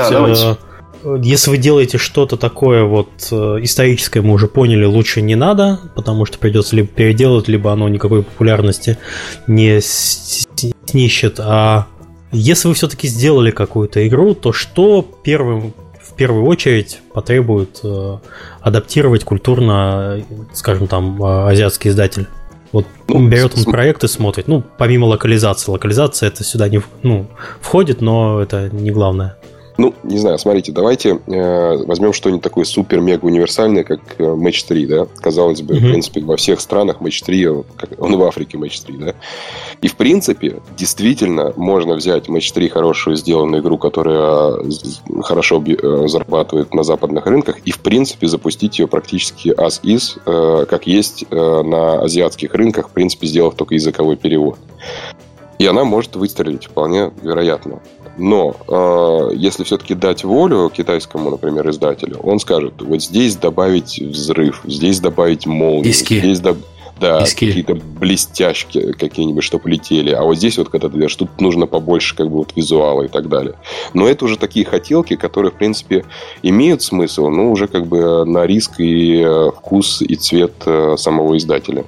[1.23, 6.25] если вы делаете что-то такое вот э, историческое, мы уже поняли, лучше не надо, потому
[6.25, 8.99] что придется либо переделать, либо оно никакой популярности
[9.47, 11.41] не снищет.
[11.41, 11.87] А
[12.33, 18.19] если вы все-таки сделали какую-то игру, то что первым в первую очередь потребует э,
[18.61, 22.27] адаптировать культурно, скажем там, э, азиатский издатель?
[22.73, 24.49] Вот ну, берет он проект и смотрит.
[24.49, 25.71] Ну, помимо локализации.
[25.71, 27.29] Локализация это сюда не ну,
[27.61, 29.37] входит, но это не главное.
[29.77, 34.87] Ну, не знаю, смотрите, давайте э, возьмем что-нибудь такое супер-мега универсальное, как э, Match 3,
[34.87, 35.07] да?
[35.21, 35.79] Казалось бы, mm-hmm.
[35.79, 39.15] в принципе, во всех странах Match 3, как, он в Африке Match 3, да?
[39.81, 46.07] И, в принципе, действительно можно взять Match 3 хорошую сделанную игру, которая э, хорошо э,
[46.07, 51.25] зарабатывает на западных рынках, и, в принципе, запустить ее практически as is, э, как есть
[51.29, 54.57] э, на азиатских рынках, в принципе, сделав только языковой перевод.
[55.59, 57.81] И она может выстрелить вполне вероятно.
[58.17, 64.63] Но э, если все-таки дать волю китайскому, например, издателю, он скажет, вот здесь добавить взрыв,
[64.65, 66.19] здесь добавить молнию, Иски.
[66.19, 66.65] здесь добавить
[67.01, 67.47] да, Иски.
[67.47, 70.13] какие-то блестяшки какие-нибудь, чтобы летели.
[70.13, 73.09] А вот здесь вот, когда ты делаешь, тут нужно побольше как бы вот визуала и
[73.09, 73.55] так далее.
[73.95, 76.05] Но это уже такие хотелки, которые, в принципе,
[76.43, 81.37] имеют смысл, но уже как бы на риск и э, вкус и цвет э, самого
[81.37, 81.85] издателя.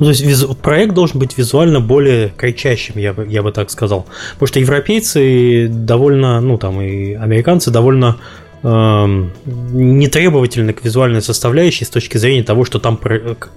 [0.00, 0.54] Ну, то есть визу...
[0.54, 4.06] проект должен быть визуально более кричащим, я бы, я бы так сказал.
[4.32, 8.16] Потому что европейцы довольно, ну там и американцы довольно
[8.62, 12.98] эм, нетребовательны к визуальной составляющей с точки зрения того, что там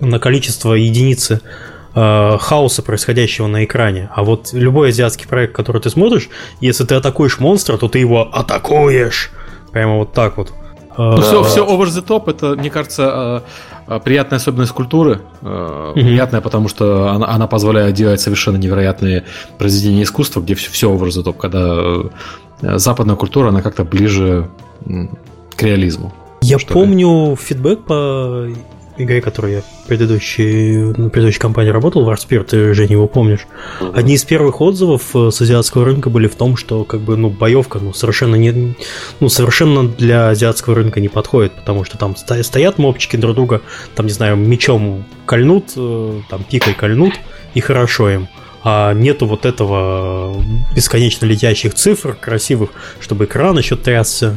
[0.01, 1.39] на количество единицы
[1.95, 4.09] э, хаоса, происходящего на экране.
[4.13, 6.29] А вот любой азиатский проект, который ты смотришь,
[6.59, 9.31] если ты атакуешь монстра, то ты его атакуешь.
[9.71, 10.51] Прямо вот так вот.
[10.97, 13.72] Ну, все, все over the top, это, мне кажется, э, э,
[14.03, 15.21] приятная особенность культуры.
[15.41, 15.93] Mm-hmm.
[15.93, 19.23] Приятная, потому что она, она позволяет делать совершенно невероятные
[19.57, 24.49] произведения искусства, где все, все over the top, когда западная культура, она как-то ближе
[25.55, 26.13] к реализму.
[26.41, 28.47] Я помню фидбэк по
[28.97, 33.47] игре, которую я предыдущей, на предыдущей компании работал, Warspire, ты, Женя, его помнишь.
[33.81, 33.91] Угу.
[33.95, 37.29] Одни из первых отзывов э, с азиатского рынка были в том, что как бы, ну,
[37.29, 38.75] боевка, ну, совершенно не,
[39.19, 43.61] ну, совершенно для азиатского рынка не подходит, потому что там стоят мопчики друг друга,
[43.95, 47.13] там, не знаю, мечом кольнут, э, там, пикой кольнут,
[47.53, 48.27] и хорошо им
[48.65, 50.41] а нету вот этого
[50.73, 52.69] бесконечно летящих цифр красивых,
[53.01, 54.35] чтобы экран еще трясся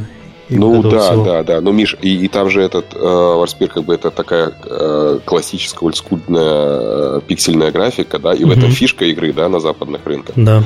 [0.49, 1.23] ну да, всего.
[1.23, 1.61] да, да.
[1.61, 5.85] Ну, Миш, и, и там же этот э, Warspire, как бы это такая э, классическая
[5.85, 8.53] ольдскульная э, пиксельная графика, да, и угу.
[8.53, 10.35] в этом фишка игры, да, на западных рынках.
[10.35, 10.63] Да.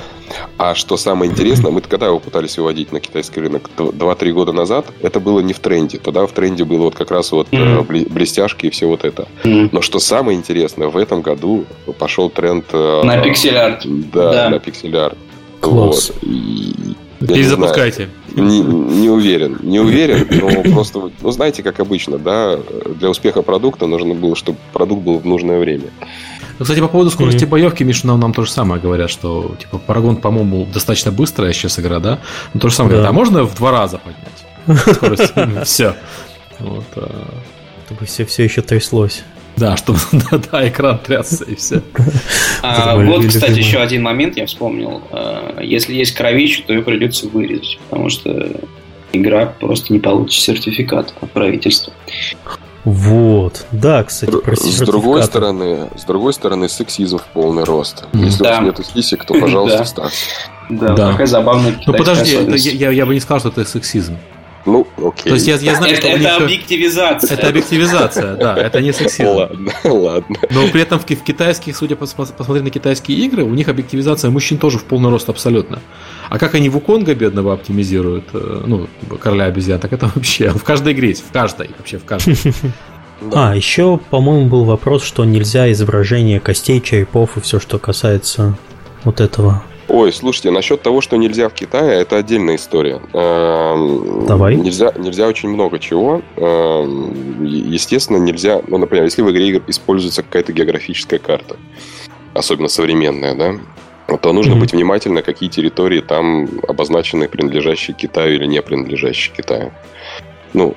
[0.58, 4.86] А что самое интересное, мы когда его пытались выводить на китайский рынок 2-3 года назад,
[5.02, 5.98] это было не в тренде.
[5.98, 9.28] Тогда в тренде было вот как раз вот mm блестяшки и все вот это.
[9.44, 11.66] mm Но что самое интересное, в этом году
[12.00, 12.66] пошел тренд...
[12.72, 13.82] Э, на пиксель-арт.
[14.12, 15.18] Да, да, на пиксель-арт.
[15.60, 16.12] Класс.
[16.22, 16.24] Вот.
[16.24, 16.96] И,
[17.28, 18.10] Перезапускайте.
[18.36, 22.58] Не, не уверен, не уверен, но просто, ну, знаете, как обычно, да,
[23.00, 25.86] для успеха продукта нужно было, чтобы продукт был в нужное время.
[26.60, 27.48] Ну, кстати, по поводу скорости mm-hmm.
[27.48, 31.80] боевки, Миша, нам, нам то же самое говорят, что, типа, Парагон, по-моему, достаточно быстрая сейчас
[31.80, 32.20] игра, да?
[32.54, 32.98] Ну, то же самое да.
[32.98, 35.34] говорят, а можно в два раза поднять скорость?
[35.66, 35.96] Все.
[36.60, 36.86] Вот.
[36.96, 37.26] А.
[37.86, 39.24] Чтобы все, все еще тряслось.
[39.62, 41.84] Да, чтобы да, да, экран трясся и все.
[42.64, 45.02] А, вот, кстати, еще один момент я вспомнил.
[45.12, 48.52] А, если есть кровищу, то ее придется вырезать, потому что
[49.14, 51.94] игра просто не получит сертификат от правительства.
[52.86, 58.06] Вот, да, кстати, про С другой стороны, с другой стороны, сексизм в полный рост.
[58.14, 58.62] Если да.
[58.62, 60.18] у вас нет сисек, то, пожалуйста, ставьте.
[60.70, 64.18] Да, да, такая забавная Ну подожди, я, я бы не сказал, что это сексизм.
[64.66, 65.30] Ну, окей.
[65.30, 66.42] То есть я, я знаю, это, что это них...
[66.42, 67.34] объективизация.
[67.34, 69.30] Это объективизация, да, это не сексизм.
[69.30, 70.36] Ладно, ладно.
[70.52, 74.30] Но при этом в, в китайских, судя по посмотреть на китайские игры, у них объективизация
[74.30, 75.80] мужчин тоже в полный рост абсолютно.
[76.30, 78.88] А как они Вуконга бедного оптимизируют, э, ну,
[79.20, 82.38] короля обезьян, так это вообще в каждой игре есть, в каждой, вообще в каждой.
[83.22, 83.52] Да.
[83.52, 88.58] А, еще, по-моему, был вопрос, что нельзя изображение костей, черепов и все, что касается
[89.04, 89.64] вот этого.
[89.94, 93.02] Ой, слушайте, насчет того, что нельзя в Китае, это отдельная история.
[93.12, 94.56] Эм, Давай.
[94.56, 96.22] Нельзя, нельзя очень много чего.
[96.38, 101.58] Эм, естественно, нельзя, ну, например, если в игре используется какая-то географическая карта,
[102.34, 104.60] особенно современная, да, то нужно mm-hmm.
[104.60, 109.74] быть внимательно, какие территории там обозначены, принадлежащие Китаю или не принадлежащие Китаю.
[110.54, 110.76] Ну,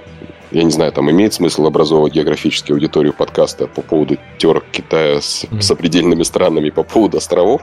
[0.51, 5.45] я не знаю, там имеет смысл образовывать географическую аудиторию подкаста по поводу терок Китая с
[5.45, 5.61] mm-hmm.
[5.61, 7.63] сопредельными странами по поводу островов.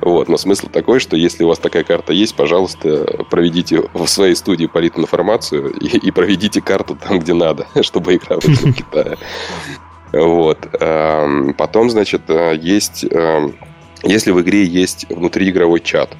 [0.00, 0.28] Вот.
[0.28, 4.66] Но смысл такой, что если у вас такая карта есть, пожалуйста, проведите в своей студии
[4.66, 9.18] политинформацию и, и проведите карту там, где надо, чтобы игра вышла в Китае.
[10.12, 10.58] Вот.
[10.80, 13.04] Эм, потом, значит, э, есть...
[13.10, 13.54] Эм,
[14.04, 16.10] если в игре есть внутриигровой чат,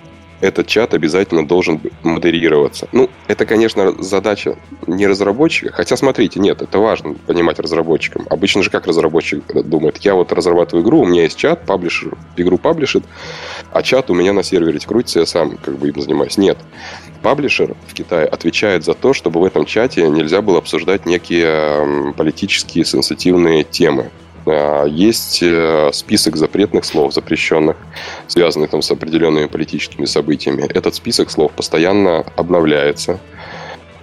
[0.43, 2.88] этот чат обязательно должен модерироваться.
[2.93, 5.72] Ну, это, конечно, задача не разработчика.
[5.72, 8.26] Хотя, смотрите, нет, это важно понимать разработчикам.
[8.28, 12.59] Обычно же как разработчик думает, я вот разрабатываю игру, у меня есть чат, паблишер, игру
[12.59, 13.05] паблишит,
[13.70, 16.36] а чат у меня на сервере крутится, я сам как бы им занимаюсь.
[16.36, 16.59] Нет.
[17.22, 22.84] Паблишер в Китае отвечает за то, чтобы в этом чате нельзя было обсуждать некие политические
[22.84, 24.11] сенситивные темы.
[24.47, 27.76] А, есть э, список запретных слов, запрещенных,
[28.26, 30.62] связанных там с определенными политическими событиями.
[30.62, 33.18] Этот список слов постоянно обновляется.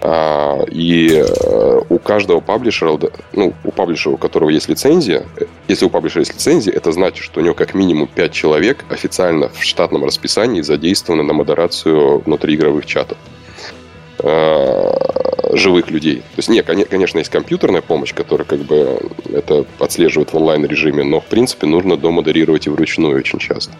[0.02, 2.98] А, и э, у каждого паблишера,
[3.34, 7.22] ну, у паблишера, у которого есть лицензия, э, если у паблишера есть лицензия, это значит,
[7.22, 12.86] что у него как минимум 5 человек официально в штатном расписании задействованы на модерацию внутриигровых
[12.86, 13.18] чатов.
[15.52, 16.16] Живых людей.
[16.16, 19.00] То есть, нет, конечно, есть компьютерная помощь, которая как бы
[19.32, 23.72] это отслеживает в онлайн-режиме, но, в принципе, нужно домодерировать и вручную очень часто.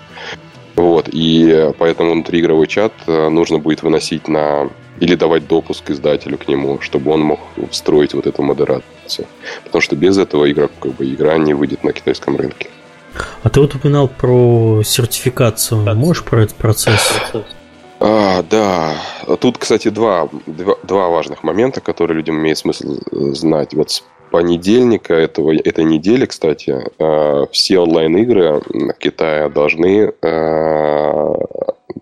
[0.76, 4.70] Вот, и поэтому внутриигровой чат э, нужно будет выносить на...
[4.98, 7.40] или давать допуск издателю к нему, чтобы он мог
[7.70, 9.26] встроить вот эту модерацию.
[9.64, 12.68] Потому что без этого игра, как бы, игра не выйдет на китайском рынке.
[13.42, 15.82] А ты вот упоминал про сертификацию.
[15.94, 17.12] Можешь про этот процесс?
[18.00, 18.96] А, да,
[19.40, 23.74] тут, кстати, два, два, два важных момента, которые людям имеет смысл э, знать.
[23.74, 31.34] Вот с понедельника этого, этой недели, кстати, э, все онлайн-игры в Китае должны э,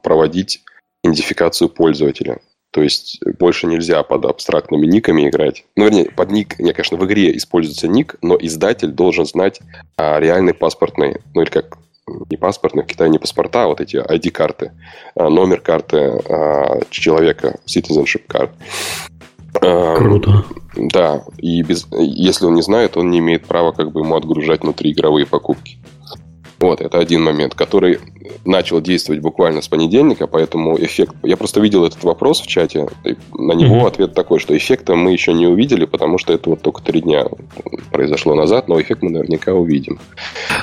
[0.02, 0.62] проводить
[1.02, 2.38] идентификацию пользователя.
[2.70, 5.64] То есть больше нельзя под абстрактными никами играть.
[5.74, 9.60] Ну, вернее, под ник, не, конечно, в игре используется ник, но издатель должен знать
[9.96, 11.77] а, реальный паспортный, ну или как
[12.30, 14.72] не паспортных, в Китае не паспорта, а вот эти ID-карты,
[15.14, 18.50] а, номер карты а, человека, citizenship card.
[19.60, 20.44] Круто.
[20.76, 24.62] Да, и без, если он не знает, он не имеет права как бы ему отгружать
[24.62, 25.78] внутриигровые покупки.
[26.60, 28.00] Вот, это один момент, который
[28.44, 31.14] начал действовать буквально с понедельника, поэтому эффект...
[31.22, 32.88] Я просто видел этот вопрос в чате,
[33.32, 33.88] на него mm-hmm.
[33.88, 37.26] ответ такой, что эффекта мы еще не увидели, потому что это вот только три дня
[37.92, 40.00] произошло назад, но эффект мы наверняка увидим.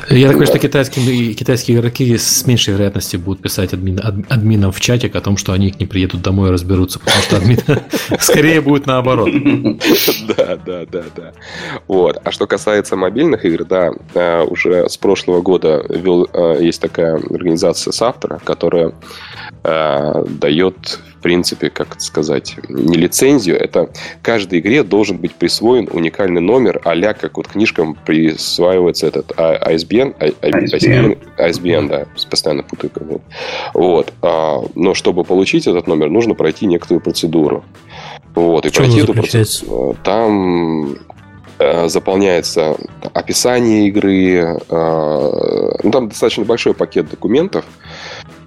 [0.09, 4.71] Я так понимаю, что китайские, китайские игроки с меньшей вероятностью будут писать админ, ад, админам
[4.71, 7.59] в чате о том, что они их не приедут домой и разберутся, потому что админ
[8.19, 9.29] скорее будет наоборот.
[10.35, 11.31] Да, да, да, да.
[11.87, 12.19] Вот.
[12.23, 17.15] А что касается мобильных игр, да, э, уже с прошлого года вел, э, есть такая
[17.15, 18.93] организация с автора, которая
[19.63, 23.89] э, дает, в принципе, как это сказать, не лицензию, это
[24.21, 31.17] каждой игре должен быть присвоен уникальный номер, а как вот книжкам присваивается этот ISBN, ISBN,
[31.37, 32.91] ISBN да, постоянно путаю.
[32.95, 33.21] Вот.
[33.73, 34.13] вот.
[34.21, 37.63] А, но чтобы получить этот номер, нужно пройти некоторую процедуру.
[38.33, 39.91] Вот, и пройти эту процедуру.
[39.91, 40.97] Э, там
[41.87, 42.75] заполняется
[43.13, 44.59] описание игры.
[44.69, 47.65] Э, ну, там достаточно большой пакет документов.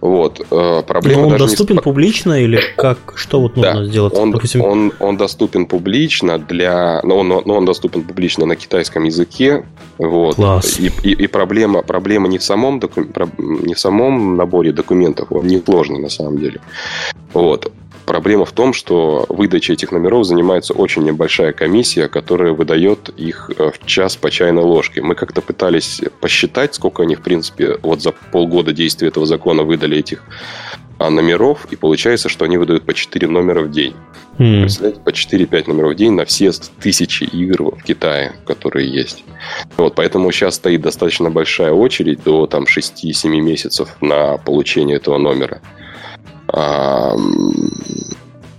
[0.00, 0.40] Вот.
[0.50, 1.80] Э, проблема Но он доступен не...
[1.80, 2.98] публично или как?
[3.16, 4.14] Что вот нужно да, сделать?
[4.14, 4.62] Он, Допустим...
[4.62, 7.00] он, он доступен публично для...
[7.02, 9.64] Но он, но он доступен публично на китайском языке.
[9.98, 10.36] Вот.
[10.36, 10.78] Класс.
[10.78, 13.02] И, и, и проблема, проблема не, в самом доку...
[13.38, 16.60] не в самом наборе документов, он не сложный на самом деле.
[17.32, 17.72] Вот.
[18.08, 23.70] Проблема в том, что выдачей этих номеров занимается очень небольшая комиссия, которая выдает их э,
[23.70, 25.02] в час по чайной ложке.
[25.02, 29.98] Мы как-то пытались посчитать, сколько они, в принципе, вот за полгода действия этого закона выдали
[29.98, 30.24] этих
[30.98, 33.94] а, номеров, и получается, что они выдают по 4 номера в день.
[34.38, 34.62] Mm.
[34.62, 36.50] Представляете, по 4-5 номеров в день на все
[36.80, 39.22] тысячи игр в Китае, которые есть.
[39.76, 45.60] Вот, поэтому сейчас стоит достаточно большая очередь до там, 6-7 месяцев на получение этого номера.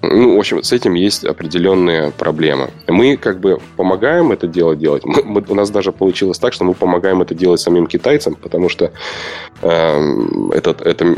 [0.01, 2.69] Ну, в общем, с этим есть определенные проблемы.
[2.87, 5.03] Мы как бы помогаем это дело делать.
[5.03, 8.69] Мы, мы, у нас даже получилось так, что мы помогаем это делать самим китайцам, потому
[8.69, 8.91] что
[9.61, 10.21] э,
[10.53, 11.15] этот, это,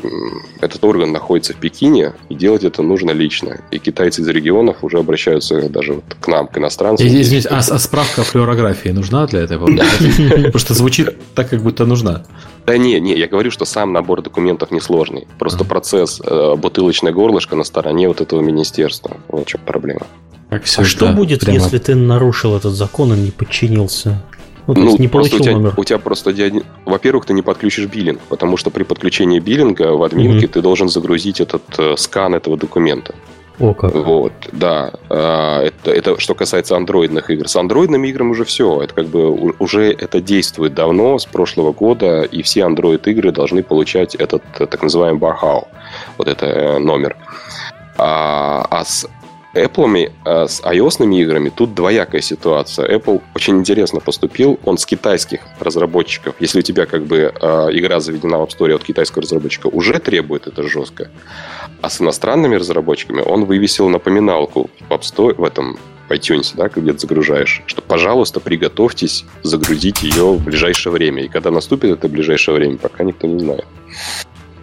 [0.62, 3.62] этот орган находится в Пекине, и делать это нужно лично.
[3.70, 7.06] И китайцы из регионов уже обращаются даже вот к нам, к иностранцам.
[7.06, 9.68] Извините, а, а справка о флюорографии нужна для этого?
[10.30, 12.24] Потому что звучит так, как будто нужна.
[12.66, 15.28] Да не, не, я говорю, что сам набор документов несложный.
[15.40, 19.18] Просто процесс э, бутылочное горлышко на стороне вот этого министерства.
[19.28, 20.02] Вот в чем проблема.
[20.50, 21.60] Как а что будет, прямо...
[21.60, 24.22] если ты нарушил этот закон и не подчинился?
[24.68, 25.74] Ну, ну не получил у тебя, номер.
[25.78, 26.34] У тебя просто,
[26.86, 30.50] во-первых, ты не подключишь биллинг, потому что при подключении биллинга в админке mm-hmm.
[30.50, 33.16] ты должен загрузить этот э, скан этого документа.
[33.60, 33.94] О, как.
[33.94, 34.94] Вот, да.
[35.10, 37.48] А, это, это что касается андроидных игр.
[37.48, 38.82] С андроидными играми уже все.
[38.82, 39.30] Это как бы
[39.60, 44.82] уже это действует давно, с прошлого года, и все андроид игры должны получать этот так
[44.82, 45.68] называемый бархау.
[46.18, 47.18] Вот это э, номер.
[47.98, 49.08] А, а с
[49.54, 52.98] Apple, э, с iOS играми тут двоякая ситуация.
[52.98, 54.60] Apple очень интересно поступил.
[54.64, 58.74] Он с китайских разработчиков, если у тебя как бы э, игра заведена в App Store
[58.74, 61.10] от китайского разработчика, уже требует это жестко.
[61.82, 65.78] А с иностранными разработчиками он вывесил напоминалку в App Store, в этом
[66.08, 71.24] в iTunes, да, где ты загружаешь, что, пожалуйста, приготовьтесь загрузить ее в ближайшее время.
[71.24, 73.66] И когда наступит это ближайшее время, пока никто не знает.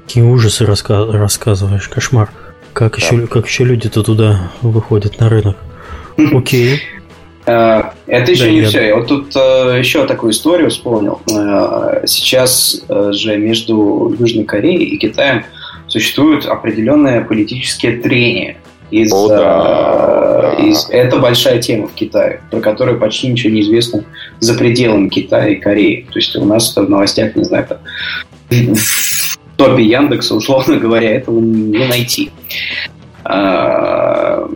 [0.04, 2.30] Какие ужасы раска- рассказываешь, кошмар.
[2.72, 3.04] Как, да.
[3.04, 5.56] еще, как еще люди-то туда выходят на рынок?
[6.32, 6.82] Окей.
[7.46, 8.88] Э, это еще не все.
[8.88, 11.20] Я вот тут э, еще такую историю вспомнил.
[11.32, 15.44] Э, сейчас же между Южной Кореей и Китаем
[15.88, 18.56] существуют определенные политические трения.
[18.90, 20.54] Из, О, да.
[20.64, 24.04] из, это большая тема в Китае, про которую почти ничего не известно
[24.40, 26.06] за пределами Китая и Кореи.
[26.10, 27.66] То есть у нас в новостях, не знаю,
[29.56, 32.30] топе Яндекса, условно говоря, этого не найти.
[33.24, 34.48] А,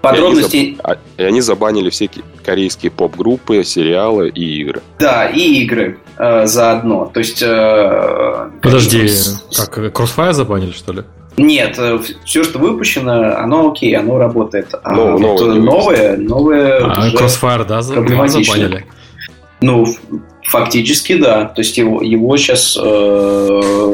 [0.00, 0.56] подробности...
[0.56, 2.08] И они, и они забанили все
[2.44, 4.80] корейские поп-группы, сериалы и игры.
[5.00, 7.10] Да, и игры э, заодно.
[7.12, 7.42] То есть...
[7.42, 9.08] Э, Подожди,
[9.56, 11.02] как, Crossfire забанили, что ли?
[11.36, 14.74] Нет, э, все, что выпущено, оно окей, оно работает.
[14.82, 16.78] А ну, вот новое, новое...
[16.84, 18.86] А, Crossfire, да, забанили?
[19.60, 19.86] Ну,
[20.44, 21.46] фактически да.
[21.46, 23.92] То есть его, его сейчас, э,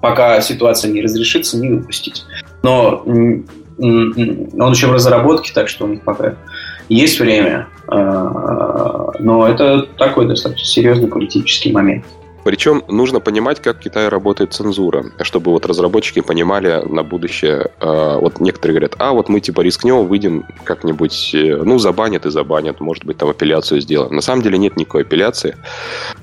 [0.00, 2.24] пока ситуация не разрешится, не выпустить.
[2.62, 3.44] Но он
[3.78, 6.34] еще в разработке, так что у них пока
[6.88, 7.68] есть время.
[7.88, 12.04] Э, но это такой достаточно серьезный политический момент.
[12.44, 17.70] Причем нужно понимать, как в Китае работает цензура, чтобы вот разработчики понимали на будущее.
[17.80, 22.30] Э, вот некоторые говорят, а вот мы типа рискнем, выйдем как-нибудь, э, ну, забанят и
[22.30, 24.14] забанят, может быть, там апелляцию сделаем.
[24.14, 25.56] На самом деле нет никакой апелляции.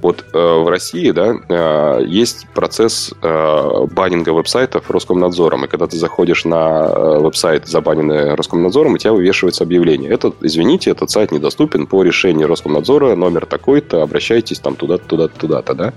[0.02, 7.20] Вот э, в России, да, есть процесс баннинга веб-сайтов Роскомнадзором, и когда ты заходишь на
[7.20, 10.12] веб-сайт, забаненный Роскомнадзором, у тебя вывешивается объявление.
[10.12, 15.74] Это, извините, этот сайт недоступен по решению Роскомнадзора, номер такой-то, обращайтесь там туда-то, туда-то, туда-то,
[15.74, 15.94] да.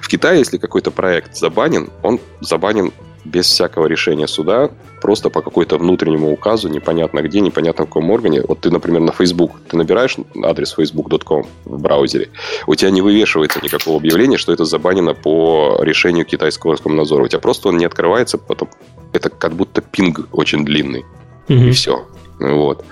[0.00, 2.92] В Китае, если какой-то проект забанен, он забанен
[3.26, 4.70] без всякого решения суда,
[5.02, 8.42] просто по какой-то внутреннему указу, непонятно где, непонятно в каком органе.
[8.46, 12.30] Вот ты, например, на Facebook, ты набираешь адрес facebook.com в браузере,
[12.66, 17.24] у тебя не вывешивается никакого объявления, что это забанено по решению китайского Роскомнадзора.
[17.24, 18.70] У тебя просто он не открывается, потом
[19.12, 21.04] это как будто пинг очень длинный.
[21.48, 21.68] Mm-hmm.
[21.68, 22.06] И все.
[22.38, 22.84] Вот.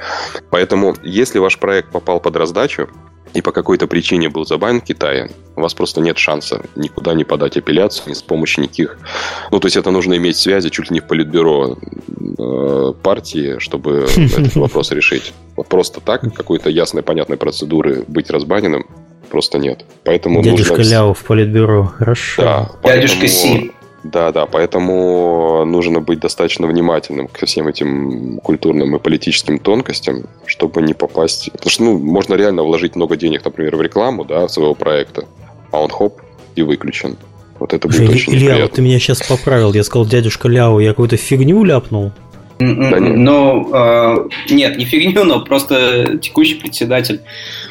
[0.50, 2.88] Поэтому, если ваш проект попал под раздачу,
[3.34, 7.24] и по какой-то причине был забанен в Китае, у вас просто нет шанса никуда не
[7.24, 8.98] подать апелляцию, ни с помощью никаких...
[9.50, 11.76] Ну, то есть это нужно иметь связи чуть ли не в политбюро
[12.38, 15.34] э, партии, чтобы этот вопрос решить.
[15.56, 18.86] Вот просто так, какой-то ясной, понятной процедуры быть разбаненным
[19.30, 19.84] просто нет.
[20.04, 20.90] Поэтому Дядюшка нужно...
[20.90, 22.42] Ляо в политбюро, хорошо.
[22.42, 23.72] Да, Дядюшка Си.
[24.04, 30.82] Да, да, поэтому нужно быть достаточно внимательным ко всем этим культурным и политическим тонкостям, чтобы
[30.82, 31.50] не попасть...
[31.52, 35.24] Потому что, ну, можно реально вложить много денег, например, в рекламу, да, своего проекта,
[35.70, 36.20] а он хоп,
[36.54, 37.16] и выключен.
[37.58, 39.72] Вот это будет Илья, очень Илья, вот ты меня сейчас поправил.
[39.72, 42.12] Я сказал, дядюшка Ляо, я какую-то фигню ляпнул.
[42.58, 43.16] Да нет.
[43.16, 47.20] Ну, э, нет, не фигню, но просто текущий председатель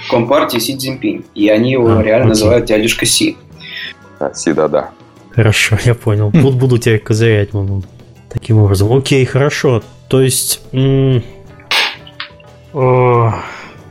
[0.10, 1.26] Компартии Си Цзиньпинь.
[1.36, 2.30] И они его а, реально окей.
[2.30, 3.38] называют дядюшка Си.
[4.20, 4.92] А, Си, да-да.
[5.36, 6.32] Хорошо, я понял.
[6.32, 7.84] Тут буду тебя козырять, маму.
[8.30, 8.92] Таким образом.
[8.96, 9.84] Окей, хорошо.
[10.08, 10.62] То есть...
[10.72, 11.24] М-
[12.74, 13.34] о-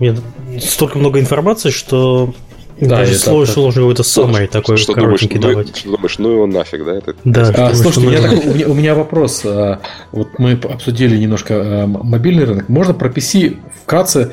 [0.00, 0.18] нет,
[0.60, 2.34] столько много информации, что
[2.80, 5.68] да, Даже сложно, сложно какой-то самый такой что коротенький думаешь, давать.
[5.68, 6.96] Ну, что думаешь, ну его нафиг, да?
[6.96, 7.14] Это...
[7.22, 9.42] Да, а, думаешь, слушайте, я так, у, меня, у меня вопрос.
[9.44, 9.78] А,
[10.10, 12.68] вот мы обсудили немножко а, мобильный рынок.
[12.68, 14.32] Можно про PC вкратце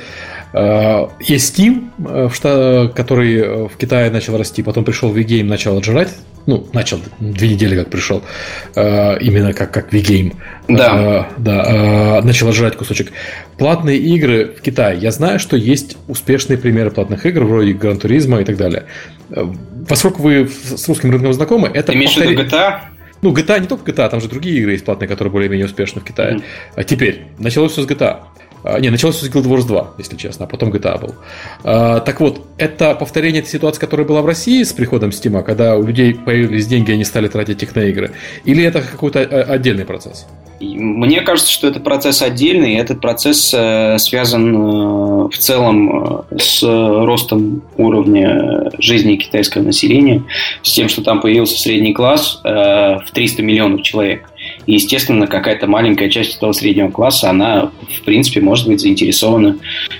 [0.53, 6.09] а, есть Steam, который в Китае начал расти, потом пришел VGame, начал отжирать
[6.45, 8.23] ну, начал две недели как пришел,
[8.75, 10.35] э, именно как, как V-Game.
[10.67, 11.27] Да.
[11.29, 13.11] Э, да, э, начал жрать кусочек.
[13.57, 14.97] Платные игры в Китае.
[14.99, 18.85] Я знаю, что есть успешные примеры платных игр, вроде Гран Туризма и так далее.
[19.87, 21.91] Поскольку вы с русским рынком знакомы, это...
[21.91, 22.79] Ты имеешь в виду GTA?
[23.21, 26.05] Ну, GTA не только GTA, там же другие игры есть платные, которые более-менее успешны в
[26.05, 26.35] Китае.
[26.35, 26.43] Mm.
[26.75, 28.21] А теперь, началось все с GTA.
[28.63, 31.15] А, не, началось с Guild Wars 2, если честно, а потом GTA был.
[31.63, 35.77] А, так вот, это повторение этой ситуации, которая была в России с приходом Steam, когда
[35.77, 38.11] у людей появились деньги, и они стали тратить их на игры?
[38.45, 40.25] Или это какой-то а, отдельный процесс?
[40.61, 46.37] Мне кажется, что это процесс отдельный, и этот процесс э, связан э, в целом э,
[46.37, 50.23] с ростом уровня жизни китайского населения,
[50.61, 54.28] с тем, что там появился средний класс в 300 миллионов человек.
[54.65, 59.57] И, естественно, какая-то маленькая часть этого среднего класса, она, в принципе, может быть заинтересована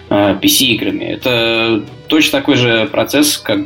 [0.10, 1.06] PC-играми.
[1.06, 3.60] Это точно такой же процесс, как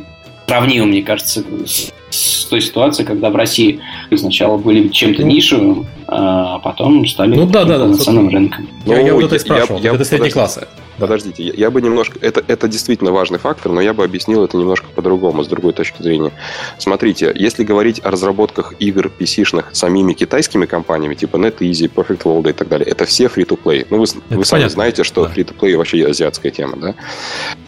[0.46, 3.80] сравнил, мне кажется, с, с той ситуацией, когда в России
[4.14, 5.28] сначала были чем-то ну.
[5.28, 8.68] нишевым, а потом стали ну, да, да, да, рынком.
[8.86, 10.68] Я, я вот это и спрашивал, я, я, это средней класса.
[10.98, 12.18] Подождите, я, я бы немножко...
[12.20, 16.02] Это, это действительно важный фактор, но я бы объяснил это немножко по-другому, с другой точки
[16.02, 16.32] зрения.
[16.78, 22.52] Смотрите, если говорить о разработках игр PC-шных самими китайскими компаниями, типа NetEasy, Perfect World и
[22.52, 23.86] так далее, это все free-to-play.
[23.90, 25.32] Ну, вы, вы сами знаете, что да.
[25.32, 26.94] free-to-play вообще азиатская тема, да?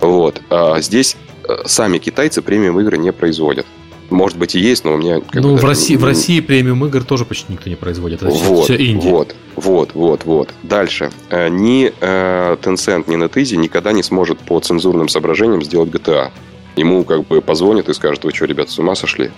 [0.01, 0.40] Вот.
[0.51, 1.16] А здесь
[1.48, 3.66] э, сами китайцы премиум игры не производят.
[4.11, 5.20] Может быть и есть, но у меня...
[5.33, 8.23] ну, в России, в России премиум игр тоже почти никто не производит.
[8.23, 9.09] Это вот, все инди.
[9.09, 10.55] Вот, вот, вот, вот.
[10.62, 11.11] Дальше.
[11.31, 16.31] Э, ни э, Tencent, ни NetEasy никогда не сможет по цензурным соображениям сделать GTA.
[16.77, 19.31] Ему как бы позвонят и скажут, вы что, ребят, с ума сошли?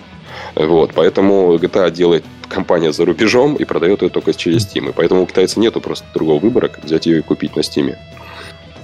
[0.55, 4.89] Вот, поэтому GTA делает компания за рубежом и продает ее только через Steam.
[4.89, 7.95] И поэтому у китайца нету просто другого выбора, как взять ее и купить на Steam.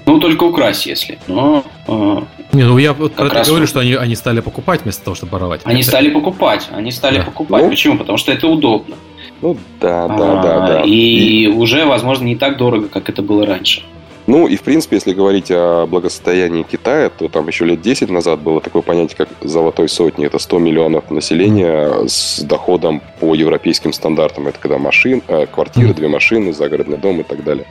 [0.05, 1.19] Ну, только украсть, если.
[1.27, 5.03] Но, э, не, ну я вот про это говорю, что они, они стали покупать вместо
[5.03, 5.61] того, чтобы воровать.
[5.63, 5.89] Они это...
[5.89, 6.67] стали покупать.
[6.71, 7.23] Они стали да.
[7.23, 7.63] покупать.
[7.63, 7.69] Ну?
[7.69, 7.97] Почему?
[7.97, 8.95] Потому что это удобно.
[9.41, 10.81] Ну да, да, а, да, да.
[10.83, 13.83] И, и уже, возможно, не так дорого, как это было раньше.
[14.27, 18.39] Ну и, в принципе, если говорить о благосостоянии Китая, то там еще лет 10 назад
[18.39, 20.25] было такое понятие, как золотой сотни.
[20.25, 24.47] Это 100 миллионов населения с доходом по европейским стандартам.
[24.47, 27.67] Это когда машин, э, квартиры, две машины, загородный дом и так далее.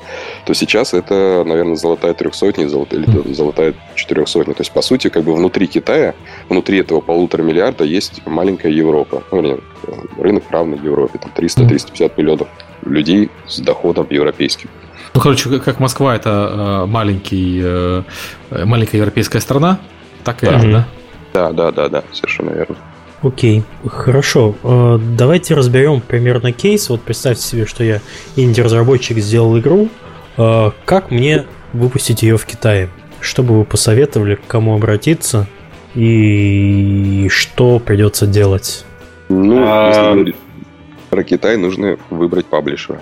[0.47, 4.55] То сейчас это, наверное, золотая трехсотня или золотая четырехсотня.
[4.55, 6.15] То есть, по сути, как бы внутри Китая,
[6.49, 9.25] внутри этого полутора миллиарда есть маленькая Европа.
[9.33, 9.61] Ну, нет,
[10.19, 11.19] рынок равный Европе.
[11.19, 12.49] Там 300-350 миллионов
[12.85, 14.71] людей с доходом европейским.
[15.15, 18.03] Ну, короче, как Москва это э, маленький, э,
[18.51, 19.79] маленькая европейская страна,
[20.25, 20.59] так и да.
[20.59, 20.89] это, да?
[21.33, 22.77] Да, да, да, да, совершенно верно.
[23.23, 24.57] Окей, хорошо.
[24.65, 26.89] Э, давайте разберем примерно кейс.
[26.89, 28.01] Вот представьте себе, что я
[28.35, 29.89] инди-разработчик сделал игру.
[30.37, 32.91] Как мне выпустить ее в Китае?
[33.21, 35.47] Что бы вы посоветовали, к кому обратиться
[35.95, 38.85] и что придется делать?
[39.29, 40.37] Ну, если а, говорить
[41.09, 43.01] про Китай, нужно выбрать паблишера.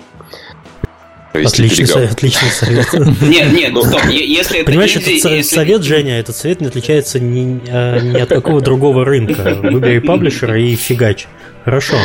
[1.33, 2.93] Отличный совет, отличный совет.
[3.21, 7.61] Нет, нет, ну стоп, если это Понимаешь, этот совет, Женя, этот совет не отличается ни,
[7.69, 9.57] а, ни от какого другого рынка.
[9.61, 11.27] Выбери паблишера и фигач.
[11.63, 11.95] Хорошо.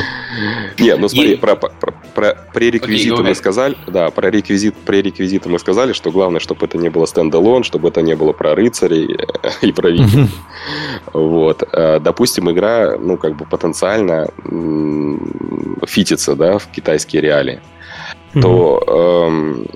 [0.78, 1.70] Нет, ну смотри, про, про,
[2.14, 6.90] про пререквизиты мы сказали, да, про реквизит, пререквизиты мы сказали, что главное, чтобы это не
[6.90, 9.18] было стендалон, чтобы это не было про рыцарей
[9.62, 10.30] и про викингов.
[11.12, 11.64] Вот.
[11.72, 14.28] А, допустим, игра, ну, как бы потенциально
[15.86, 17.60] фитится, да, в китайские реалии
[18.34, 19.66] то эм,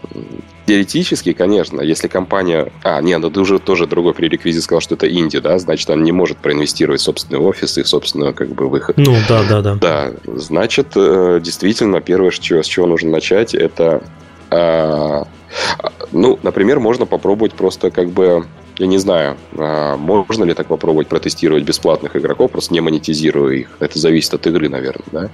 [0.66, 2.72] теоретически, конечно, если компания...
[2.82, 6.02] А, нет, ну ты уже тоже другой пререквизит сказал, что это инди, да, значит, он
[6.02, 8.96] не может проинвестировать в собственный офис и собственную, как бы, выход.
[8.96, 9.74] Ну, да, да, да.
[9.74, 14.02] Да, значит, э, действительно, первое, с чего, с чего нужно начать, это...
[14.50, 15.24] Э,
[16.12, 18.46] ну, например, можно попробовать просто как бы
[18.78, 23.76] я не знаю, а, можно ли так попробовать протестировать бесплатных игроков, просто не монетизируя их.
[23.80, 25.30] Это зависит от игры, наверное, да.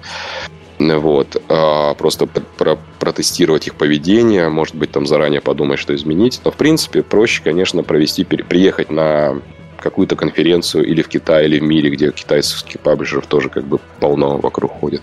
[0.79, 1.43] Вот.
[1.49, 6.41] А просто про протестировать их поведение, может быть, там заранее подумать, что изменить.
[6.45, 9.41] Но, в принципе, проще, конечно, провести, приехать на
[9.81, 14.37] какую-то конференцию или в Китае, или в мире, где китайских паблишеров тоже как бы полно
[14.39, 15.03] вокруг ходит.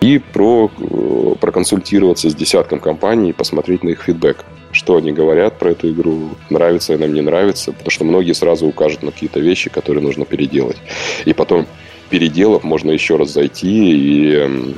[0.00, 4.44] И про, э, проконсультироваться с десятком компаний и посмотреть на их фидбэк.
[4.70, 9.02] Что они говорят про эту игру, нравится она, не нравится, потому что многие сразу укажут
[9.02, 10.76] на какие-то вещи, которые нужно переделать.
[11.24, 11.66] И потом,
[12.10, 14.74] переделав, можно еще раз зайти и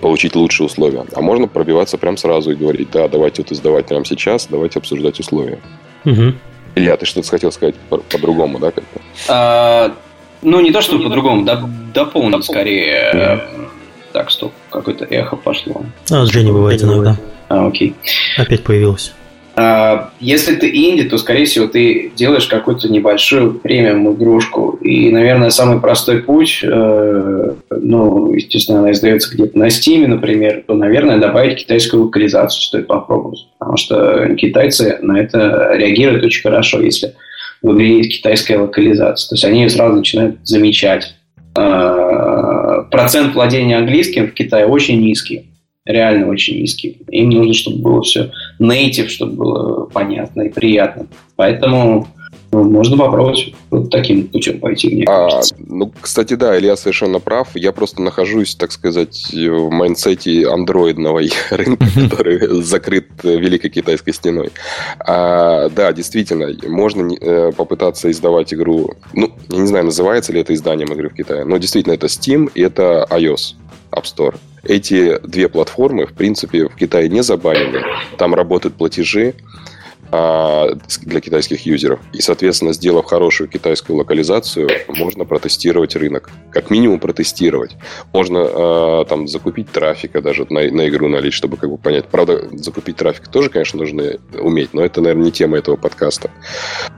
[0.00, 1.04] получить лучшие условия.
[1.14, 5.20] А можно пробиваться прям сразу и говорить, да, давайте вот издавать прямо сейчас, давайте обсуждать
[5.20, 5.58] условия.
[6.04, 6.34] Угу.
[6.76, 8.70] Илья, ты что-то хотел сказать по-другому, да?
[8.70, 9.00] Как-то?
[9.28, 9.94] А,
[10.42, 11.62] ну, не то, что ну, по-другому, да,
[11.92, 13.12] дополнить скорее.
[13.14, 13.68] mm
[14.12, 15.84] Так, стоп, какое-то эхо пошло.
[16.10, 17.16] А, с Женей бывает иногда.
[17.48, 17.94] А, окей.
[18.38, 19.12] Опять появилось.
[19.56, 24.78] А, если ты инди, то, скорее всего, ты делаешь какую-то небольшую премиум игрушку.
[24.80, 30.74] И, наверное, самый простой путь, э, ну, естественно, она издается где-то на Steam, например, то,
[30.74, 33.46] наверное, добавить китайскую локализацию стоит попробовать.
[33.58, 37.14] Потому что китайцы на это реагируют очень хорошо, если
[37.62, 39.28] в игре есть китайская локализация.
[39.28, 41.14] То есть они ее сразу начинают замечать.
[41.56, 45.46] Э, процент владения английским в Китае очень низкий
[45.84, 46.98] реально очень низкий.
[47.08, 48.30] Им нужно, чтобы было все
[48.60, 51.06] native, чтобы было понятно и приятно.
[51.36, 52.08] Поэтому
[52.54, 54.88] ну, можно попробовать вот таким путем пойти.
[54.88, 57.48] Мне а, ну, кстати, да, Илья совершенно прав.
[57.54, 61.20] Я просто нахожусь, так сказать, в майнсете андроидного
[61.50, 64.50] рынка, который закрыт Великой Китайской стеной.
[65.00, 68.92] А, да, действительно, можно э, попытаться издавать игру.
[69.14, 72.50] Ну, я не знаю, называется ли это изданием игры в Китае, но действительно это Steam
[72.54, 73.56] и это iOS
[73.94, 74.36] App Store.
[74.62, 77.82] Эти две платформы, в принципе, в Китае не забанены.
[78.16, 79.34] Там работают платежи,
[80.10, 82.00] для китайских юзеров.
[82.12, 86.30] И, соответственно, сделав хорошую китайскую локализацию, можно протестировать рынок.
[86.50, 87.76] Как минимум протестировать.
[88.12, 92.06] Можно э, там закупить трафика даже на, на игру налить, чтобы как бы понять.
[92.06, 96.30] Правда, закупить трафик тоже, конечно, нужно уметь, но это, наверное, не тема этого подкаста.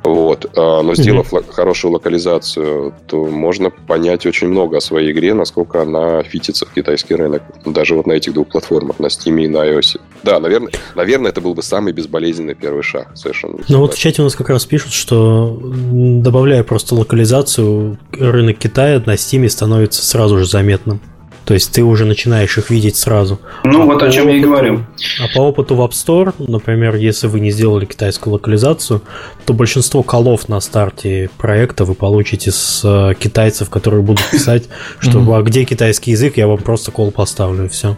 [0.02, 0.44] Вот.
[0.44, 1.52] Э, но сделав mm-hmm.
[1.52, 7.14] хорошую локализацию, то можно понять очень много о своей игре, насколько она фитится в китайский
[7.14, 7.42] рынок.
[7.64, 10.00] Даже вот на этих двух платформах, на Steam и на iOS.
[10.22, 13.58] Да, наверное, наверное, это был бы самый безболезненный первый шаг совершенно.
[13.68, 19.02] Ну вот в чате у нас как раз пишут, что добавляя просто локализацию, рынок Китая
[19.04, 21.00] на Стиме становится сразу же заметным.
[21.46, 23.38] То есть ты уже начинаешь их видеть сразу.
[23.62, 24.86] Ну, а вот о чем опыту, я и говорю.
[25.20, 29.00] А по опыту в App Store, например, если вы не сделали китайскую локализацию,
[29.44, 34.64] то большинство колов на старте проекта вы получите с э, китайцев, которые будут писать,
[34.98, 37.96] что а где китайский язык, я вам просто кол поставлю, и все.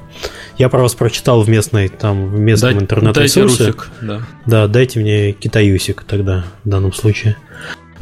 [0.59, 3.73] Я про вас прочитал в местной, там, в местном интернет-ресурсе.
[4.03, 4.21] Да.
[4.45, 7.37] да, дайте мне китаюсик тогда, в данном случае.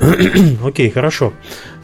[0.65, 1.33] Окей, хорошо.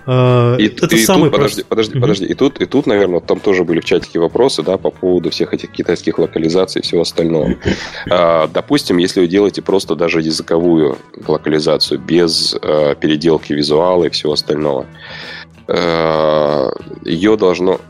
[0.04, 2.00] Uh, и, это и самый тут, подожди, подожди, uh-huh.
[2.00, 2.24] подожди.
[2.26, 5.54] И тут, и тут, наверное, там тоже были в чатике вопросы, да, по поводу всех
[5.54, 7.56] этих китайских локализаций и всего остального.
[8.08, 14.32] Uh, допустим, если вы делаете просто даже языковую локализацию без uh, переделки визуала и всего
[14.32, 14.86] остального,
[15.72, 17.80] ее должно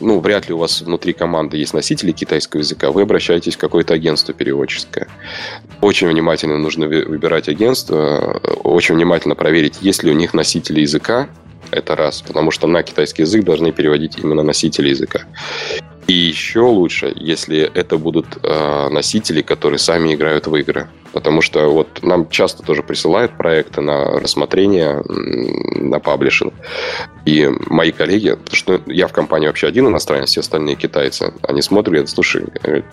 [0.00, 3.94] ну, вряд ли у вас внутри команды есть носители китайского языка, вы обращаетесь в какое-то
[3.94, 5.08] агентство переводческое.
[5.80, 11.28] Очень внимательно нужно выбирать агентство, очень внимательно проверить, есть ли у них носители языка,
[11.70, 15.22] это раз, потому что на китайский язык должны переводить именно носители языка.
[16.06, 20.88] И еще лучше, если это будут э, носители, которые сами играют в игры.
[21.12, 26.54] Потому что вот нам часто тоже присылают проекты на рассмотрение на паблишинг.
[27.24, 31.86] И мои коллеги, что я в компании вообще один иностранец, все остальные китайцы, они смотрят
[31.86, 32.44] говорят, слушай,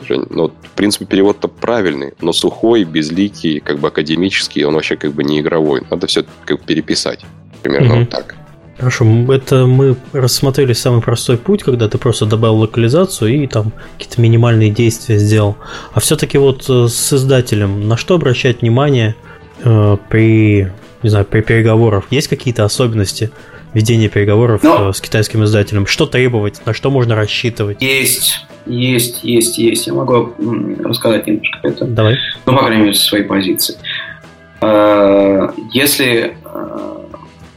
[0.08, 5.12] Жень, ну, в принципе, перевод-то правильный, но сухой, безликий, как бы академический, он вообще как
[5.12, 5.84] бы не игровой.
[5.92, 7.20] Надо все как бы переписать.
[7.62, 8.00] Примерно mm-hmm.
[8.00, 8.36] вот так.
[8.78, 14.20] Хорошо, это мы рассмотрели самый простой путь, когда ты просто добавил локализацию и там какие-то
[14.20, 15.58] минимальные действия сделал.
[15.94, 19.16] А все-таки вот э, с издателем на что обращать внимание
[19.64, 20.72] э, при,
[21.04, 22.06] не знаю, при переговорах?
[22.10, 23.32] Есть какие-то особенности
[23.74, 24.80] ведения переговоров Но...
[24.80, 24.90] Ну.
[24.90, 25.86] э, с китайским издателем?
[25.86, 27.80] Что требовать, на что можно рассчитывать?
[27.80, 29.86] Есть, есть, есть, есть.
[29.86, 30.34] Я могу
[30.84, 31.86] рассказать немножко это.
[31.86, 32.18] Давай.
[32.48, 33.76] Ну, по крайней мере, со своей позиции.
[34.62, 36.36] Э, если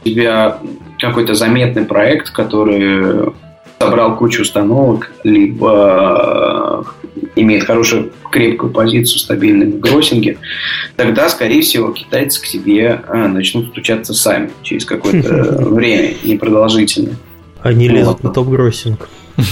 [0.03, 0.59] тебя
[0.99, 3.31] какой-то заметный проект, который
[3.79, 6.83] собрал кучу установок, либо
[7.15, 10.37] э, имеет хорошую крепкую позицию, стабильную в гроссинге,
[10.95, 17.15] тогда, скорее всего, китайцы к тебе э, начнут стучаться сами через какое-то время, непродолжительное.
[17.61, 19.09] Они лезут на топ-гроссинг.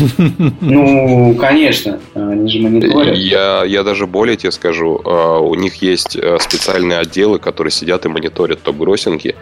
[0.62, 3.16] Ну, конечно, они же мониторят.
[3.18, 8.10] Я, я даже более тебе скажу, э, у них есть специальные отделы, которые сидят и
[8.10, 9.36] мониторят топ-гроссинги,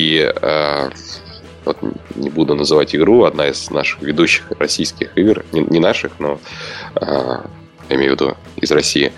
[0.00, 0.32] и
[1.64, 1.76] вот
[2.14, 6.40] не буду называть игру, одна из наших ведущих российских игр, не, не наших, но
[6.94, 7.38] э,
[7.88, 9.12] я имею в виду из России,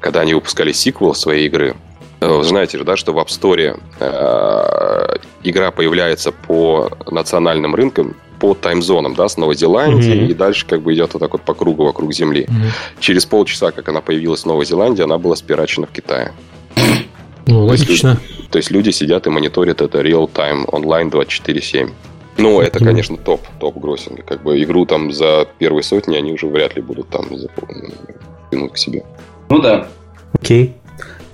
[0.00, 1.76] когда они выпускали сиквел своей игры,
[2.20, 8.16] э, вы знаете же, да, что в App Store э, игра появляется по национальным рынкам,
[8.40, 10.30] по таймзонам, да, с Новой Зеландии, mm-hmm.
[10.30, 12.46] и дальше как бы идет вот так вот по кругу вокруг Земли.
[12.48, 12.98] Mm-hmm.
[13.00, 16.32] Через полчаса, как она появилась в Новой Зеландии, она была спирачена в Китае.
[17.46, 18.18] Ну, логично.
[18.50, 21.90] То есть люди сидят и мониторят это real-time, онлайн 24-7.
[22.38, 24.22] Ну, это, конечно, топ, топ гроссинга.
[24.22, 27.26] Как бы игру там за первые сотни они уже вряд ли будут там
[28.50, 29.04] тянуть к себе.
[29.48, 29.88] Ну да.
[30.32, 30.74] Окей.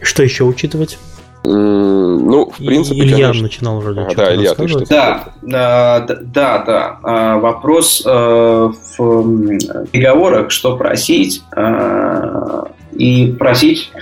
[0.01, 0.99] Что еще учитывать?
[1.45, 3.43] Ну, в принципе, Илья конечно...
[3.45, 6.99] начинал вроде а, Да, Илья, ты что да, да, да, да.
[7.03, 12.63] А, вопрос э, в переговорах, что просить, э,
[12.93, 13.93] и просить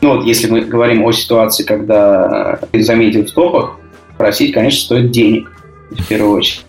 [0.00, 3.78] Ну вот если мы говорим о ситуации, когда ты заметил в топах,
[4.16, 5.50] просить, конечно, стоит денег
[5.90, 6.64] в первую очередь.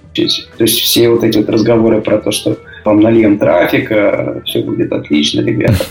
[0.57, 4.91] То есть все вот эти вот разговоры про то, что вам нальем трафика, все будет
[4.91, 5.85] отлично, ребята.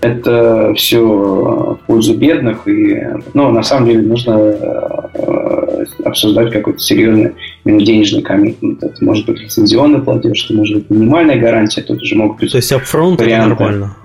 [0.00, 3.02] Это все в пользу бедных, и
[3.34, 7.32] ну, на самом деле нужно э, обсуждать какой-то серьезный
[7.64, 8.82] именно денежный коммитмент.
[8.82, 12.58] Это может быть лицензионный платеж, это может быть минимальная гарантия, тут уже могут быть То
[12.58, 13.96] есть upfront это нормально?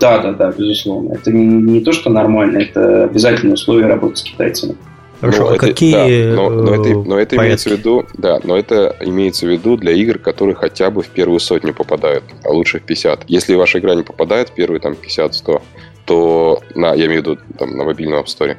[0.00, 1.14] Да, да, да, безусловно.
[1.14, 4.76] Это не, не то, что нормально, это обязательное условие работы с китайцами.
[5.20, 5.92] Хорошо, но а это, какие
[6.30, 7.36] да, но, но это, но это порядки?
[7.36, 11.08] имеется в виду, да, но это имеется в виду для игр, которые хотя бы в
[11.08, 13.24] первую сотню попадают, а лучше в 50.
[13.28, 15.62] Если ваша игра не попадает в первые там 50-100,
[16.04, 18.56] то на, я имею в виду там, на мобильном App Store,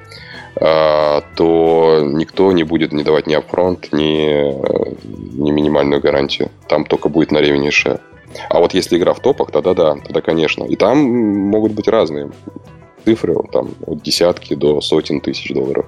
[0.59, 6.49] а, то никто не будет не давать ни upfront, ни, ни минимальную гарантию.
[6.67, 7.69] Там только будет на ревень.
[8.49, 10.63] А вот если игра в топах, тогда да, тогда конечно.
[10.63, 12.29] И там могут быть разные
[13.05, 15.85] цифры, там от десятки до сотен тысяч долларов.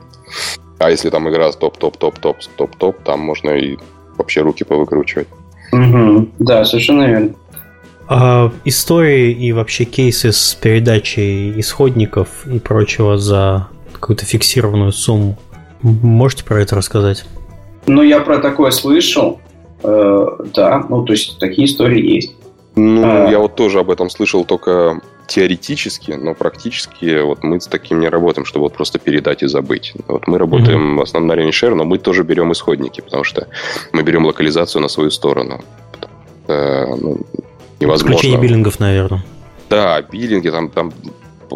[0.77, 3.77] А если там игра топ-топ-топ-топ, топ-топ, там можно и
[4.17, 5.27] вообще руки повыкручивать.
[5.71, 6.31] Мгм.
[6.39, 7.33] Да, совершенно верно.
[8.07, 15.37] А истории и вообще кейсы с передачей исходников и прочего за какую-то фиксированную сумму.
[15.81, 17.25] Можете про это рассказать?
[17.85, 19.39] Ну, я про такое слышал.
[19.83, 22.35] Э, да, ну, то есть такие истории есть.
[22.75, 23.29] Ну, А.
[23.29, 28.09] я вот тоже об этом слышал только теоретически, но практически вот мы с таким не
[28.09, 29.93] работаем, чтобы вот просто передать и забыть.
[30.07, 33.47] Вот мы работаем в основном на share, но мы тоже берем исходники, потому что
[33.91, 35.61] мы берем локализацию на свою сторону.
[36.47, 37.19] Э, ну,
[37.79, 38.15] невозможно.
[38.15, 39.23] Исключение биллингов, наверное.
[39.69, 40.91] Да, биллинги, там, там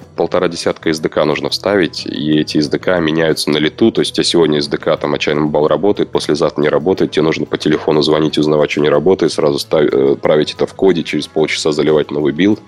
[0.02, 4.24] полтора десятка SDK нужно вставить, и эти SDK меняются на лету, то есть у тебя
[4.24, 8.38] сегодня SDK там от China Mobile работает, послезавтра не работает, тебе нужно по телефону звонить,
[8.38, 12.34] узнавать, что не работает, сразу став- э, править это в коде, через полчаса заливать новый
[12.34, 12.60] билд.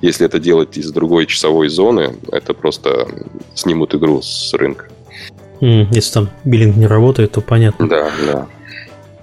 [0.00, 3.08] Если это делать из другой часовой зоны, это просто
[3.54, 4.86] снимут игру с рынка.
[5.60, 7.88] Если там биллинг не работает, то понятно.
[7.88, 8.46] Да, да.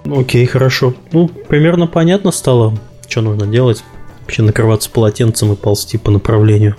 [0.05, 0.93] Окей, хорошо.
[1.11, 2.77] Ну, примерно понятно стало,
[3.07, 3.83] что нужно делать.
[4.21, 6.75] Вообще накрываться полотенцем и ползти по направлению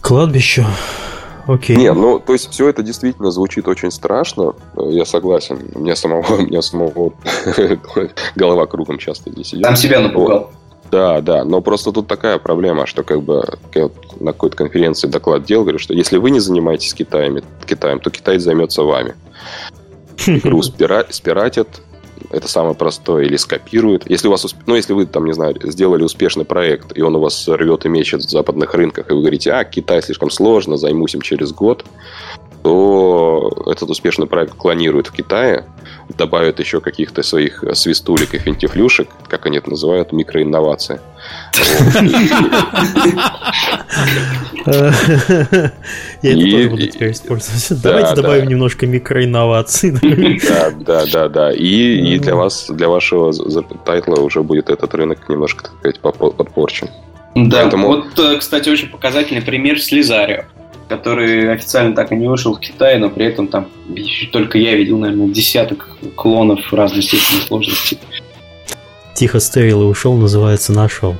[0.00, 0.64] кладбищу.
[1.46, 1.76] Окей.
[1.76, 5.58] Не, ну, то есть все это действительно звучит очень страшно, э, я согласен.
[5.74, 7.12] У меня самого, у меня самого
[8.36, 9.64] голова кругом часто здесь идет.
[9.64, 10.52] Там себя напугал.
[10.90, 13.44] Да, да, но просто тут такая проблема, что как бы
[13.74, 18.10] я на какой-то конференции доклад делал, говорю, что если вы не занимаетесь Китаем, Китаем то
[18.10, 19.14] Китай займется вами.
[20.26, 21.82] Игру спира- спиратят,
[22.30, 24.08] это самое простое, или скопируют.
[24.08, 27.20] Если у вас, ну, если вы там, не знаю, сделали успешный проект, и он у
[27.20, 31.14] вас рвет и мечет в западных рынках, и вы говорите, а, Китай слишком сложно, займусь
[31.14, 31.84] им через год,
[32.62, 35.64] то этот успешный проект клонируют в Китае,
[36.16, 41.00] добавят еще каких-то своих свистулек и финтифлюшек, как они это называют, микроинновации.
[44.66, 47.82] Я это тоже буду теперь использовать.
[47.82, 48.22] да, Давайте да.
[48.22, 49.92] добавим немножко микроинноваций.
[49.92, 51.52] Да, да, да, да.
[51.52, 53.32] И, и для вас, для вашего
[53.84, 56.88] тайтла уже будет этот рынок немножко, так сказать, подпорчен.
[57.34, 60.44] Да, Поэтому- вот, э, кстати, очень показательный пример Слизарио,
[60.90, 63.68] который официально так и не вышел в Китае, но при этом там
[64.32, 67.96] только я видел, наверное, десяток клонов разной степени сложности.
[69.14, 71.14] Тихо стерил и ушел, называется нашел.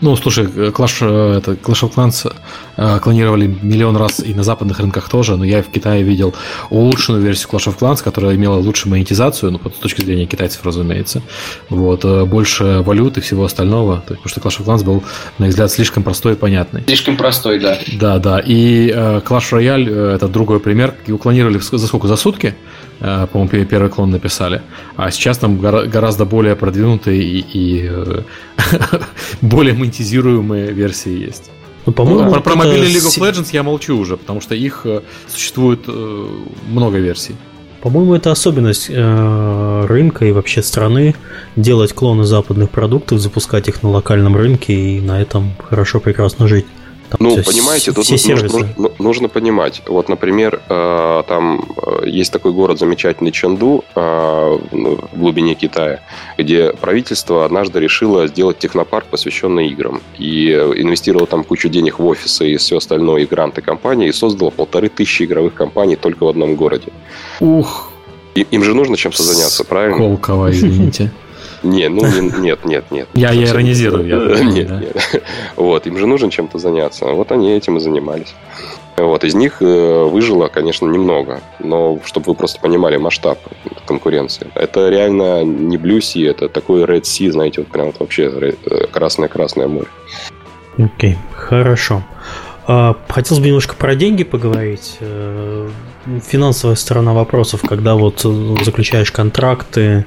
[0.00, 2.32] Ну, слушай, Clash, э, это Clash of Clans
[2.76, 6.34] э, клонировали миллион раз и на западных рынках тоже, но я в Китае видел
[6.70, 11.22] улучшенную версию Clash of Clans, которая имела лучшую монетизацию, ну, с точки зрения китайцев, разумеется.
[11.68, 15.02] Вот, э, больше валют и всего остального, то есть, потому что Clash of Clans был,
[15.38, 16.84] на мой взгляд, слишком простой и понятный.
[16.86, 17.78] Слишком простой, да.
[17.98, 18.38] Да, да.
[18.38, 20.94] И э, Clash Royale э, это другой пример.
[21.06, 22.06] Его клонировали за сколько?
[22.06, 22.54] За сутки?
[23.00, 24.62] Э, по-моему, пе- первый клон написали.
[24.96, 28.22] А сейчас там гора- гораздо более продвинутые и, и, э,
[29.40, 31.50] более монетизируемые версии есть.
[31.86, 34.82] Ну, по-моему, про, про это мобильный League of Legends я молчу уже, потому что их
[34.84, 35.86] э, существует
[36.68, 37.36] много версий.
[37.80, 41.14] По-моему, это особенность э, рынка и вообще страны
[41.54, 46.66] делать клоны западных продуктов, запускать их на локальном рынке и на этом хорошо прекрасно жить.
[47.10, 48.56] Там Ну, понимаете, тут все нужно, сервисы.
[48.76, 49.82] нужно- нужно понимать.
[49.86, 56.00] Вот, например, э, там э, есть такой город замечательный Чэнду э, ну, в глубине Китая,
[56.36, 60.00] где правительство однажды решило сделать технопарк, посвященный играм.
[60.18, 64.50] И инвестировало там кучу денег в офисы и все остальное, и гранты компании, и создало
[64.50, 66.88] полторы тысячи игровых компаний только в одном городе.
[67.40, 67.90] Ух,
[68.34, 69.96] И- им же нужно чем-то заняться, правильно?
[69.96, 71.10] Колково, извините.
[71.62, 73.08] Не, ну не- нет, нет, нет.
[73.14, 74.76] Я- я иронизирую, я Нет, да.
[74.76, 75.22] нет.
[75.56, 77.06] Вот, им же нужно чем-то заняться.
[77.06, 78.34] Вот они этим и занимались.
[78.96, 83.38] Вот, из них э, выжило, конечно, немного, но чтобы вы просто понимали масштаб
[83.86, 84.48] конкуренции.
[84.54, 88.24] Это реально не Blue Sea, это такой Red Sea, знаете, вот прям вот вообще
[88.64, 89.86] э, красное-красное море.
[90.78, 92.02] Окей, хорошо.
[92.66, 94.96] А, хотелось бы немножко про деньги поговорить.
[95.00, 95.68] Э,
[96.26, 98.26] финансовая сторона вопросов, когда вот
[98.62, 100.06] заключаешь контракты,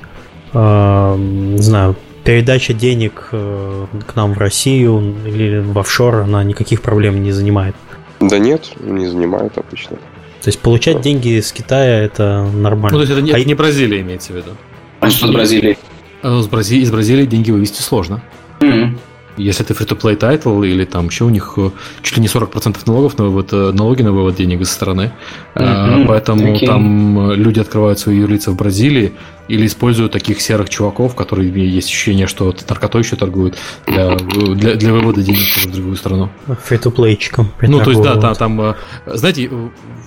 [0.53, 7.21] не знаю, передача денег э, к нам в Россию или в офшор, она никаких проблем
[7.23, 7.75] не занимает.
[8.19, 9.97] Да нет, не занимает обычно.
[10.41, 11.03] То есть получать да.
[11.03, 12.97] деньги с Китая это нормально.
[12.97, 13.43] Ну, то есть это не, а...
[13.43, 14.51] не Бразилия имеется в виду.
[14.99, 15.77] А что с Бразилией?
[16.23, 18.21] Из Бразилии, из Бразилии деньги вывести сложно.
[18.59, 18.97] Mm-hmm.
[19.37, 21.71] Если это free-to-play title или там еще у них э,
[22.03, 25.11] чуть ли не 40% налогов на вывод, э, налоги на вывод денег из страны.
[25.55, 26.05] Mm-hmm.
[26.07, 26.65] Поэтому okay.
[26.65, 29.13] там люди открывают свои юрлица в Бразилии
[29.47, 33.57] или используют таких серых чуваков, которые есть ощущение, что наркотой еще торгуют
[33.87, 36.29] для, для, для вывода денег в другую страну.
[36.47, 37.51] Фри-то-плейчиком.
[37.61, 39.49] Ну, то есть, да, там, там, знаете,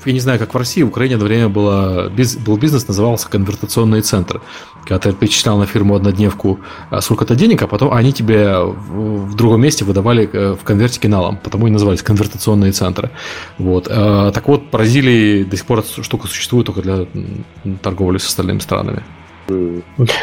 [0.04, 2.10] я не знаю, как в России, в Украине одно время было,
[2.46, 4.40] был бизнес, назывался конвертационные центры.
[4.84, 9.62] Когда ты перечислял на фирму однодневку а, сколько-то денег, а потом они тебе в другом
[9.62, 13.10] месте выдавали э, в конверте киналом, потому и назывались конвертационные центры.
[13.56, 13.84] Вот.
[13.84, 17.06] Так вот, в Бразилии до сих пор эта штука существует только для
[17.82, 19.02] торговли с остальными странами.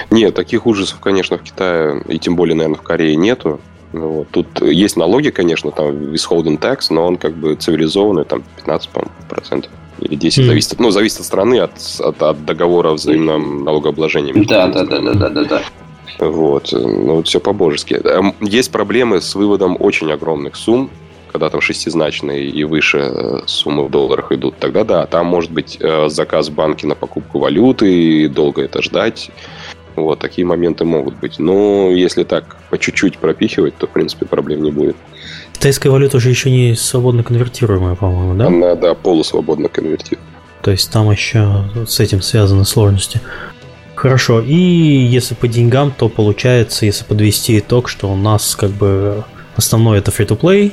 [0.09, 3.59] Нет, таких ужасов, конечно, в Китае и тем более, наверное, в Корее нету.
[3.93, 4.29] Ну вот.
[4.29, 8.89] Тут есть налоги, конечно, там withholding tax, но он как бы цивилизованный, там 15
[9.27, 10.47] процентов или 10, mm.
[10.47, 14.33] зависит, ну, зависит от страны, от, от, от договора о взаимном налогообложении.
[14.45, 15.61] Да, да, да, да, да, да, да.
[16.19, 17.93] Вот, ну, все по-божески.
[17.93, 20.89] Эм, есть проблемы с выводом очень огромных сумм,
[21.31, 25.77] когда там шестизначные и выше э, суммы в долларах идут, тогда да, там может быть
[25.79, 29.31] э, заказ в банке на покупку валюты, и долго это ждать.
[29.95, 31.37] Вот, такие моменты могут быть.
[31.39, 34.95] Но если так по чуть-чуть пропихивать, то, в принципе, проблем не будет.
[35.53, 38.47] Китайская валюта уже еще не свободно конвертируемая, по-моему, да?
[38.47, 40.31] Она, да, полусвободно конвертируемая.
[40.61, 43.19] То есть там еще с этим связаны сложности.
[43.95, 49.23] Хорошо, и если по деньгам, то получается, если подвести итог, что у нас как бы
[49.55, 50.71] основной это free-to-play,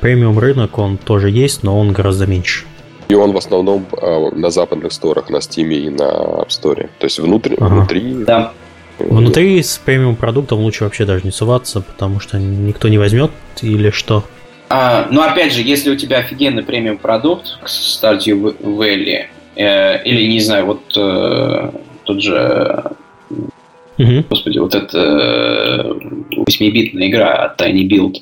[0.00, 2.64] премиум рынок он тоже есть, но он гораздо меньше.
[3.08, 6.02] И он в основном э, на западных сторах, на Steam и на
[6.42, 6.88] App Store.
[6.98, 7.56] То есть внутри...
[7.58, 7.74] Ага.
[7.74, 8.52] внутри да.
[8.98, 13.30] Внутри с премиум продуктом лучше вообще даже не суваться, потому что никто не возьмет
[13.62, 14.24] или что?
[14.68, 19.26] А, ну, опять же, если у тебя офигенный премиум продукт, Stardew Valley,
[19.56, 21.70] э, или, не знаю, вот э,
[22.04, 22.84] тот же...
[23.30, 24.24] Угу.
[24.28, 25.92] Господи, вот эта э,
[26.36, 28.16] 8-битная игра от Tiny Build.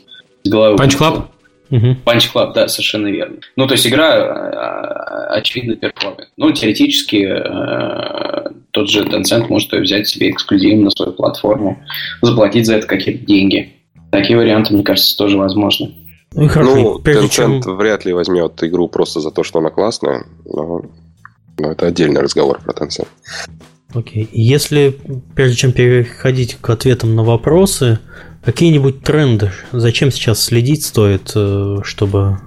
[0.45, 1.25] С головы Punch Club?
[1.71, 1.97] Угу.
[2.05, 3.37] Punch Club, да, совершенно верно.
[3.57, 6.29] Ну, то есть игра э, очевидно перформит.
[6.37, 11.83] Ну, теоретически э, тот же Tencent может ее взять себе эксклюзивно на свою платформу,
[12.23, 13.73] заплатить за это какие-то деньги.
[14.11, 15.95] Такие варианты, мне кажется, тоже возможны.
[16.33, 17.61] Ну, ну Tencent чем...
[17.77, 20.83] вряд ли возьмет игру просто за то, что она классная, но,
[21.59, 23.09] но это отдельный разговор про Tencent.
[23.95, 24.29] Окей.
[24.33, 24.95] Если,
[25.35, 27.99] прежде чем переходить к ответам на вопросы,
[28.47, 32.39] какие-нибудь тренды, зачем сейчас следить стоит, э, чтобы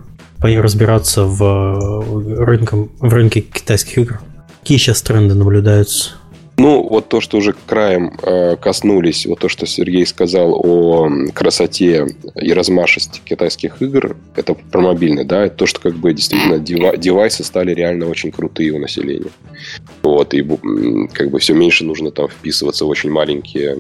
[0.42, 4.22] разбираться в, рынком, в рынке китайских игр?
[4.62, 6.12] Какие сейчас тренды наблюдаются?
[6.58, 12.08] Ну, вот то, что уже краем э, коснулись, вот то, что Сергей сказал о красоте
[12.36, 16.98] и размашисти китайских игр, это про мобильный, да, это то, что как бы действительно дева-
[16.98, 19.32] девайсы стали реально очень крутые у населения.
[20.02, 20.46] Вот, и
[21.14, 23.78] как бы все меньше нужно там вписываться в очень маленькие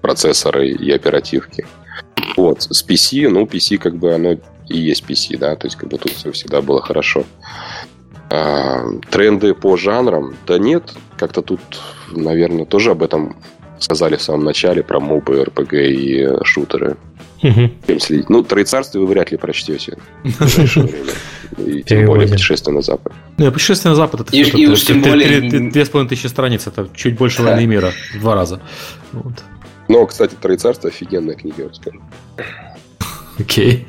[0.00, 1.66] процессоры и оперативки.
[2.36, 4.36] Вот, с PC, ну, PC как бы оно
[4.68, 7.24] и есть PC, да, то есть как бы тут все всегда было хорошо.
[8.30, 10.34] А, тренды по жанрам?
[10.46, 11.60] Да нет, как-то тут,
[12.12, 13.36] наверное, тоже об этом
[13.80, 16.96] сказали в самом начале про мобы, РПГ и шутеры.
[17.42, 17.98] Угу.
[18.00, 18.28] следить.
[18.28, 19.96] Ну, Троецарствие вы вряд ли прочтете
[21.56, 23.14] И тем более путешествие на Запад.
[23.38, 25.70] Ну, путешествие на Запад это, и, это, и уж тем более...
[25.70, 27.92] Две с половиной тысячи страниц, это чуть больше войны мира.
[28.14, 28.60] В два раза.
[29.90, 32.00] Но, кстати, Троецарство офигенная книга, я вам скажу.
[33.40, 33.88] Окей.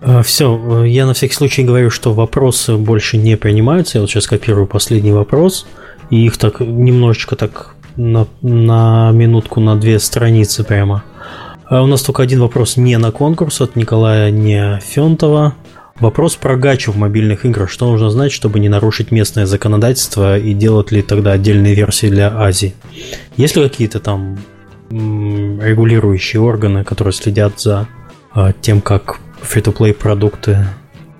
[0.00, 3.98] А, Все, я на всякий случай говорю, что вопросы больше не принимаются.
[3.98, 5.66] Я вот сейчас копирую последний вопрос,
[6.08, 11.04] и их так немножечко так на, на минутку, на две страницы прямо.
[11.66, 15.54] А у нас только один вопрос не на конкурс от Николая Нефентова.
[16.00, 17.68] Вопрос про гачу в мобильных играх.
[17.68, 22.34] Что нужно знать, чтобы не нарушить местное законодательство и делать ли тогда отдельные версии для
[22.34, 22.74] Азии?
[23.36, 24.38] Есть ли какие-то там
[24.90, 27.88] регулирующие органы, которые следят за
[28.32, 30.66] а, тем, как фри-то-плей продукты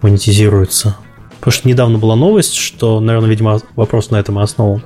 [0.03, 0.97] монетизируются.
[1.39, 4.83] Потому что недавно была новость, что, наверное, видимо, вопрос на этом и основан,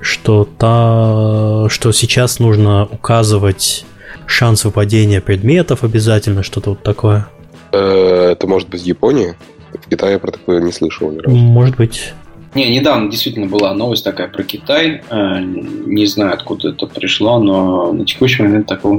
[0.00, 3.84] что, та, что сейчас нужно указывать
[4.26, 7.28] шанс выпадения предметов обязательно, что-то вот такое.
[7.72, 9.34] Э, это может быть в Японии?
[9.72, 11.36] В Китае про такое не слышал ни разу.
[11.36, 12.14] Может быть.
[12.54, 15.02] Не, недавно действительно была новость такая про Китай.
[15.08, 18.96] Э, не знаю, откуда это пришло, но на текущий момент такого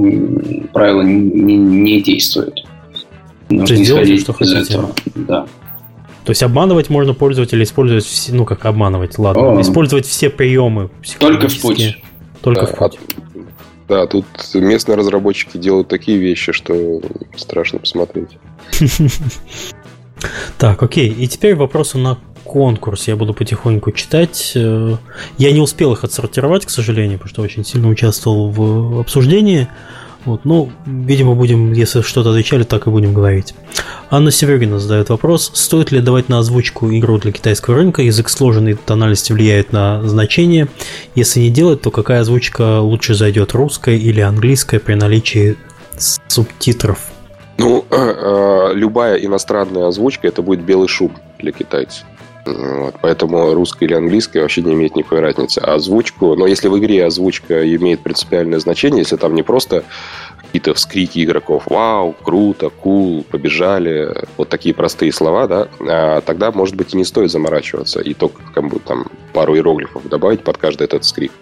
[0.72, 2.64] правила не, не действует.
[3.50, 4.72] Нужно То есть делайте, исходить что из хотите.
[4.74, 4.94] этого.
[5.14, 5.46] Да.
[6.24, 9.60] То есть обманывать можно пользователя, использовать все, ну как обманывать, ладно, О.
[9.60, 10.88] использовать все приемы
[11.18, 11.98] Только в путь.
[12.40, 12.98] Только Да, в путь.
[13.88, 14.24] Да, тут
[14.54, 17.02] местные разработчики делают такие вещи, что
[17.36, 18.28] страшно посмотреть.
[20.56, 21.08] Так, окей.
[21.08, 22.16] И теперь вопросы на
[22.52, 23.08] конкурс.
[23.08, 24.52] Я буду потихоньку читать.
[24.54, 24.96] Э,
[25.38, 29.68] Я не успел их отсортировать, к сожалению, потому что очень сильно участвовал в обсуждении.
[30.26, 33.54] Вот, ну, видимо, будем, если что-то отвечали, так и будем говорить.
[34.10, 38.74] Анна Севергина задает вопрос, стоит ли давать на озвучку игру для китайского рынка, язык сложенный,
[38.74, 40.68] тональности влияют на значение.
[41.14, 45.56] Если не делать, то какая озвучка лучше зайдет, русская или английская при наличии
[46.28, 46.98] субтитров?
[47.56, 52.04] Ну, э, любая иностранная озвучка это будет белый шум для китайцев.
[52.44, 55.60] Вот, поэтому русская или английская вообще не имеет никакой разницы.
[55.60, 59.84] А озвучку, но если в игре озвучка имеет принципиальное значение, если там не просто
[60.52, 66.74] какие-то вскрики игроков, вау, круто, кул, побежали, вот такие простые слова, да, а тогда, может
[66.74, 70.84] быть, и не стоит заморачиваться и только как бы, там пару иероглифов добавить под каждый
[70.84, 71.32] этот скрик.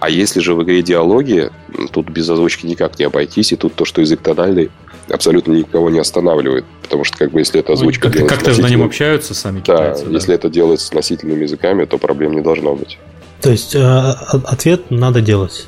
[0.00, 1.50] А если же в игре диалоги,
[1.92, 4.70] тут без озвучки никак не обойтись, и тут то, что язык тональный,
[5.10, 6.64] абсолютно никого не останавливает.
[6.82, 9.34] Потому что, как бы, если это озвучка Как- делается Как-то же на нем носителем- общаются
[9.34, 10.04] сами Да, китайцы.
[10.06, 10.10] да.
[10.12, 12.98] если это делается с носительными языками, то проблем не должно быть.
[13.40, 15.66] То есть э, ответ надо делать.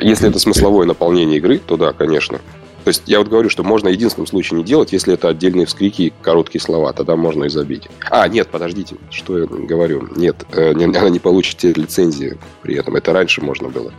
[0.00, 2.40] Если это смысловое наполнение игры, то да, конечно.
[2.84, 6.02] То есть я вот говорю, что можно единственном случае не делать, если это отдельные вскрики
[6.02, 7.88] и короткие слова, тогда можно и забить.
[8.10, 10.06] А, нет, подождите, что я говорю?
[10.16, 12.94] Нет, э, не- она не получит лицензии при этом.
[12.96, 13.90] Это раньше можно было.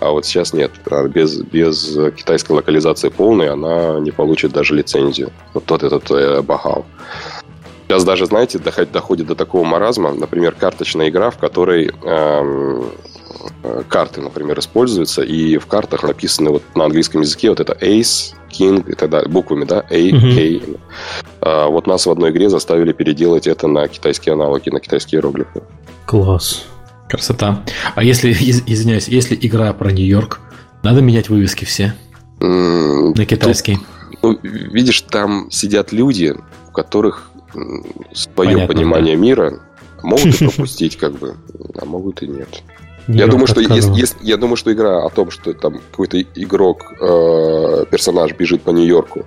[0.00, 0.70] А вот сейчас нет.
[0.90, 5.30] А Без, без китайской локализации полной она не получит даже лицензию.
[5.52, 6.86] Вот тот этот э, бахал.
[7.88, 12.90] Сейчас даже, знаете, доход- доходит до такого маразма, например, карточная игра, в которой эм,
[13.88, 18.90] карты, например, используются, и в картах написаны вот на английском языке вот это Ace, King
[18.90, 20.10] и так далее, буквами, да, A.
[20.10, 20.60] K.
[21.40, 25.62] А, вот нас в одной игре заставили переделать это на китайские аналоги, на китайские иероглифы.
[26.06, 26.64] Класс.
[27.08, 27.64] Красота.
[27.94, 30.40] А если, из- извиняюсь, если игра про Нью-Йорк,
[30.82, 31.94] надо менять вывески все
[32.40, 33.78] М, на китайский.
[34.22, 36.34] Ну, видишь, там сидят люди,
[36.68, 37.30] у которых
[38.12, 39.60] свое Понятно, понимание мира.
[40.02, 41.36] Могут и пропустить, как бы,
[41.80, 42.62] а могут и нет.
[43.08, 46.92] Я думаю, что если, если- я думаю, что игра о том, что там какой-то игрок,
[47.00, 49.24] э, персонаж бежит по Нью-Йорку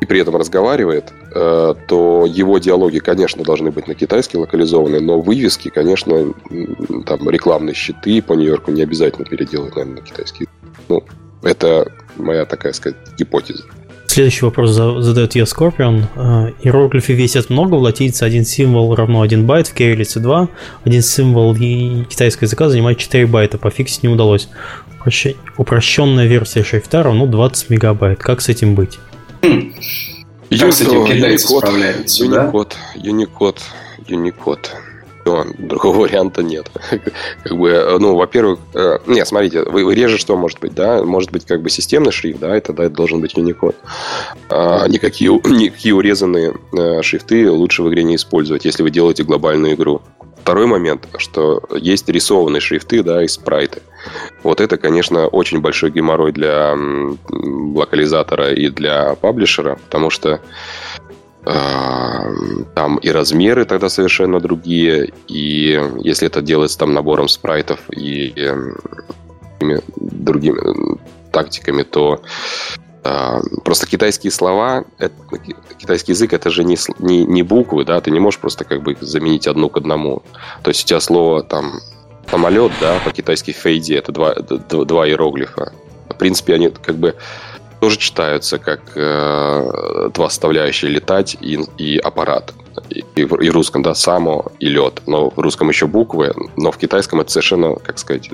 [0.00, 5.20] и при этом разговаривает, э, то его диалоги, конечно, должны быть на китайский локализованы, но
[5.20, 6.32] вывески, конечно,
[7.06, 10.48] там рекламные щиты по Нью-Йорку не обязательно переделать, наверное, на китайский.
[10.88, 11.02] Ну,
[11.42, 13.64] это моя такая сказать гипотеза.
[14.16, 16.06] Следующий вопрос за- задает я Скорпион.
[16.16, 20.48] Э, Иероглифы весят много, в латинице один символ равно 1 байт, в кириллице 2.
[20.84, 24.48] Один символ и китайского языка занимает 4 байта, пофиксить не удалось.
[25.04, 28.18] Упрощ- Упрощенная версия шрифта равно 20 мегабайт.
[28.18, 28.98] Как с этим быть?
[29.42, 32.46] Как с этим китайцы справляются, да?
[32.96, 33.58] Unicode,
[34.08, 34.68] Unicode,
[35.26, 36.70] Всё, другого варианта нет.
[37.42, 41.02] Как бы, ну, во-первых, э, нет, смотрите, вы, вы реже что может быть, да?
[41.02, 43.74] Может быть, как бы системный шрифт, да, и тогда это должен быть Unicode.
[44.48, 49.74] А, никакие, никакие урезанные э, шрифты лучше в игре не использовать, если вы делаете глобальную
[49.74, 50.00] игру.
[50.42, 53.82] Второй момент, что есть рисованные шрифты, да, и спрайты.
[54.44, 56.76] Вот это, конечно, очень большой геморрой для
[57.28, 60.40] локализатора и для паблишера, потому что
[61.46, 68.76] там и размеры тогда совершенно другие, и если это делается там набором спрайтов и эм,
[69.96, 71.00] другими м,
[71.30, 72.20] тактиками, то
[73.04, 75.14] а, просто китайские слова, это-
[75.78, 78.96] китайский язык это же не, не, не буквы, да, ты не можешь просто как бы
[79.00, 80.24] заменить одну к одному.
[80.64, 81.74] То есть у тебя слово там
[82.28, 85.72] самолет, да, по-китайски фейди, это два, два иероглифа.
[86.08, 87.14] В принципе, они как бы
[87.80, 92.52] тоже читаются как э, два составляющие летать и, и аппарат.
[92.90, 95.02] И, и в русском, да, само и лед.
[95.06, 98.30] Но в русском еще буквы, но в китайском это совершенно, как сказать,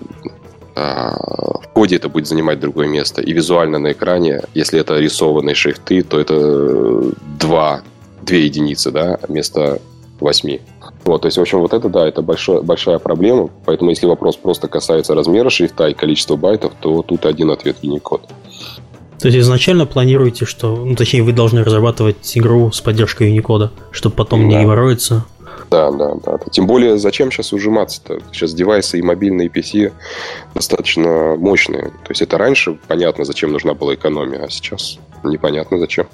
[0.74, 1.14] а,
[1.62, 3.23] в коде это будет занимать другое место.
[3.23, 7.82] И визуально на экране, если это рисованные шрифты, то это два,
[8.23, 9.81] две единицы, да, вместо
[10.19, 10.60] восьми.
[11.05, 13.51] Вот, то есть, в общем, вот это, да, это большой, большая проблема.
[13.64, 18.23] Поэтому, если вопрос просто касается размера шрифта и количества байтов, то тут один ответ Unicode.
[19.23, 24.16] То есть изначально планируете, что, ну, точнее, вы должны разрабатывать игру с поддержкой Unicode, чтобы
[24.16, 24.62] потом не Да.
[24.62, 25.24] геморроиться.
[25.70, 26.39] Да, да, да.
[26.51, 28.19] Тем более, зачем сейчас ужиматься-то?
[28.32, 29.93] Сейчас девайсы и мобильные PC
[30.55, 31.85] достаточно мощные.
[31.85, 36.07] То есть это раньше понятно, зачем нужна была экономия, а сейчас непонятно зачем.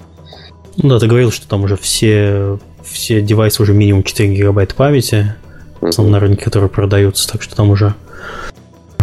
[0.77, 5.33] Ну да, ты говорил, что там уже все, все девайсы уже минимум 4 гигабайта памяти,
[5.81, 7.95] в основном на рынке, которые продаются, так что там уже,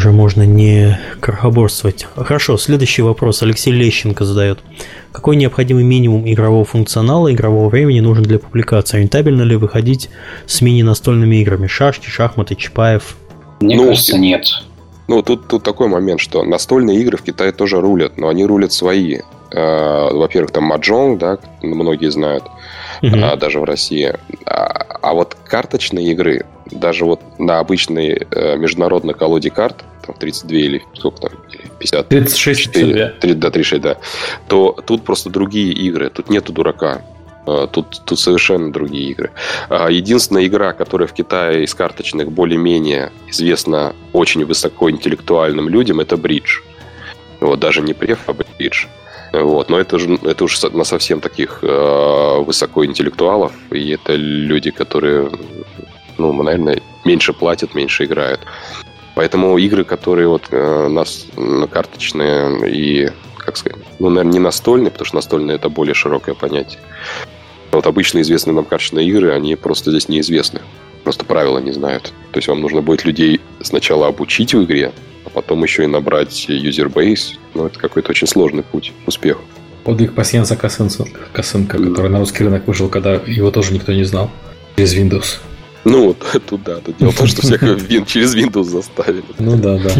[0.07, 2.07] уже можно не крохоборствовать.
[2.15, 4.61] Хорошо, следующий вопрос Алексей Лещенко задает.
[5.11, 9.01] Какой необходимый минимум игрового функционала, игрового времени нужен для публикации?
[9.01, 10.09] Рентабельно ли выходить
[10.47, 11.66] с мини-настольными играми?
[11.66, 13.16] Шашки, шахматы, Чапаев?
[13.61, 14.47] Мне ну, кажется, нет.
[15.09, 18.73] Ну, тут, тут такой момент, что настольные игры в Китае тоже рулят, но они рулят
[18.73, 19.20] свои.
[19.57, 22.45] Э, во-первых, там Маджонг, да, многие знают,
[23.03, 23.16] угу.
[23.39, 24.15] даже в России.
[24.45, 30.59] А, а вот карточные игры, даже вот на обычной э, международной колоде карт, там 32
[30.59, 31.31] или сколько там,
[31.78, 32.07] 50?
[32.07, 33.97] 36, 4, 30, да, 36, да.
[34.47, 37.01] То тут просто другие игры, тут нету дурака.
[37.47, 39.31] Э, тут, тут совершенно другие игры.
[39.70, 46.61] А, единственная игра, которая в Китае из карточных более-менее известна очень высокоинтеллектуальным людям, это бридж.
[47.41, 48.85] Вот, даже не преф, а бридж.
[49.42, 55.30] Вот, но это, же, это уж на совсем таких э, высокоинтеллектуалов, и это люди, которые,
[56.16, 58.40] ну, наверное, меньше платят, меньше играют.
[59.14, 61.26] Поэтому игры, которые вот э, нас
[61.70, 66.80] карточные и, как сказать, ну, наверное, не настольные, потому что настольные это более широкое понятие.
[67.72, 70.60] Вот обычно известные нам карточные игры, они просто здесь неизвестны.
[71.04, 72.12] Просто правила не знают.
[72.32, 74.92] То есть вам нужно будет людей сначала обучить в игре,
[75.36, 77.34] потом еще и набрать юзербейс.
[77.52, 79.42] Ну, это какой-то очень сложный путь к успеху.
[79.84, 84.30] Подвиг пассианса Косынца, Косынка, который на русский рынок вышел, когда его тоже никто не знал.
[84.76, 85.40] Через Windows.
[85.84, 86.76] Ну, вот тут да.
[86.76, 87.60] Тут дело в том, что всех
[88.06, 89.24] через Windows заставили.
[89.38, 89.90] Ну да, да.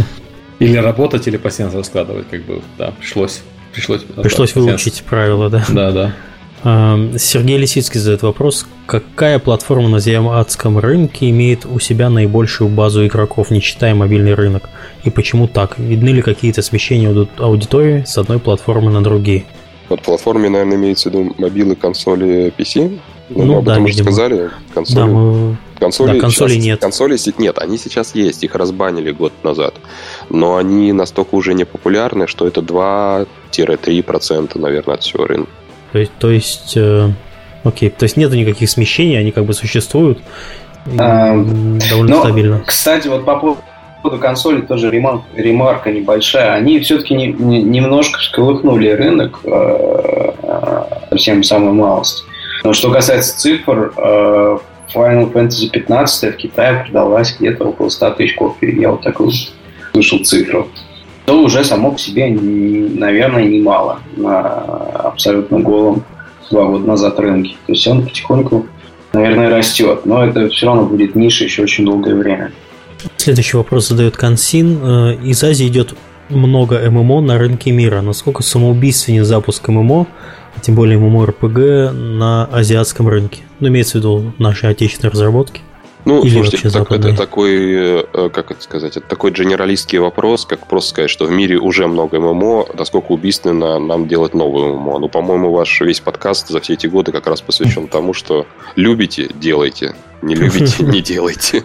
[0.59, 3.43] Или работать, или пассианс раскладывать, как бы, да, пришлось.
[3.75, 5.67] Пришлось, пришлось выучить правила, да.
[5.69, 6.17] Да, да.
[6.63, 13.51] Сергей Лисицкий задает вопрос, какая платформа на азиатском рынке имеет у себя наибольшую базу игроков,
[13.51, 14.69] не считая мобильный рынок?
[15.05, 15.79] И почему так?
[15.79, 19.45] Видны ли какие-то смещения аудитории с одной платформы на другие?
[19.89, 22.99] Под платформе, наверное, имеется в виду мобилы, консоли, PC?
[23.29, 24.51] Ну, ну об да, этом уже сказали.
[24.75, 25.57] Консоли, да, мы...
[25.79, 26.81] консоли, да, консолей сейчас, нет.
[26.81, 29.75] Консоли нет, они сейчас есть, их разбанили год назад.
[30.31, 35.51] Но они настолько уже не популярны, что это 2-3%, наверное, от всего рынка.
[35.97, 37.09] То есть, то есть, э,
[37.65, 40.19] окей, то есть нету никаких смещений, они как бы существуют
[40.99, 41.35] а,
[41.89, 42.63] довольно но, стабильно.
[42.67, 46.53] Кстати, вот по поводу консоли тоже ремарка, ремарка небольшая.
[46.53, 52.25] Они все-таки не, не, немножко всколыхнули рынок, э, э, совсем самую малость.
[52.63, 54.59] Но что касается цифр, э,
[54.95, 58.79] Final Fantasy 15 в Китае продалась где-то около 100 тысяч копий.
[58.79, 59.31] Я вот такую
[59.93, 60.69] слышал цифру
[61.27, 66.05] то уже само по себе, наверное, немало на абсолютно голом
[66.51, 67.57] два года назад рынке.
[67.67, 68.67] То есть он потихоньку,
[69.13, 72.53] наверное, растет, но это все равно будет ниша еще очень долгое время.
[73.17, 74.79] Следующий вопрос задает Консин.
[74.83, 75.95] Э, из Азии идет
[76.29, 78.01] много ММО на рынке мира.
[78.01, 80.07] Насколько самоубийственен запуск ММО,
[80.55, 83.43] а тем более ММО РПГ на азиатском рынке?
[83.59, 85.63] Ну, имеется в виду наши отечественные разработки.
[86.07, 90.69] Ну, Или слушайте, так, это такой, э, как это сказать, это такой генералистский вопрос, как
[90.69, 95.01] просто сказать, что в мире уже много ММО, насколько убийственно нам делать новую ММО.
[95.01, 98.47] Ну, по-моему, ваш весь подкаст за все эти годы как раз посвящен тому, что
[98.77, 101.65] любите– делайте, не любите– не делайте.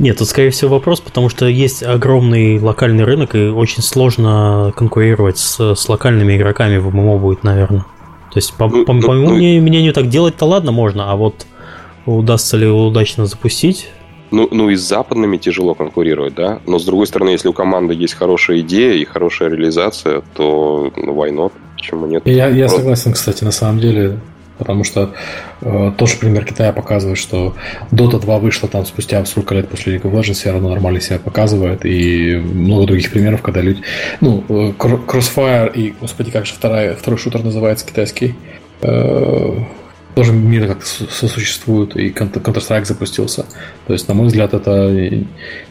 [0.00, 5.38] Нет, тут, скорее всего, вопрос, потому что есть огромный локальный рынок, и очень сложно конкурировать
[5.38, 7.82] с, с локальными игроками в ММО будет, наверное.
[8.32, 11.14] То есть, по, ну, по, ну, по моему ну, мнению, так делать-то ладно можно, а
[11.14, 11.46] вот
[12.06, 13.90] удастся ли его удачно запустить.
[14.30, 16.60] Ну, ну и с западными тяжело конкурировать, да.
[16.66, 21.14] Но с другой стороны, если у команды есть хорошая идея и хорошая реализация, то ну,
[21.14, 21.52] why not?
[21.76, 22.22] Почему нет?
[22.26, 24.18] Я, я согласен, кстати, на самом деле.
[24.60, 25.14] Потому что
[25.62, 27.56] э, тоже пример Китая показывает, что
[27.90, 31.18] Dota 2 вышла там спустя сколько лет после League of Legends, все равно нормально себя
[31.18, 31.86] показывает.
[31.86, 33.80] И много других примеров, когда люди...
[34.20, 38.34] Ну, э, Crossfire и, господи, как же вторая, второй шутер называется китайский?
[38.82, 39.54] Э,
[40.14, 43.46] тоже мир как-то сосуществует, и Counter-Strike запустился.
[43.86, 44.90] То есть, на мой взгляд, это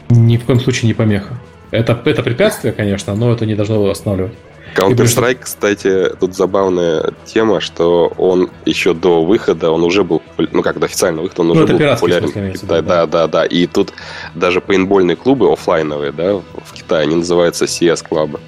[0.10, 1.40] ни в коем случае не помеха.
[1.72, 4.34] Это, это препятствие, конечно, но это не должно останавливать.
[4.76, 10.22] Counter-Strike, кстати, тут забавная тема, что он еще до выхода, он уже был,
[10.52, 12.54] ну как до официального выхода, он ну, уже был популярен.
[12.54, 13.46] В да, да, да, да.
[13.46, 13.94] И тут
[14.36, 18.40] даже пейнтбольные клубы офлайновые, да, в Китае, они называются CS клубы.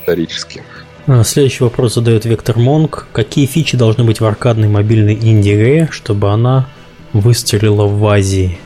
[0.00, 0.62] Исторически.
[1.08, 3.08] А, следующий вопрос задает Вектор Монг.
[3.12, 6.68] Какие фичи должны быть в аркадной мобильной инди чтобы она
[7.14, 8.58] выстрелила в Азии?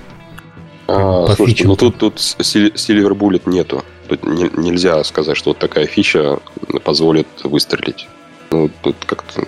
[0.89, 3.85] А, слушайте, ну тут, тут Silver Bullet нету.
[4.09, 6.41] Тут не, нельзя сказать, что вот такая фича
[6.83, 8.09] позволит выстрелить.
[8.51, 9.45] Ну, тут как-то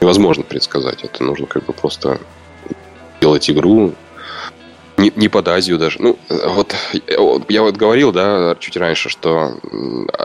[0.00, 1.04] невозможно предсказать.
[1.04, 2.18] Это нужно как бы просто
[3.20, 3.94] делать игру,
[4.98, 6.02] не, не под Азию даже.
[6.02, 6.74] Ну, вот
[7.48, 9.54] я вот говорил, да, чуть раньше, что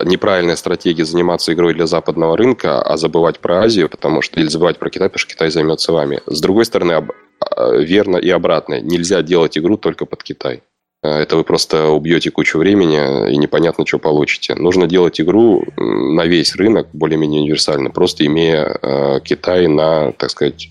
[0.04, 4.80] неправильная стратегия заниматься игрой для западного рынка, а забывать про Азию, потому что или забывать
[4.80, 6.22] про Китай, потому что Китай займется вами.
[6.26, 8.82] С другой стороны, а, верно и обратно.
[8.82, 10.64] Нельзя делать игру только под Китай.
[11.04, 14.56] это вы просто убьете кучу времени и непонятно, что получите.
[14.56, 20.70] Нужно делать игру на весь рынок более-менее универсально, просто имея э, Китай на, так сказать,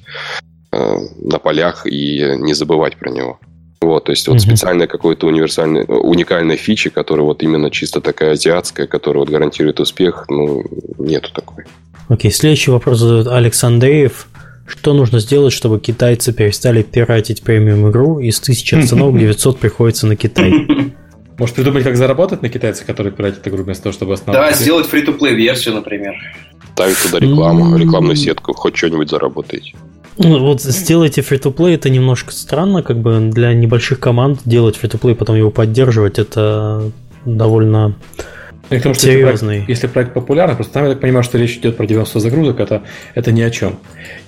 [0.72, 3.38] э, на полях и не забывать про него.
[3.82, 4.40] Вот, то есть вот mm-hmm.
[4.40, 10.26] специальная какой-то универсальный, уникальной фичи, которая вот именно чисто такая азиатская, которая вот гарантирует успех,
[10.28, 10.62] ну,
[10.98, 11.64] нету такой.
[12.08, 14.28] Окей, okay, следующий вопрос задает Алекс Андреев.
[14.68, 20.06] Что нужно сделать, чтобы китайцы перестали пиратить премиум игру и с 1000 оценок 900 приходится
[20.06, 20.52] на Китай?
[21.38, 24.56] Может придумать, как заработать на китайцев, которые пиратят игру вместо того, чтобы останавливать?
[24.56, 26.14] Да, сделать фри-то-плей версию, например.
[26.74, 29.74] Ставить туда рекламу, рекламную сетку, хоть что-нибудь заработаете.
[30.18, 35.36] Ну, вот сделайте фри-то-плей, это немножко странно, как бы для небольших команд делать фри-то-плей, потом
[35.36, 36.90] его поддерживать, это
[37.24, 37.94] довольно
[38.70, 39.56] и к тому, что Серьезный.
[39.56, 42.20] Если проект, если проект популярный, просто там я так понимаю, что речь идет про 90
[42.20, 42.82] загрузок, это,
[43.14, 43.78] это ни о чем.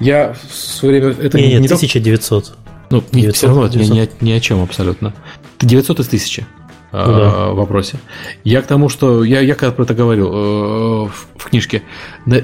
[0.01, 1.17] Я в свое время...
[1.23, 2.53] Это не, не, нет, 1900.
[2.91, 5.15] Ну, 900, все равно это ни, ни о чем абсолютно.
[5.61, 6.47] 900 из 1000
[6.93, 7.49] ну, да.
[7.49, 7.99] в вопросе.
[8.45, 11.83] Я к тому, что я, я когда про это говорил э, в, в книжке,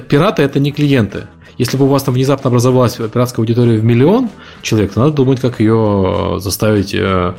[0.08, 1.26] пираты это не клиенты.
[1.60, 4.30] Если бы у вас там внезапно образовалась пиратская аудитория в миллион
[4.62, 7.34] человек, то надо думать, как ее заставить э,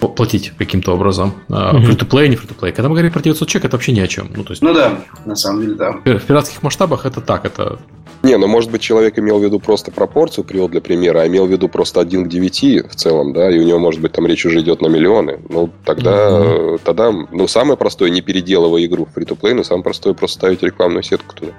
[0.00, 1.34] платить каким-то образом.
[1.48, 2.72] Фри-то-плей, не фри-то-плей.
[2.72, 4.30] Когда мы говорим про 900 человек, это вообще ни о чем.
[4.34, 5.92] Ну, то есть, ну да, на самом деле, да.
[5.92, 7.78] В пиратских масштабах это так, это...
[8.22, 11.46] Не, ну может быть человек имел в виду просто пропорцию, привел для примера, а имел
[11.46, 14.26] в виду просто 1 к 9 в целом, да, и у него, может быть, там
[14.26, 15.40] речь уже идет на миллионы.
[15.48, 16.80] Ну, тогда, mm-hmm.
[16.84, 21.02] тогда ну, самое простое, не переделывая игру в фри-то-плей, но самое простое просто ставить рекламную
[21.02, 21.52] сетку туда.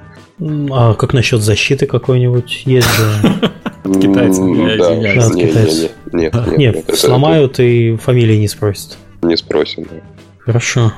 [0.71, 2.63] А как насчет защиты какой-нибудь?
[2.65, 3.51] Есть же...
[3.99, 4.41] Китайцы.
[6.13, 6.95] Нет, нет, нет.
[6.95, 8.97] сломают и фамилии не спросят.
[9.23, 9.97] Не спросят, да.
[10.39, 10.93] Хорошо.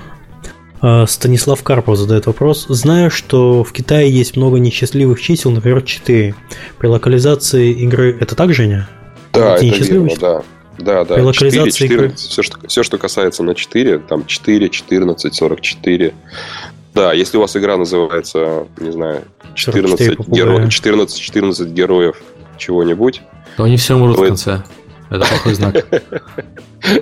[0.86, 2.66] А, Станислав Карпов задает вопрос.
[2.68, 6.36] Знаю, что в Китае есть много несчастливых чисел, например, 4.
[6.78, 8.90] При локализации игры это так, Женя?
[9.32, 10.44] Да, это верно, да.
[10.78, 11.16] Да, да.
[11.16, 12.16] При локализации 4, 4, игры...
[12.18, 16.14] все, что, все, что касается на 4, там 4, 14, 44.
[16.94, 19.24] Да, если у вас игра называется, не знаю,
[19.56, 20.68] 14, геро...
[20.68, 22.22] 14, 14 героев
[22.58, 23.22] чего-нибудь.
[23.56, 24.64] То они все умрут в конце.
[25.14, 25.86] Это плохой знак.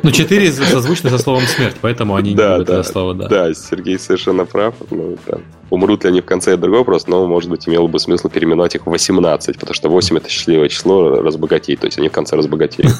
[0.03, 3.27] Ну, 4 созвучны со словом смерть, поэтому они да, не любят да, это слово, да.
[3.27, 4.75] Да, Сергей совершенно прав.
[4.91, 5.37] Ну, да.
[5.69, 8.75] Умрут ли они в конце, это другой вопрос, но, может быть, имело бы смысл переименовать
[8.75, 12.35] их в 18, потому что 8 это счастливое число разбогатеть, то есть они в конце
[12.35, 12.93] разбогатеют.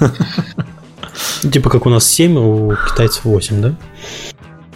[1.51, 3.75] Типа как у нас 7, а у китайцев 8, да?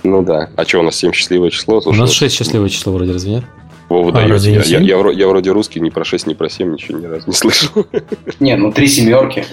[0.04, 0.50] Ну да.
[0.58, 1.80] А что, у нас 7 счастливое число?
[1.80, 3.44] Слушай, у нас 6 счастливое число вроде, разве нет?
[3.88, 6.50] Вова, да, а, я, я, я, я, я вроде русский, ни про 6, ни про
[6.50, 7.86] 7 ничего ни разу не слышал.
[8.40, 9.46] Не, ну три семерки.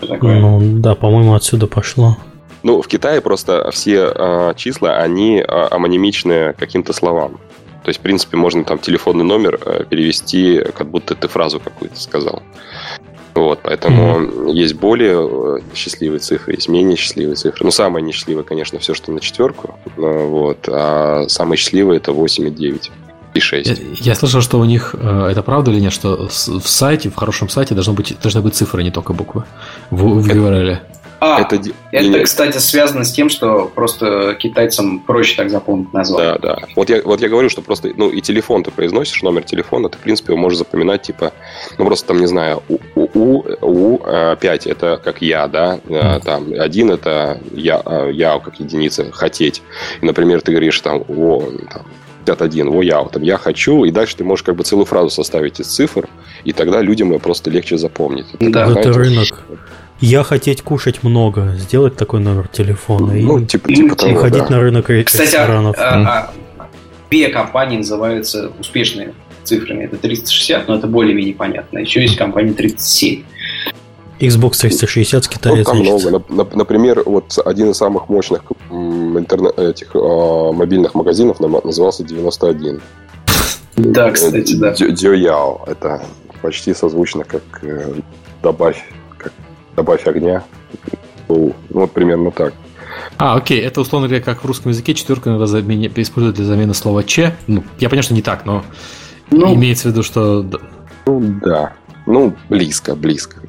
[0.00, 2.16] Ну да, по-моему, отсюда пошло.
[2.62, 7.38] Ну, в Китае просто все э, числа, они э, амонимичны каким-то словам.
[7.84, 12.00] То есть, в принципе, можно там телефонный номер э, перевести, как будто ты фразу какую-то
[12.00, 12.42] сказал.
[13.34, 14.52] Вот, поэтому mm-hmm.
[14.52, 17.64] есть более счастливые цифры, есть менее счастливые цифры.
[17.64, 19.78] Ну, самая несчастливая, конечно, все, что на четверку.
[19.96, 22.90] Вот, а самые счастливые это 8 и 9
[23.36, 23.68] и 6.
[23.68, 27.14] Я, я слышал, что у них, э, это правда или нет, что в сайте, в
[27.14, 29.44] хорошем сайте должно быть, должны быть цифры, а не только буквы
[29.90, 30.78] в, в URL.
[31.18, 31.56] А, это,
[31.92, 32.24] это нет.
[32.24, 36.38] кстати, связано с тем, что просто китайцам проще так запомнить название.
[36.40, 36.66] Да, да.
[36.76, 39.96] Вот я, вот я говорю, что просто, ну, и телефон ты произносишь, номер телефона, ты,
[39.96, 41.32] в принципе, можешь запоминать, типа,
[41.78, 46.20] ну, просто там, не знаю, у, у, у, 5 это как я, да, mm.
[46.22, 47.82] там, один это я,
[48.12, 49.62] я как единица, хотеть.
[50.02, 51.86] И, например, ты говоришь там, о, там,
[52.26, 55.60] 51, во я, там, я хочу, и дальше ты можешь как бы целую фразу составить
[55.60, 56.08] из цифр,
[56.44, 58.26] и тогда людям ее просто легче запомнить.
[58.40, 59.44] Да, это рынок.
[60.00, 64.50] Я хотеть кушать много, сделать такой номер телефона ну, и, типа, типа того, ходить да.
[64.50, 65.76] на рынок Кстати, а, ресторанов.
[65.78, 66.68] А, а,
[67.08, 69.84] две компании называются успешными цифрами.
[69.84, 71.78] Это 360, но это более-менее понятно.
[71.78, 73.22] Еще есть компания 37.
[74.20, 75.56] Xbox 360 с Китая.
[75.56, 76.24] Ну, там много.
[76.54, 82.80] Например, вот один из самых мощных интернет, этих э, мобильных магазинов назывался 91.
[83.76, 84.72] Да, кстати, да.
[84.72, 85.60] Дюяо.
[85.66, 86.02] Это
[86.40, 87.94] почти созвучно как э,
[88.42, 88.82] добавь,
[89.18, 89.32] как
[89.74, 90.44] добавь огня.
[91.28, 92.54] Ну, вот примерно так.
[93.18, 96.74] А, окей, это условно говоря, как в русском языке четверка иногда замене, используют для замены
[96.74, 97.34] слова че.
[97.46, 98.64] Ну, я понимаю, что не так, но
[99.30, 100.44] ну, имеется в виду, что.
[101.06, 101.74] Ну да.
[102.06, 103.40] Ну, близко, близко.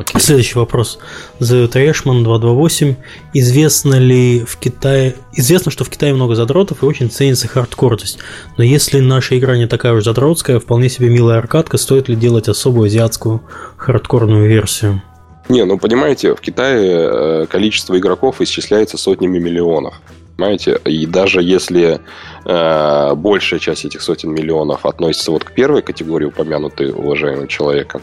[0.00, 0.18] Okay.
[0.18, 0.98] Следующий вопрос.
[1.38, 2.96] Задает Решман 228.
[3.34, 5.14] Известно ли в Китае...
[5.34, 8.18] Известно, что в Китае много задротов и очень ценится хардкорность.
[8.56, 12.48] Но если наша игра не такая уж задротская, вполне себе милая аркадка, стоит ли делать
[12.48, 13.42] особую азиатскую
[13.76, 15.02] хардкорную версию?
[15.50, 20.00] Не, ну понимаете, в Китае э, количество игроков исчисляется сотнями миллионов
[20.40, 20.80] понимаете?
[20.86, 22.00] И даже если
[22.46, 28.00] э, большая часть этих сотен миллионов относится вот к первой категории, упомянутой уважаемым человеком,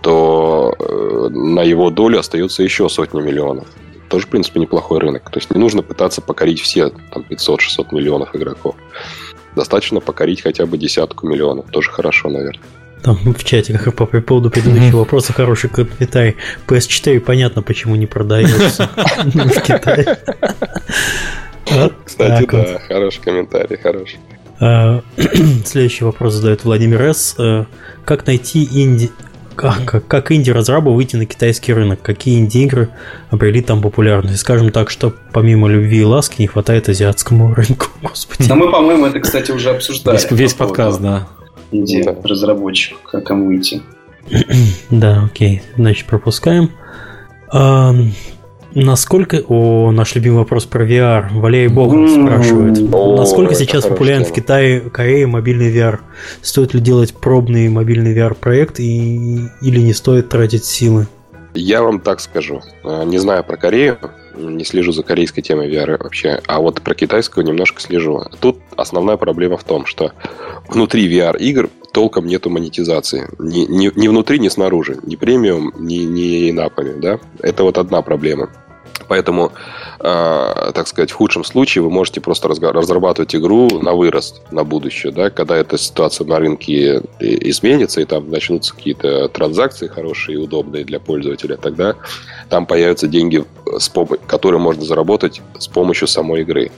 [0.00, 3.66] то э, на его долю остается еще сотни миллионов.
[4.08, 5.30] тоже, в принципе, неплохой рынок.
[5.30, 8.76] То есть не нужно пытаться покорить все там 500-600 миллионов игроков.
[9.56, 11.70] Достаточно покорить хотя бы десятку миллионов.
[11.70, 12.62] Тоже хорошо, наверное.
[13.02, 16.36] Там в чате, как по поводу предыдущего вопроса, хороший комментарий.
[16.66, 18.90] PS4 понятно, почему не продается
[19.24, 20.18] в Китае.
[22.04, 24.18] Кстати, да, хороший комментарий, хороший.
[24.60, 25.02] А,
[25.64, 27.34] следующий вопрос задает Владимир С.
[27.38, 27.64] Э,
[28.04, 29.10] как найти инди...
[29.56, 32.00] Как, как, инди-разрабу выйти на китайский рынок?
[32.00, 32.88] Какие инди-игры
[33.30, 34.38] обрели там популярность?
[34.38, 37.86] Скажем так, что помимо любви и ласки не хватает азиатскому рынку.
[38.02, 38.48] Господи.
[38.48, 40.16] Да мы, по-моему, это, кстати, уже обсуждали.
[40.16, 41.28] Весь, весь по подкаст, да.
[41.72, 43.82] Инди-разработчик, как кому выйти.
[44.90, 45.62] да, окей.
[45.76, 46.70] Значит, пропускаем.
[48.74, 49.42] Насколько...
[49.48, 51.26] О, наш любимый вопрос про VR.
[51.32, 52.78] Валерий Богов спрашивает.
[52.92, 56.00] О, насколько сейчас популярен в Китае, Корее мобильный VR?
[56.40, 59.40] Стоит ли делать пробный мобильный VR-проект и...
[59.62, 61.06] или не стоит тратить силы?
[61.54, 62.62] Я вам так скажу.
[62.84, 63.98] А, не знаю про Корею,
[64.36, 68.24] не слежу за корейской темой VR вообще, а вот про китайскую немножко слежу.
[68.40, 70.12] Тут основная проблема в том, что
[70.68, 73.28] внутри VR-игр толком нету монетизации.
[73.38, 74.98] Ни, ни, ни внутри, ни снаружи.
[75.02, 77.00] Ни премиум, ни, ни напами.
[77.00, 77.18] Да?
[77.40, 78.50] Это вот одна проблема.
[79.08, 79.52] Поэтому,
[80.00, 85.12] э, так сказать, в худшем случае вы можете просто разрабатывать игру на вырост, на будущее.
[85.12, 85.30] Да?
[85.30, 91.00] Когда эта ситуация на рынке изменится, и там начнутся какие-то транзакции хорошие и удобные для
[91.00, 91.96] пользователя, тогда
[92.48, 93.44] там появятся деньги,
[93.78, 93.90] с
[94.26, 96.70] которые можно заработать с помощью самой игры.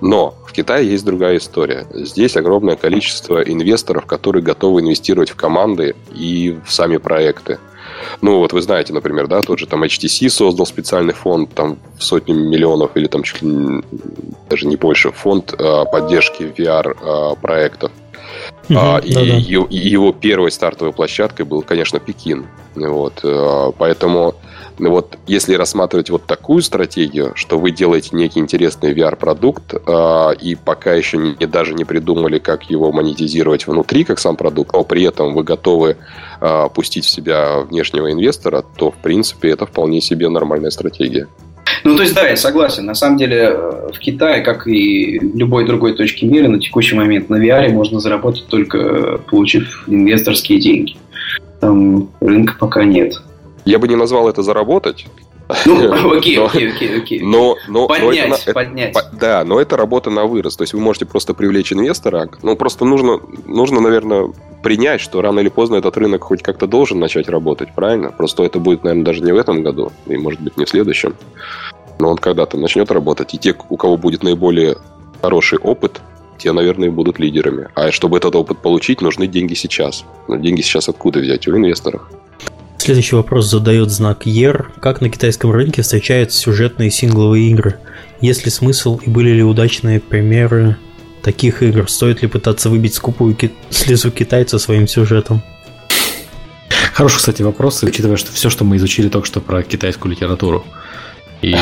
[0.00, 1.86] Но в Китае есть другая история.
[1.92, 7.58] Здесь огромное количество инвесторов, которые готовы инвестировать в команды и в сами проекты.
[8.20, 12.04] Ну, вот вы знаете, например, да, тот же там HTC создал специальный фонд там в
[12.04, 13.82] сотни миллионов или там чуть ли
[14.48, 17.92] даже не больше фонд э, поддержки VR-проектов.
[18.68, 22.46] Угу, а, и, и его первой стартовой площадкой был, конечно, Пекин.
[22.74, 24.34] Вот, э, поэтому
[24.78, 30.94] вот если рассматривать вот такую стратегию, что вы делаете некий интересный VR-продукт, э, и пока
[30.94, 35.34] еще не, даже не придумали, как его монетизировать внутри, как сам продукт, но при этом
[35.34, 35.96] вы готовы
[36.40, 41.26] э, пустить в себя внешнего инвестора, то, в принципе, это вполне себе нормальная стратегия.
[41.84, 42.84] Ну, то есть, да, я согласен.
[42.84, 46.96] На самом деле, э, в Китае, как и в любой другой точке мира, на текущий
[46.96, 50.96] момент на VR можно заработать только получив инвесторские деньги.
[51.60, 53.22] Там рынка пока нет.
[53.66, 55.06] Я бы не назвал это заработать.
[55.66, 57.20] Ну, окей, окей, окей, окей.
[57.20, 58.90] Но, но, поднять, но это, поднять.
[58.90, 60.56] Это, да, но это работа на вырост.
[60.56, 62.28] То есть вы можете просто привлечь инвестора.
[62.42, 64.32] Ну, просто нужно, нужно, наверное,
[64.62, 68.12] принять, что рано или поздно этот рынок хоть как-то должен начать работать, правильно?
[68.12, 71.14] Просто это будет, наверное, даже не в этом году, и, может быть, не в следующем.
[71.98, 73.34] Но он когда-то начнет работать.
[73.34, 74.76] И те, у кого будет наиболее
[75.22, 76.00] хороший опыт,
[76.38, 77.68] те, наверное, будут лидерами.
[77.74, 80.04] А чтобы этот опыт получить, нужны деньги сейчас.
[80.28, 81.48] Но деньги сейчас откуда взять?
[81.48, 82.02] У инвесторов.
[82.78, 84.66] Следующий вопрос задает знак ER.
[84.80, 87.78] Как на китайском рынке встречаются сюжетные сингловые игры?
[88.20, 90.76] Есть ли смысл и были ли удачные примеры
[91.22, 91.88] таких игр?
[91.88, 95.42] Стоит ли пытаться выбить скупую ки- слезу китайца своим сюжетом?
[96.92, 100.64] Хороший, кстати, вопрос, учитывая, что все, что мы изучили только что про китайскую литературу
[101.42, 101.54] и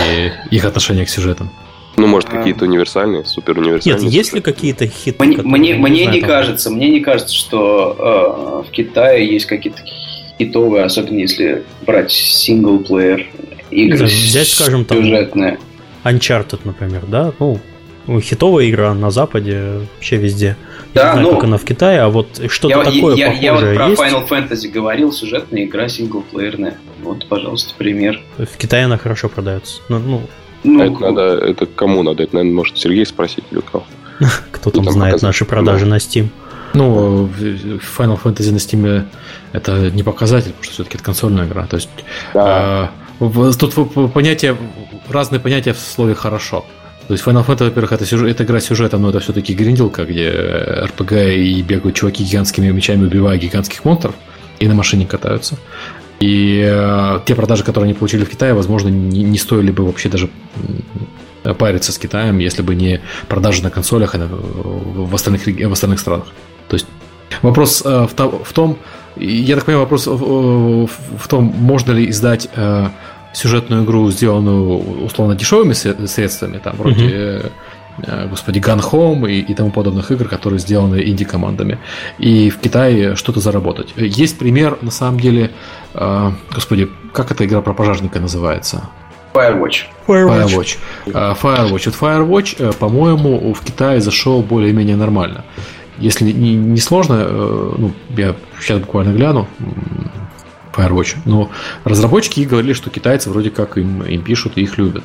[0.51, 1.51] их отношение к сюжетам.
[1.97, 4.05] Ну, может, какие-то универсальные, супер универсальные.
[4.05, 5.17] Нет, есть ли какие-то хиты?
[5.25, 9.81] Мне, мне, мне не кажется, мне не кажется, что э, в Китае есть какие-то
[10.39, 13.27] хитовые, особенно если брать синглплеер
[13.71, 15.59] игры Взять, скажем, там сюжетные.
[16.05, 17.33] Uncharted, например, да?
[17.39, 17.59] Ну,
[18.21, 20.57] хитовая игра на Западе, вообще везде.
[20.93, 23.43] Да, не знаю, ну, как она в Китае, а вот что-то я, такое я, похожее
[23.43, 24.03] я вот про есть?
[24.03, 26.77] Final Fantasy говорил, сюжетная игра синглплеерная.
[27.03, 28.21] Вот, пожалуйста, пример.
[28.37, 29.81] В Китае она хорошо продается.
[29.89, 30.23] Ну, ну,
[30.63, 32.23] ну это надо, это кому надо?
[32.23, 33.85] Это, наверное, может Сергей спросить или кого?
[34.53, 36.29] Кто там знает наши продажи на Steam?
[36.75, 39.07] Ну, Final Fantasy на Steam
[39.53, 41.67] это не показатель, потому что все-таки это консольная игра.
[41.67, 41.89] То есть
[42.35, 42.91] да.
[43.21, 44.57] э, тут понятие,
[45.09, 46.65] разные понятия в слове хорошо.
[47.07, 50.31] То есть Final Fantasy, во-первых, это, сюжет, это игра сюжета, но это все-таки гринделка, где
[50.87, 54.15] РПГ и бегают чуваки гигантскими мечами, убивая гигантских монстров,
[54.59, 55.57] и на машине катаются.
[56.19, 60.09] И э, те продажи, которые они получили в Китае, возможно, не, не стоили бы вообще
[60.09, 60.29] даже
[61.59, 66.01] париться с Китаем, если бы не продажи на консолях и на, в, остальных, в остальных
[66.01, 66.27] странах.
[66.75, 66.87] То есть
[67.43, 68.79] вопрос э, в, в том,
[69.17, 72.89] я так понимаю, вопрос в, в том, можно ли издать э,
[73.33, 77.53] сюжетную игру, сделанную условно дешевыми средствами, там вроде, mm-hmm.
[78.07, 81.79] э, господи, Gun Home и, и тому подобных игр, которые сделаны инди-командами,
[82.19, 83.95] и в Китае что-то заработать.
[83.97, 85.53] Есть пример, на самом деле,
[85.95, 88.83] э, господи, как эта игра про пожарника называется?
[89.33, 89.85] Firewatch.
[90.07, 90.77] Firewatch.
[91.07, 91.37] Firewatch.
[91.41, 91.69] Firewatch.
[91.71, 95.45] Вот Firewatch, по-моему, в Китае зашел более-менее нормально.
[95.99, 99.49] Если не, не сложно, uh, ну, я сейчас буквально гляну.
[100.75, 101.17] Firewatch.
[101.25, 101.51] Но
[101.85, 105.05] разработчики говорили, что китайцы вроде как им, им пишут и их любят.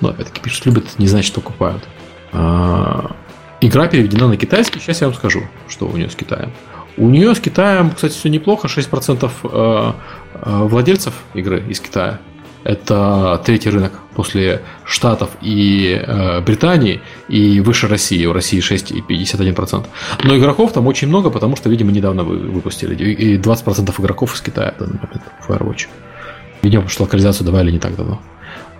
[0.00, 1.84] Но опять-таки пишут, любят, не значит, что покупают.
[2.32, 3.14] А,
[3.60, 4.80] игра переведена на китайский.
[4.80, 6.52] Сейчас я вам скажу, что у нее с Китаем.
[6.96, 8.68] У нее с Китаем, кстати, все неплохо.
[8.68, 9.92] 6% э,
[10.34, 12.20] э, владельцев игры из Китая.
[12.64, 18.24] Это третий рынок после Штатов и э, Британии и выше России.
[18.26, 19.86] У России 6,51%.
[20.24, 22.94] Но игроков там очень много, потому что, видимо, недавно вы, выпустили.
[22.94, 25.86] И 20% игроков из Китая в данный момент в Firewatch.
[26.62, 28.20] Видимо, что локализацию давали не так давно.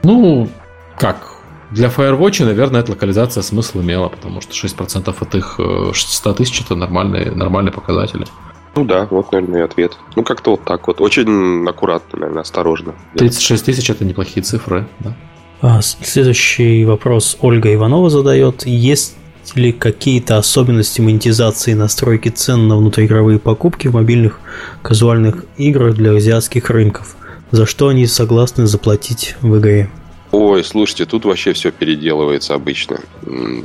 [0.02, 0.48] Ну,
[0.96, 1.32] как?
[1.70, 5.59] Для Firewatch, наверное, эта локализация смысл имела, потому что 6% от их
[5.94, 8.26] 600 тысяч это нормальные, нормальные показатели.
[8.74, 9.99] Ну да, вот, наверное, и ответ.
[10.16, 11.01] Ну, как-то вот так вот.
[11.01, 12.94] Очень аккуратно, наверное, осторожно.
[13.16, 15.15] 36 тысяч– это неплохие цифры, да.
[15.61, 18.66] А, следующий вопрос Ольга Иванова задает.
[18.66, 19.16] Есть
[19.55, 24.40] ли какие-то особенности монетизации и настройки цен на внутриигровые покупки в мобильных
[24.82, 27.16] казуальных играх для азиатских рынков?
[27.53, 29.90] За что они согласны заплатить в игре?
[30.32, 33.00] Ой, слушайте, тут вообще все переделывается обычно.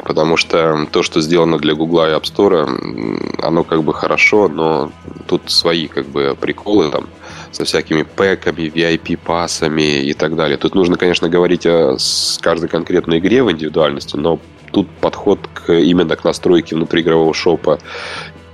[0.04, 4.92] Потому что то, что сделано для Гугла и App Store, оно как бы хорошо, но
[5.28, 7.08] тут свои как бы приколы там
[7.52, 10.58] со всякими пэками, VIP-пасами и так далее.
[10.58, 11.96] Тут нужно, конечно, говорить о
[12.42, 14.38] каждой конкретной игре в индивидуальности, но
[14.74, 17.80] тут подход к, именно к настройке внутриигрового шопа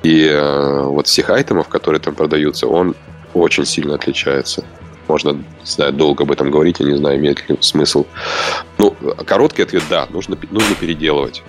[0.03, 2.93] и э, вот всех айтемов, которые там продаются, он
[3.33, 4.63] очень сильно отличается.
[5.07, 8.05] Можно, не знаю, долго об этом говорить, я не знаю, имеет ли смысл.
[8.77, 11.43] Ну, короткий ответ– да, нужно, нужно переделывать.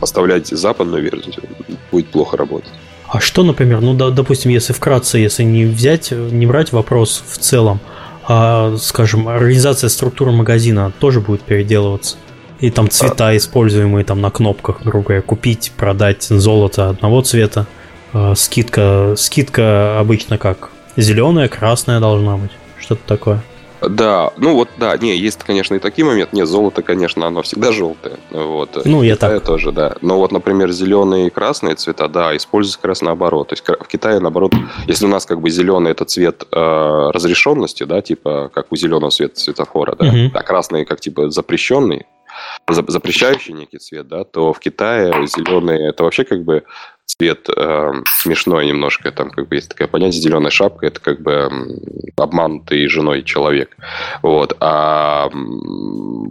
[0.00, 1.44] Оставлять западную версию
[1.92, 2.70] будет плохо работать.
[3.08, 7.38] А что, например, ну, да, допустим, если вкратце, если не взять, не брать вопрос в
[7.38, 7.80] целом,
[8.28, 12.16] а, скажем, организация структуры магазина тоже будет переделываться?
[12.60, 17.66] И там цвета, используемые там на кнопках, грубо говоря, купить, продать золото одного цвета,
[18.12, 20.70] а, скидка, скидка обычно как?
[20.96, 22.50] Зеленая, красная должна быть.
[22.78, 23.42] Что-то такое.
[23.88, 26.36] Да, ну вот, да, не, есть, конечно, и такие моменты.
[26.36, 28.16] Нет, золото, конечно, оно всегда желтое.
[28.30, 28.78] Вот.
[28.84, 29.42] Ну, я так.
[29.42, 29.96] тоже, да.
[30.02, 33.48] Но вот, например, зеленые и красные цвета, да, используются как раз наоборот.
[33.48, 34.52] То есть в Китае, наоборот,
[34.86, 39.10] если у нас как бы зеленый это цвет э, разрешенности, да, типа как у зеленого
[39.10, 40.30] света светофора, да, угу.
[40.34, 42.06] а красный как типа запрещенный,
[42.68, 46.64] запрещающий некий цвет, да, то в Китае зеленый это вообще как бы
[47.16, 47.92] цвет э,
[48.22, 49.10] смешной немножко.
[49.10, 51.50] Там как бы есть такая понятие зеленая шапка, это как бы
[52.16, 53.76] обманутый женой человек.
[54.22, 54.56] Вот.
[54.60, 55.30] А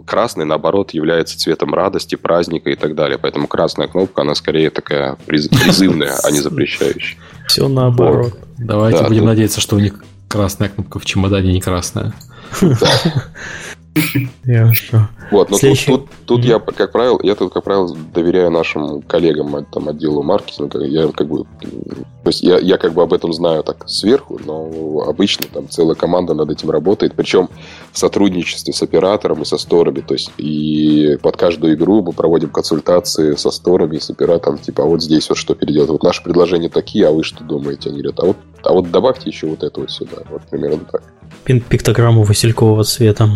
[0.06, 3.18] красный, наоборот, является цветом радости, праздника и так далее.
[3.18, 7.18] Поэтому красная кнопка, она скорее такая призывная, а не запрещающая.
[7.46, 8.34] Все наоборот.
[8.58, 9.94] Давайте будем надеяться, что у них
[10.28, 12.12] красная кнопка в чемодане не красная.
[14.44, 15.10] Ясно.
[15.30, 15.92] Вот, но Следующий...
[15.92, 16.48] тут, тут, тут mm-hmm.
[16.48, 20.84] я, как правило, я тут, как правило, доверяю нашим коллегам, там, отделу маркетинга.
[20.84, 25.04] Я как бы, то есть я, я как бы об этом знаю так сверху, но
[25.06, 27.48] обычно там целая команда над этим работает, причем
[27.92, 30.00] в сотрудничестве с оператором и со сторами.
[30.00, 34.82] То есть и под каждую игру мы проводим консультации со сторами и с оператором, типа,
[34.82, 35.90] а вот здесь вот что переделать.
[35.90, 37.90] Вот наши предложения такие, а вы что думаете?
[37.90, 40.22] Они говорят, а вот, а вот добавьте еще вот это вот сюда.
[40.30, 41.02] Вот примерно так.
[41.44, 43.28] Пиктограмму василькового цвета.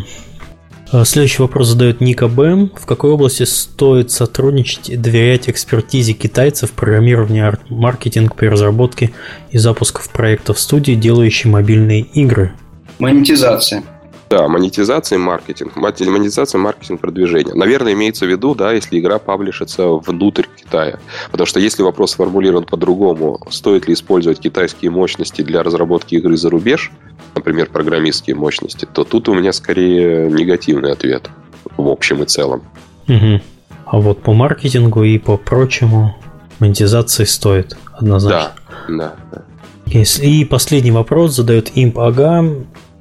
[0.94, 2.70] А, следующий вопрос задает Ника Бэм.
[2.76, 9.10] В какой области стоит сотрудничать и доверять экспертизе китайцев в программировании маркетинг при разработке
[9.50, 12.52] и запусках проектов студии, делающей мобильные игры?
[13.00, 13.82] Монетизация.
[14.30, 15.76] Да, монетизация и маркетинг.
[15.76, 17.54] Монетизация, маркетинг, продвижение.
[17.54, 20.98] Наверное, имеется в виду, да, если игра паблишится внутрь Китая.
[21.30, 26.50] Потому что если вопрос сформулирован по-другому, стоит ли использовать китайские мощности для разработки игры за
[26.50, 26.90] рубеж,
[27.34, 31.28] например, программистские мощности, то тут у меня скорее негативный ответ
[31.76, 32.62] в общем и целом.
[33.08, 33.40] Угу.
[33.86, 36.16] А вот по маркетингу и по прочему
[36.58, 38.52] монетизации стоит однозначно.
[38.88, 39.42] Да, да, да.
[39.86, 40.26] Если...
[40.26, 42.44] И последний вопрос задает Имп Ага.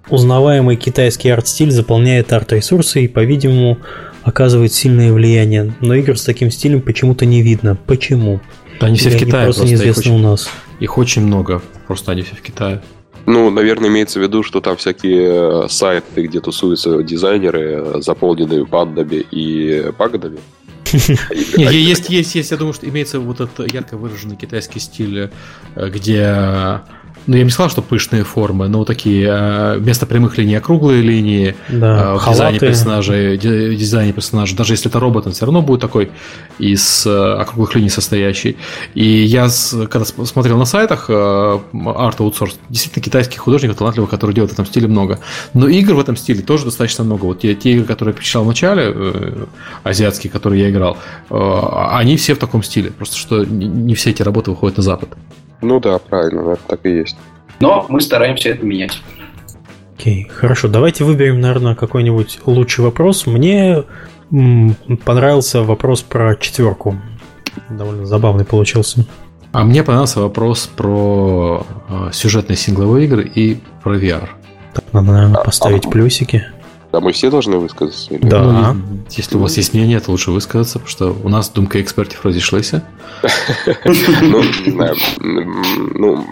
[0.09, 3.77] Узнаваемый китайский арт-стиль заполняет арт-ресурсы и, по-видимому,
[4.23, 5.73] оказывает сильное влияние.
[5.81, 7.77] Но игр с таким стилем почему-то не видно.
[7.87, 8.41] Почему?
[8.79, 9.45] Да они все Или в Китае.
[9.45, 10.49] Просто, просто неизвестно очень, у нас.
[10.79, 11.61] Их очень много.
[11.87, 12.81] Просто они все в Китае.
[13.25, 18.65] Ну, наверное, имеется в виду, что там всякие э, сайты, где тусуются дизайнеры, э, заполнены
[18.65, 20.39] бандами и пагодами.
[21.57, 22.51] Есть, есть, есть.
[22.51, 25.31] Я думаю, что имеется вот этот ярко выраженный китайский стиль,
[25.75, 26.81] э, где
[27.25, 31.01] ну, я бы не сказал, что пышные формы, но такие э, вместо прямых линий округлые
[31.01, 35.61] линии да, э, в дизайне персонажей, дизайне персонажей, даже если это робот, он все равно
[35.61, 36.11] будет такой
[36.59, 38.57] из э, округлых линий состоящий.
[38.93, 39.47] И я,
[39.89, 44.87] когда смотрел на сайтах Art Outsource, действительно китайских художников талантливых, которые делают в этом стиле
[44.87, 45.19] много.
[45.53, 47.25] Но игр в этом стиле тоже достаточно много.
[47.25, 48.93] Вот те, те игры, которые я перечислял в начале,
[49.83, 50.97] азиатские, которые я играл,
[51.29, 52.91] они все в таком стиле.
[52.91, 55.09] Просто что не все эти работы выходят на Запад.
[55.63, 57.15] Ну да, правильно, это так и есть.
[57.59, 59.01] Но мы стараемся это менять.
[59.95, 60.67] Окей, okay, хорошо.
[60.67, 63.25] Давайте выберем, наверное, какой-нибудь лучший вопрос.
[63.25, 63.83] Мне
[65.05, 66.99] понравился вопрос про четверку.
[67.69, 69.05] Довольно забавный получился.
[69.51, 74.27] А мне понравился вопрос про э, сюжетные сингловые игры и про VR.
[74.73, 76.43] Так, надо, наверное, а, поставить а, плюсики.
[76.93, 78.13] А мы все должны высказаться?
[78.13, 78.21] Или?
[78.21, 78.73] Да.
[78.73, 82.23] Ну, если у вас есть мнение, то лучше высказаться, потому что у нас думка экспертов
[82.23, 82.71] разошлась.
[82.71, 84.95] Ну, не знаю.
[85.19, 86.23] Ну,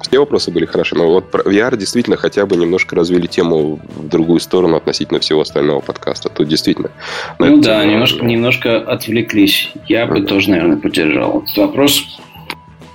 [0.00, 4.40] все вопросы были хороши, но вот VR действительно хотя бы немножко развили тему в другую
[4.40, 6.30] сторону относительно всего остального подкаста.
[6.30, 6.90] Тут действительно...
[7.38, 9.70] Ну да, немножко, немножко отвлеклись.
[9.86, 12.18] Я бы тоже, наверное, поддержал этот вопрос.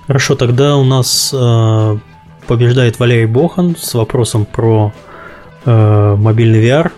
[0.08, 1.98] Хорошо, тогда у нас э,
[2.48, 4.92] побеждает Валерий Бохан с вопросом про
[5.64, 6.90] э, мобильный VR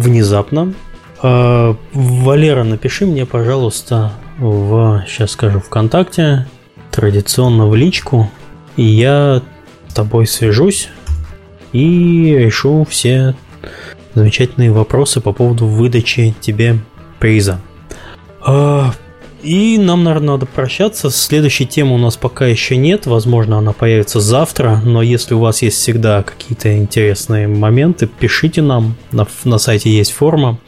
[0.00, 0.74] внезапно.
[1.22, 6.48] Э, Валера, напиши мне, пожалуйста, в, сейчас скажу, ВКонтакте,
[6.90, 8.30] традиционно в личку,
[8.76, 9.42] и я
[9.88, 10.88] с тобой свяжусь
[11.72, 13.34] и решу все
[14.14, 16.78] замечательные вопросы по поводу выдачи тебе
[17.18, 17.60] приза.
[18.44, 18.92] А,
[19.42, 21.10] и нам, наверное, надо прощаться.
[21.10, 23.06] Следующей темы у нас пока еще нет.
[23.06, 24.80] Возможно, она появится завтра.
[24.84, 28.96] Но если у вас есть всегда какие-то интересные моменты, пишите нам.
[29.12, 30.58] На, на сайте есть форма.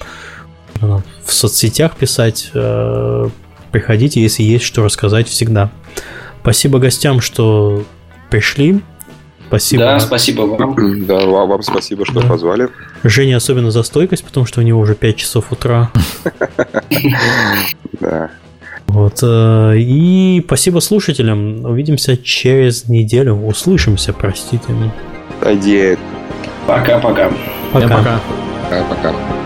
[0.80, 2.50] В соцсетях писать.
[2.54, 3.28] Э,
[3.70, 5.70] приходите, если есть что рассказать всегда.
[6.40, 7.84] Спасибо гостям, что
[8.30, 8.80] пришли.
[9.48, 9.84] Спасибо.
[9.84, 11.04] Да, спасибо вам.
[11.06, 12.26] Да, вам спасибо, что да.
[12.26, 12.68] позвали.
[13.02, 15.90] Женя особенно за стойкость, потому что у него уже 5 часов утра.
[18.00, 18.30] Да.
[18.86, 19.20] Вот.
[19.22, 21.64] Э, и спасибо слушателям.
[21.64, 23.34] Увидимся через неделю.
[23.34, 24.64] Услышимся, простите.
[25.44, 25.98] Идея.
[26.66, 27.30] Пока-пока.
[27.72, 27.88] Пока.
[27.88, 28.20] Пока.
[28.68, 29.41] Пока-пока.